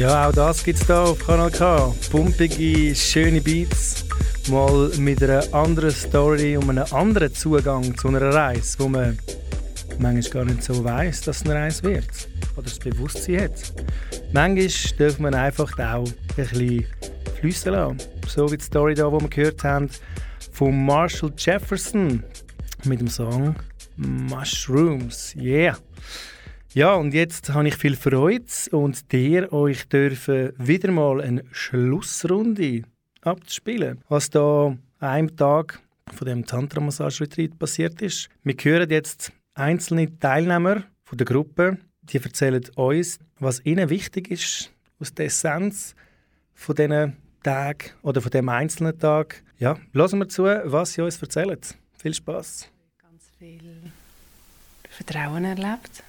Ja, 0.00 0.30
auch 0.30 0.32
das 0.32 0.64
gibt 0.64 0.80
es 0.80 0.86
hier 0.86 0.98
auf 0.98 1.18
Kanal 1.26 1.50
K. 1.50 1.94
Pumpige, 2.10 2.94
schöne 2.94 3.42
Beats. 3.42 4.06
Mal 4.48 4.88
mit 4.96 5.22
einer 5.22 5.44
anderen 5.52 5.90
Story 5.90 6.56
und 6.56 6.70
einem 6.70 6.86
anderen 6.90 7.34
Zugang 7.34 7.94
zu 7.98 8.08
einer 8.08 8.22
Reise, 8.32 8.78
wo 8.78 8.88
man 8.88 9.18
manchmal 9.98 10.32
gar 10.32 10.44
nicht 10.46 10.62
so 10.64 10.82
weiß, 10.82 11.20
dass 11.20 11.42
es 11.42 11.42
eine 11.42 11.56
Reise 11.56 11.82
wird. 11.82 12.08
Oder 12.56 12.62
das 12.62 12.78
Bewusstsein 12.78 13.42
hat. 13.42 13.74
Manchmal 14.32 14.68
darf 14.96 15.18
man 15.18 15.34
einfach 15.34 15.78
auch 15.78 16.06
ein 16.06 16.14
bisschen 16.34 16.86
fließen 17.38 17.70
lassen. 17.70 17.98
So 18.26 18.50
wie 18.50 18.56
die 18.56 18.64
Story 18.64 18.94
hier, 18.94 19.04
die 19.04 19.20
wir 19.20 19.28
gehört 19.28 19.62
haben, 19.64 19.90
von 20.50 20.82
Marshall 20.86 21.30
Jefferson 21.36 22.24
mit 22.84 23.02
dem 23.02 23.08
Song 23.08 23.54
Mushrooms. 23.98 25.34
Yeah! 25.36 25.76
Ja, 26.72 26.94
und 26.94 27.14
jetzt 27.14 27.50
habe 27.50 27.66
ich 27.66 27.74
viel 27.74 27.96
Freude 27.96 28.44
und 28.70 29.10
dir 29.10 29.52
euch 29.52 29.88
dürfen 29.88 30.52
wieder 30.56 30.92
mal 30.92 31.20
eine 31.20 31.42
Schlussrunde 31.50 32.82
abzuspielen. 33.22 34.00
Was 34.08 34.30
da 34.30 34.76
an 35.00 35.08
einem 35.08 35.36
Tag 35.36 35.80
von 36.14 36.28
dem 36.28 36.46
Tantra 36.46 36.80
Massage 36.80 37.24
Retreat 37.24 37.58
passiert 37.58 38.00
ist. 38.02 38.28
Wir 38.44 38.54
hören 38.54 38.88
jetzt 38.88 39.32
einzelne 39.54 40.16
Teilnehmer 40.20 40.84
von 41.02 41.18
der 41.18 41.24
Gruppe, 41.24 41.78
die 42.02 42.18
erzählen 42.18 42.64
uns, 42.76 43.18
was 43.40 43.66
ihnen 43.66 43.90
wichtig 43.90 44.30
ist 44.30 44.70
aus 45.00 45.12
der 45.12 45.26
Essenz 45.26 45.96
von 46.54 46.76
diesen 46.76 47.16
Tag 47.42 47.96
oder 48.02 48.20
von 48.20 48.30
dem 48.30 48.48
einzelnen 48.48 48.96
Tag. 48.96 49.42
Ja, 49.58 49.76
hören 49.92 50.20
wir 50.20 50.28
zu, 50.28 50.44
was 50.44 50.92
sie 50.92 51.02
uns 51.02 51.20
erzählen. 51.20 51.58
Viel 52.00 52.14
Spaß. 52.14 52.70
Ganz 52.96 53.28
viel 53.40 53.90
Vertrauen 54.88 55.44
erlebt 55.44 56.04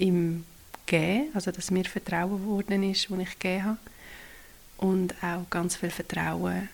im 0.00 0.44
Geben, 0.86 1.28
also 1.34 1.50
dass 1.52 1.70
mir 1.70 1.84
Vertrauen 1.84 2.40
geworden 2.40 2.82
ist, 2.82 3.10
das 3.10 3.18
ich 3.18 3.38
gegeben 3.38 3.64
habe. 3.64 3.78
Und 4.78 5.14
auch 5.22 5.48
ganz 5.50 5.76
viel 5.76 5.90
Vertrauen, 5.90 6.68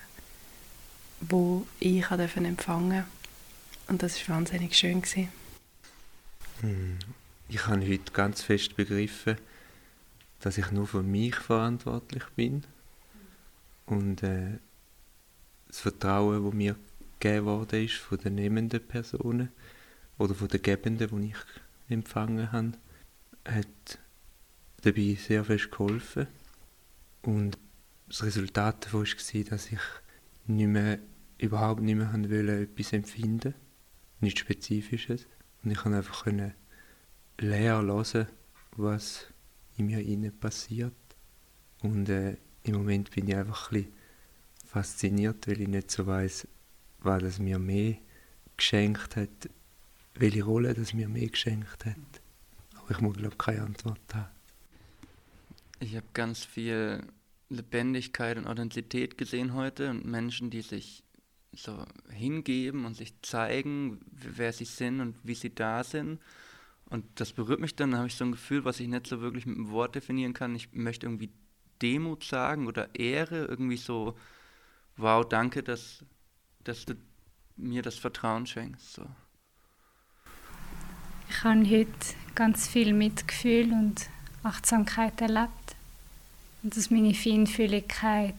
wo 1.21 1.67
ich 1.81 2.09
empfangen 2.09 2.57
durfte. 2.57 3.05
Und 3.89 4.03
das 4.03 4.29
war 4.29 4.37
wahnsinnig 4.37 4.77
schön. 4.77 5.03
Gewesen. 5.03 5.29
Hm. 6.61 6.99
Ich 7.49 7.67
habe 7.67 7.87
heute 7.87 8.13
ganz 8.13 8.43
fest 8.43 8.77
begriffen, 8.77 9.37
dass 10.41 10.59
ich 10.59 10.71
nur 10.71 10.87
für 10.87 11.03
mich 11.03 11.35
verantwortlich 11.35 12.25
bin. 12.37 12.65
Und 13.87 14.23
äh, 14.23 14.59
das 15.69 15.81
Vertrauen, 15.81 16.45
das 16.45 16.55
mir 16.55 16.77
gegeben 17.19 17.47
worden 17.47 17.85
ist 17.85 17.95
von 17.95 18.19
den 18.19 18.37
nehmenden 18.37 18.87
Personen 18.87 19.51
oder 20.19 20.35
von 20.35 20.49
den 20.49 20.63
Gebenden, 20.63 21.23
die 21.23 21.29
ich 21.31 21.93
empfangen 21.95 22.51
habe, 22.53 22.73
hat 23.47 23.99
dabei 24.83 25.17
sehr 25.19 25.45
fest 25.45 25.71
geholfen. 25.71 26.27
Und 27.23 27.59
das 28.09 28.23
Resultat 28.23 28.87
davon 28.87 29.05
war, 29.05 29.45
dass 29.45 29.73
ich 29.73 29.79
nicht 30.47 30.69
mehr, 30.69 30.99
überhaupt 31.39 31.83
nicht 31.83 31.97
mehr 31.97 32.13
wollte, 32.13 32.63
etwas 32.63 32.93
empfinden 32.93 33.55
nichts 34.21 34.41
Spezifisches. 34.41 35.27
Und 35.63 35.71
ich 35.71 35.79
konnte 35.79 35.99
einfach 35.99 36.27
leer 37.39 37.83
hören, 37.83 38.27
was 38.77 39.27
in 39.77 39.87
mir 39.87 40.01
innen 40.01 40.39
passiert. 40.39 40.95
Und 41.83 42.09
äh, 42.09 42.37
im 42.63 42.75
Moment 42.77 43.11
bin 43.11 43.29
ich 43.29 43.37
einfach 43.37 43.73
ein 43.73 43.87
fasziniert, 44.65 45.47
weil 45.47 45.61
ich 45.61 45.69
nicht 45.69 45.91
so 45.91 46.07
weiß, 46.07 46.49
was 47.01 47.39
mir 47.39 47.59
mehr 47.59 47.97
geschenkt 48.57 49.17
hat, 49.17 49.51
welche 50.15 50.45
Rolle 50.45 50.75
das 50.75 50.93
mir 50.93 51.09
mehr 51.09 51.29
geschenkt 51.29 51.85
hat. 51.85 51.97
Ich 52.89 53.01
muss, 53.01 53.17
glaube 53.17 53.37
keine 53.37 53.63
Antwort 53.63 54.01
haben. 54.15 54.29
Ich 55.81 55.95
habe 55.97 56.07
ganz 56.15 56.45
viel 56.45 57.03
Lebendigkeit 57.49 58.39
und 58.39 58.47
Authentizität 58.47 59.19
gesehen 59.19 59.55
heute 59.55 59.91
und 59.91 60.05
Menschen, 60.05 60.51
die 60.51 60.63
sich 60.63 61.05
so 61.53 61.85
hingeben 62.11 62.85
und 62.85 62.95
sich 62.95 63.15
zeigen, 63.23 64.01
wer 64.11 64.53
sie 64.53 64.65
sind 64.65 65.01
und 65.01 65.17
wie 65.25 65.35
sie 65.35 65.55
da 65.55 65.85
sind. 65.85 66.21
Und 66.89 67.05
das 67.17 67.33
berührt 67.33 67.61
mich 67.61 67.75
dann, 67.75 67.93
da 67.93 67.99
habe 67.99 68.07
ich 68.07 68.15
so 68.15 68.25
ein 68.25 68.33
Gefühl, 68.33 68.65
was 68.65 68.81
ich 68.81 68.89
nicht 68.89 69.07
so 69.07 69.21
wirklich 69.21 69.47
mit 69.47 69.57
einem 69.57 69.71
Wort 69.71 69.95
definieren 69.95 70.35
kann. 70.35 70.55
Ich 70.55 70.73
möchte 70.73 71.07
irgendwie 71.07 71.31
Demut 71.83 72.25
sagen 72.25 72.67
oder 72.67 72.95
Ehre, 72.95 73.47
irgendwie 73.47 73.77
so, 73.77 74.17
wow, 74.97 75.27
danke, 75.29 75.63
dass, 75.63 76.05
dass 76.65 76.85
du 76.85 76.95
mir 77.57 77.83
das 77.83 77.97
Vertrauen 77.97 78.47
schenkst. 78.47 78.95
So. 78.95 79.07
Ich 81.29 81.43
habe 81.43 81.69
heute 81.69 82.15
ganz 82.37 82.69
viel 82.69 82.93
Mitgefühl 82.93 83.73
und 83.73 84.09
Achtsamkeit 84.45 85.21
erlebt. 85.21 85.75
Und 86.63 86.77
dass 86.77 86.91
meine 86.91 87.15
Feinfühligkeit 87.15 88.35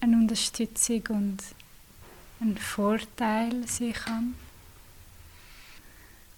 eine 0.00 0.16
Unterstützung 0.16 1.02
und 1.10 1.38
ein 2.40 2.56
Vorteil 2.56 3.68
sein 3.68 3.92
kann. 3.92 4.34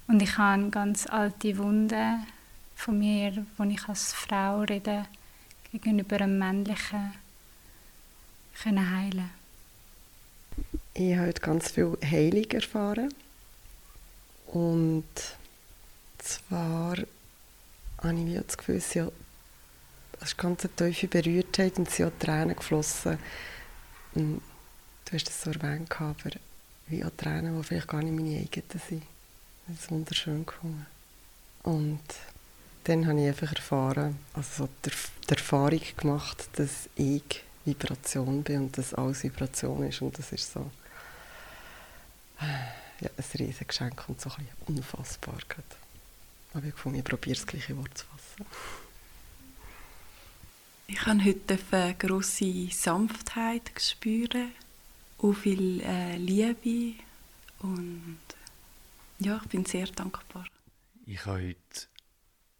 Und 0.06 0.20
ich 0.20 0.36
habe 0.36 0.68
ganz 0.68 1.06
alte 1.06 1.56
Wunden 1.56 2.26
von 2.76 2.98
mir, 2.98 3.46
wo 3.56 3.64
ich 3.64 3.88
als 3.88 4.12
Frau 4.12 4.60
rede, 4.60 5.06
gegenüber 5.72 6.16
einem 6.16 6.38
männlichen 6.38 7.12
können 8.62 8.90
heilen. 8.90 9.30
Ich 10.92 11.16
habe 11.16 11.28
heute 11.28 11.40
ganz 11.40 11.70
viel 11.70 11.96
Heilung 12.04 12.50
erfahren. 12.50 13.14
Und 14.46 15.04
zwar 16.24 16.96
habe 17.98 18.20
ich 18.20 18.46
das 18.46 18.58
Gefühl, 18.58 18.76
es 18.76 18.96
ist 18.96 20.38
ganz 20.38 20.64
eine 20.64 20.74
tiefe 20.74 21.08
Berührtheit 21.08 21.78
und 21.78 21.88
es 21.88 21.96
sind 21.96 22.06
auch 22.06 22.18
Tränen 22.18 22.56
geflossen. 22.56 23.18
Und 24.14 24.40
du 25.04 25.12
hast 25.12 25.28
es 25.28 25.42
so 25.42 25.50
erwähnt, 25.50 25.90
aber 26.00 26.30
wie 26.86 27.04
auch 27.04 27.10
Tränen, 27.16 27.56
die 27.56 27.64
vielleicht 27.64 27.88
gar 27.88 28.02
nicht 28.02 28.14
meine 28.14 28.38
eigenen 28.38 28.80
sind. 28.88 29.02
Das 29.66 29.78
ist 29.78 29.90
wunderschön 29.90 30.44
gefunden. 30.44 30.86
Und 31.62 32.00
dann 32.84 33.06
habe 33.06 33.20
ich 33.20 33.28
einfach 33.28 33.52
erfahren, 33.54 34.18
also 34.34 34.68
die, 34.84 34.90
die 35.28 35.34
Erfahrung 35.34 35.80
gemacht, 35.96 36.48
dass 36.56 36.90
ich 36.96 37.42
Vibration 37.64 38.42
bin 38.42 38.60
und 38.60 38.78
dass 38.78 38.92
alles 38.92 39.22
Vibration 39.22 39.88
ist. 39.88 40.02
Und 40.02 40.18
das 40.18 40.32
ist 40.32 40.52
so 40.52 40.70
ja, 43.00 43.08
ein 43.16 43.38
riesiges 43.38 43.68
Geschenk 43.68 44.04
und 44.08 44.20
so 44.20 44.30
ein 44.30 44.46
bisschen 44.66 44.76
unfassbar. 44.76 45.38
Gerade. 45.48 45.83
Aber 46.54 46.64
ich 46.66 46.74
gefunden, 46.74 46.98
ich 46.98 47.04
probiere 47.04 47.36
das 47.36 47.46
gleiche 47.46 47.76
Wort 47.76 47.98
zu 47.98 48.06
fassen. 48.06 48.46
Ich 50.86 51.04
habe 51.06 51.24
heute 51.24 51.58
eine 51.72 51.94
grosse 51.94 52.68
Sanftheit 52.70 53.72
spüren, 53.80 54.52
auch 55.18 55.32
viel 55.32 55.80
äh, 55.80 56.16
Liebe 56.16 56.94
und 57.60 58.18
ja, 59.18 59.40
ich 59.42 59.48
bin 59.48 59.64
sehr 59.64 59.86
dankbar. 59.86 60.46
Ich 61.06 61.24
habe 61.26 61.48
heute 61.48 61.86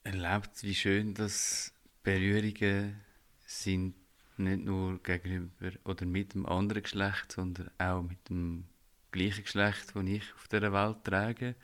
erlebt, 0.03 0.63
wie 0.63 0.75
schön 0.75 1.15
das 1.15 1.73
Berührungen 2.03 3.01
sind, 3.47 3.95
nicht 4.37 4.65
nur 4.65 5.01
gegenüber 5.03 5.71
oder 5.85 6.05
mit 6.07 6.35
dem 6.35 6.47
anderen 6.47 6.83
Geschlecht, 6.83 7.33
sondern 7.33 7.71
auch 7.79 8.03
mit 8.03 8.29
dem 8.29 8.65
gleichen 9.13 9.45
Geschlecht, 9.45 9.93
das 9.95 10.05
ich 10.05 10.35
auf 10.35 10.49
dieser 10.49 10.73
Welt 10.73 11.05
trage. 11.05 11.55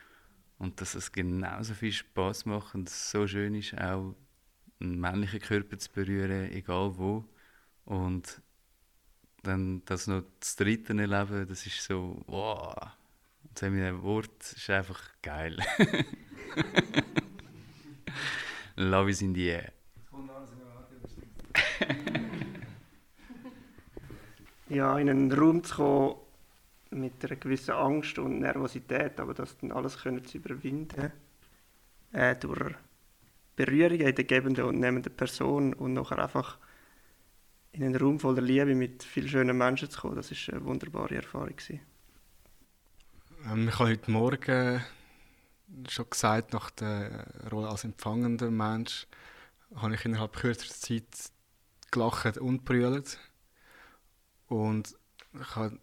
Und 0.60 0.78
dass 0.82 0.94
es 0.94 1.10
genauso 1.10 1.72
viel 1.72 1.90
Spaß 1.90 2.44
macht 2.44 2.74
und 2.74 2.90
so 2.90 3.26
schön 3.26 3.54
ist, 3.54 3.72
auch 3.80 4.14
einen 4.78 5.00
männlichen 5.00 5.40
Körper 5.40 5.78
zu 5.78 5.90
berühren, 5.90 6.52
egal 6.52 6.98
wo. 6.98 7.24
Und 7.86 8.42
dann 9.42 9.82
das 9.86 10.06
noch 10.06 10.22
das 10.38 10.56
dritte 10.56 10.92
erleben, 10.92 11.48
das 11.48 11.64
ist 11.64 11.82
so, 11.82 12.22
wow. 12.26 12.74
Das 13.54 13.62
haben 13.62 13.76
wir 13.76 13.88
ein 13.88 14.02
Wort, 14.02 14.52
ist 14.54 14.68
einfach 14.68 15.00
geil. 15.22 15.56
Love 18.76 19.10
is 19.10 19.22
in 19.22 19.34
the 19.34 19.46
air. 19.46 19.72
ja, 24.68 24.98
in 24.98 25.08
einen 25.08 25.32
Raum 25.32 25.64
zu 25.64 25.74
kommen 25.74 26.29
mit 26.90 27.24
einer 27.24 27.36
gewissen 27.36 27.72
Angst 27.72 28.18
und 28.18 28.40
Nervosität, 28.40 29.20
aber 29.20 29.34
das 29.34 29.56
dann 29.58 29.72
alles 29.72 30.02
können 30.02 30.24
zu 30.24 30.38
überwinden 30.38 31.12
äh, 32.12 32.34
durch 32.36 32.74
Berührung 33.56 34.00
in 34.00 34.14
der 34.14 34.24
gebenden 34.24 34.64
und 34.64 34.80
nehmenden 34.80 35.14
Person 35.14 35.74
und 35.74 35.92
nachher 35.94 36.18
einfach 36.18 36.58
in 37.72 37.84
einen 37.84 37.96
Raum 37.96 38.18
voller 38.18 38.42
Liebe 38.42 38.74
mit 38.74 39.04
vielen 39.04 39.28
schönen 39.28 39.56
Menschen 39.56 39.90
zu 39.90 40.00
kommen, 40.00 40.16
das 40.16 40.30
ist 40.30 40.50
eine 40.50 40.64
wunderbare 40.64 41.16
Erfahrung 41.16 41.54
Ähm, 43.46 43.68
ich 43.68 43.78
habe 43.78 43.90
heute 43.90 44.10
Morgen 44.10 44.82
schon 45.88 46.10
gesagt, 46.10 46.52
nach 46.52 46.70
der 46.70 47.26
Rolle 47.52 47.68
als 47.68 47.84
empfangender 47.84 48.50
Mensch, 48.50 49.06
habe 49.76 49.94
ich 49.94 50.04
innerhalb 50.04 50.34
kürzester 50.34 50.74
Zeit 50.74 51.30
gelacht 51.90 52.38
und 52.38 52.64
brüllt. 52.64 53.18
Und 54.48 54.96
ich 55.40 55.56
habe 55.56 55.78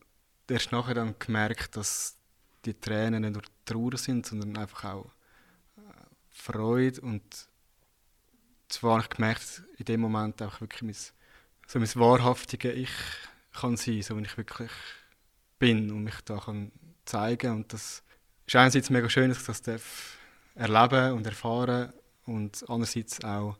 erst 0.50 0.72
nachher 0.72 0.96
dann 0.96 1.16
gemerkt, 1.20 1.76
dass 1.76 2.18
die 2.66 2.74
Tränen 2.74 3.22
nicht 3.22 3.34
nur 3.34 3.44
Trauer 3.66 3.98
sind, 3.98 4.26
sondern 4.26 4.58
einfach 4.58 4.86
auch 4.86 5.06
äh, 5.78 5.82
Freude. 6.30 7.02
Und 7.02 7.24
zwar 8.68 9.00
ich 9.00 9.10
gemerkt, 9.10 9.64
in 9.78 9.86
dem 9.86 10.02
Moment 10.02 10.42
auch 10.42 10.60
wirklich 10.62 10.82
mein, 10.82 10.96
so 11.68 11.80
mein 11.80 11.96
wahrhaftige 11.96 12.72
Ich 12.72 12.92
kann 13.54 13.78
sein, 13.78 14.02
so 14.02 14.18
wie 14.18 14.24
ich 14.24 14.38
wirklich 14.38 14.72
bin 15.60 15.92
und 15.92 16.04
mich 16.04 16.22
da 16.26 16.38
kann 16.38 16.72
zeigen. 17.06 17.54
Und 17.54 17.74
das 17.74 18.04
ist 18.46 18.56
einerseits 18.56 18.90
mega 18.90 19.10
schön, 19.10 19.30
dass 19.30 19.40
ich 19.40 19.46
das 19.46 19.62
darf 19.62 20.18
erleben 20.56 21.14
und 21.14 21.26
erfahren 21.26 21.94
und 22.26 22.64
andererseits 22.68 23.24
auch 23.24 23.58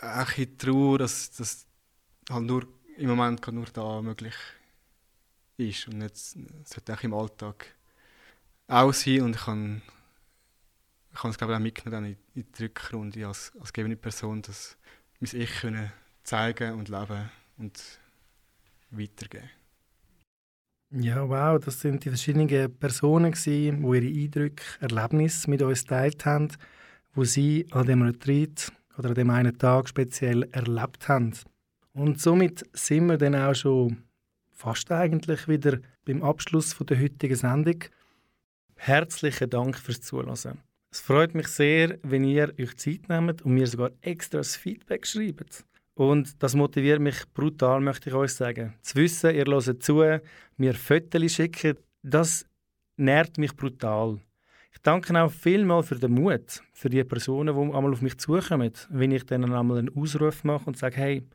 ein 0.00 0.24
bisschen 0.26 0.58
Trauer, 0.58 0.98
dass 0.98 1.30
das 1.32 1.66
halt 2.30 2.44
nur 2.44 2.66
im 2.96 3.08
Moment 3.08 3.46
nur 3.52 3.66
da 3.66 4.00
möglich 4.00 4.34
ist 4.34 4.59
und 5.60 5.98
nicht, 5.98 6.14
es 6.14 6.36
sollte 6.64 6.94
auch 6.94 7.02
im 7.02 7.14
Alltag 7.14 7.66
auch 8.66 8.92
sein 8.92 9.22
und 9.22 9.36
ich 9.36 9.42
kann, 9.42 9.82
ich 11.12 11.20
kann 11.20 11.30
es 11.30 11.38
glaube 11.38 11.52
ich 11.52 11.58
auch 11.58 11.62
mitgenommen 11.62 12.16
in, 12.34 12.42
in 12.42 12.52
die 12.52 12.62
Rückrunde 12.62 13.26
als, 13.26 13.52
als 13.60 13.72
gebende 13.72 13.96
Person, 13.96 14.42
dass 14.42 14.76
mein 15.20 15.40
Ich 15.40 15.60
können 15.60 15.92
zeigen 16.22 16.74
und 16.74 16.88
leben 16.88 17.30
und 17.58 18.00
weitergeben. 18.90 19.50
Ja, 20.92 21.28
wow, 21.28 21.62
das 21.62 21.80
sind 21.80 22.04
die 22.04 22.08
verschiedenen 22.08 22.48
Personen, 22.78 23.30
gewesen, 23.30 23.82
die 23.82 23.96
ihre 23.96 24.24
Eindrücke, 24.24 24.64
Erlebnisse 24.80 25.48
mit 25.48 25.62
uns 25.62 25.82
geteilt 25.82 26.24
haben, 26.24 26.48
die 27.14 27.24
sie 27.26 27.66
an 27.70 27.86
dem 27.86 28.02
Retreat 28.02 28.72
oder 28.98 29.10
an 29.10 29.14
dem 29.14 29.30
einen 29.30 29.56
Tag 29.56 29.88
speziell 29.88 30.48
erlebt 30.52 31.08
haben. 31.08 31.32
Und 31.92 32.20
somit 32.20 32.68
sind 32.72 33.06
wir 33.06 33.18
dann 33.18 33.36
auch 33.36 33.54
schon 33.54 34.02
fast 34.60 34.92
eigentlich 34.92 35.48
wieder 35.48 35.78
beim 36.04 36.22
Abschluss 36.22 36.76
der 36.76 37.00
heutigen 37.00 37.34
Sendung. 37.34 37.82
Herzlichen 38.76 39.48
Dank 39.48 39.78
fürs 39.78 40.02
Zuhören. 40.02 40.60
Es 40.90 41.00
freut 41.00 41.34
mich 41.34 41.48
sehr, 41.48 41.98
wenn 42.02 42.24
ihr 42.24 42.52
euch 42.60 42.76
Zeit 42.76 43.08
nehmt 43.08 43.40
und 43.42 43.54
mir 43.54 43.66
sogar 43.66 43.90
extra 44.02 44.42
Feedback 44.42 45.06
schreibt. 45.06 45.64
Und 45.94 46.42
das 46.42 46.54
motiviert 46.54 47.00
mich 47.00 47.24
brutal, 47.32 47.80
möchte 47.80 48.10
ich 48.10 48.14
euch 48.14 48.34
sagen. 48.34 48.74
Zu 48.82 48.96
wissen, 48.96 49.34
ihr 49.34 49.46
hört 49.46 49.82
zu, 49.82 50.04
mir 50.58 50.74
Fotos 50.74 51.32
schicken, 51.32 51.78
das 52.02 52.44
nährt 52.98 53.38
mich 53.38 53.56
brutal. 53.56 54.18
Ich 54.72 54.82
danke 54.82 55.18
auch 55.22 55.32
vielmal 55.32 55.82
für 55.82 55.96
den 55.96 56.12
Mut, 56.12 56.62
für 56.74 56.90
die 56.90 57.04
Personen, 57.04 57.54
die 57.54 57.74
einmal 57.74 57.92
auf 57.92 58.02
mich 58.02 58.18
zukommen, 58.18 58.72
wenn 58.90 59.12
ich 59.12 59.24
dann 59.24 59.44
einmal 59.44 59.78
einen 59.78 59.96
Ausruf 59.96 60.44
mache 60.44 60.66
und 60.66 60.76
sage, 60.76 60.96
hey, 60.96 61.26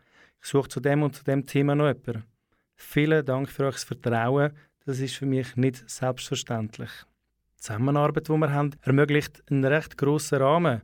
ich 0.42 0.48
suche 0.48 0.70
zu 0.70 0.80
dem 0.80 1.02
und 1.02 1.16
zu 1.16 1.24
dem 1.24 1.46
Thema 1.46 1.74
noch 1.74 1.88
jemanden. 1.88 2.35
Vielen 2.76 3.26
Dank 3.26 3.50
für 3.50 3.68
euch 3.68 3.78
Vertrauen, 3.78 4.52
das 4.86 5.00
ist 5.00 5.16
für 5.16 5.26
mich 5.26 5.56
nicht 5.56 5.90
selbstverständlich. 5.90 6.92
Die 7.58 7.62
Zusammenarbeit, 7.62 8.28
die 8.28 8.34
wir 8.34 8.52
haben, 8.52 8.72
ermöglicht 8.82 9.44
einen 9.50 9.66
recht 9.66 9.98
grossen 9.98 10.42
Rahmen, 10.42 10.82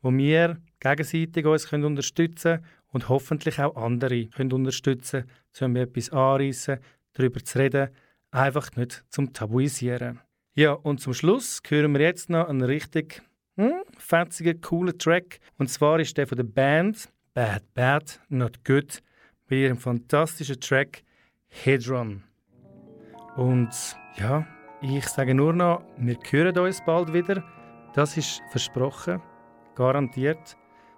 wo 0.00 0.12
wir 0.12 0.58
gegenseitig 0.80 1.44
uns 1.44 1.68
können 1.68 1.84
unterstützen 1.84 2.58
können 2.58 2.66
und 2.88 3.08
hoffentlich 3.08 3.58
auch 3.58 3.76
andere 3.76 4.26
können 4.26 4.52
unterstützen 4.52 5.24
können, 5.52 5.76
um 5.76 5.82
etwas 5.82 6.10
anreißen, 6.10 6.78
darüber 7.12 7.44
zu 7.44 7.58
reden, 7.58 7.88
einfach 8.30 8.70
nicht 8.76 9.04
zum 9.08 9.32
Tabuisieren. 9.32 10.20
Ja, 10.54 10.72
und 10.72 11.00
zum 11.00 11.14
Schluss 11.14 11.60
hören 11.66 11.92
wir 11.92 12.00
jetzt 12.00 12.30
noch 12.30 12.48
einen 12.48 12.62
richtig 12.62 13.22
hm, 13.56 13.82
fetzigen, 13.98 14.60
coolen 14.60 14.98
Track. 14.98 15.40
Und 15.58 15.68
zwar 15.68 15.98
ist 16.00 16.16
der 16.16 16.26
von 16.26 16.36
der 16.36 16.44
Band 16.44 17.08
Bad 17.34 17.62
Bad 17.74 18.20
Not 18.28 18.64
Good 18.64 19.02
mit 19.48 19.58
ihrem 19.58 19.78
fantastischen 19.78 20.60
Track 20.60 21.02
Hedron. 21.62 22.22
Und 23.36 23.70
ja, 24.16 24.46
ich 24.82 25.06
sage 25.08 25.34
nur 25.34 25.52
noch, 25.52 25.82
wir 25.96 26.16
hören 26.30 26.58
uns 26.58 26.84
bald 26.84 27.12
wieder. 27.12 27.42
Das 27.94 28.16
ist 28.16 28.42
versprochen, 28.50 29.22
garantiert. 29.74 30.56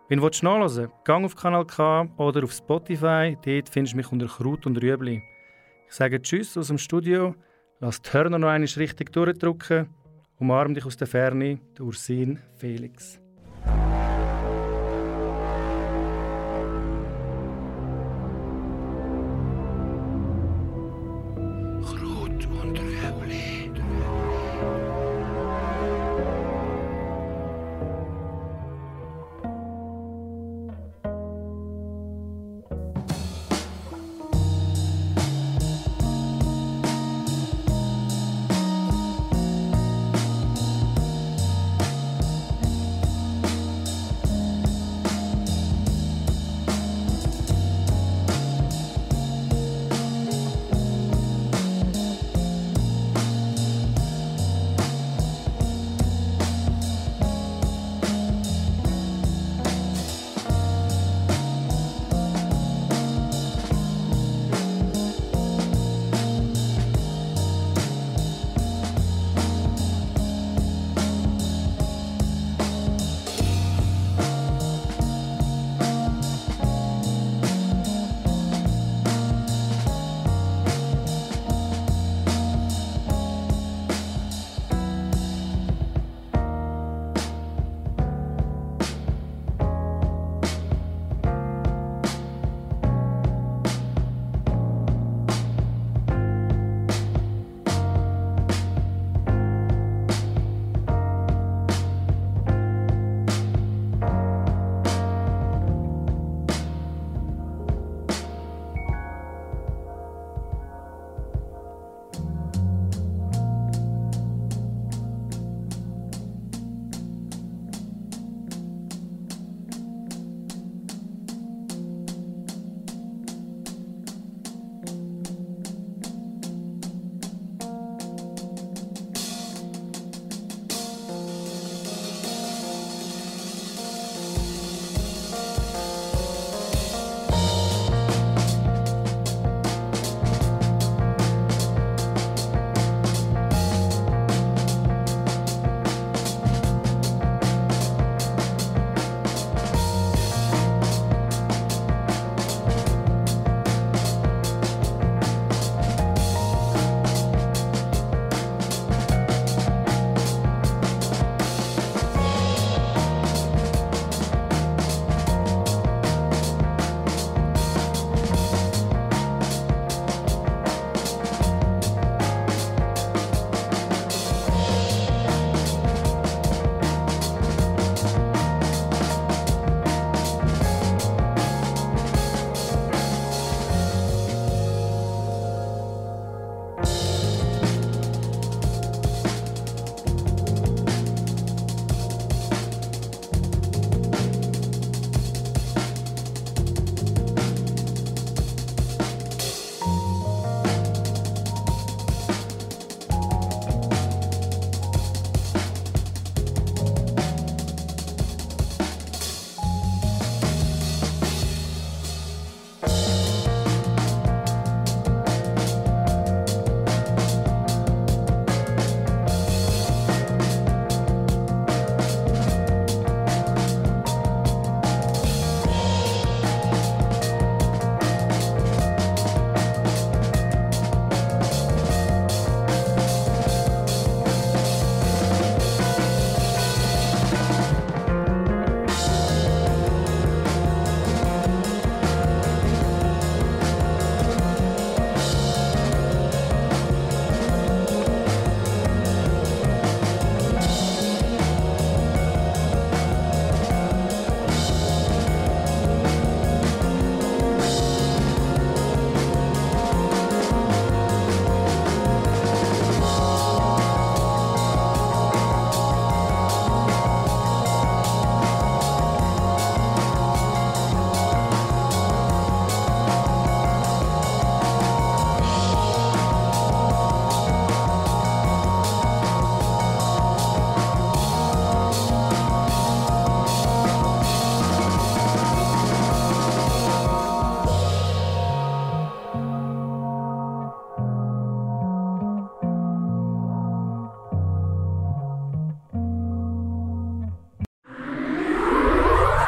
Wenn 0.08 0.18
du 0.20 0.26
nachhören 0.26 0.62
willst, 0.62 1.04
gang 1.04 1.24
auf 1.24 1.36
Kanal 1.36 1.66
K 1.66 2.08
oder 2.16 2.42
auf 2.42 2.52
Spotify. 2.52 3.36
Dort 3.44 3.68
findest 3.68 3.92
du 3.92 3.96
mich 3.96 4.10
unter 4.10 4.26
Kraut 4.26 4.66
und 4.66 4.82
Rüebli. 4.82 5.22
Ich 5.88 5.94
sage 5.94 6.20
Tschüss 6.20 6.56
aus 6.56 6.68
dem 6.68 6.78
Studio, 6.78 7.34
lass 7.78 8.02
die 8.02 8.12
Hörner 8.12 8.38
noch 8.38 8.48
einmal 8.48 8.68
richtig 8.76 9.12
durchdrücken, 9.12 9.88
umarm 10.38 10.74
dich 10.74 10.86
aus 10.86 10.96
der 10.96 11.06
Ferne, 11.06 11.60
der 11.76 11.84
Ursin 11.84 12.40
Felix. 12.56 13.20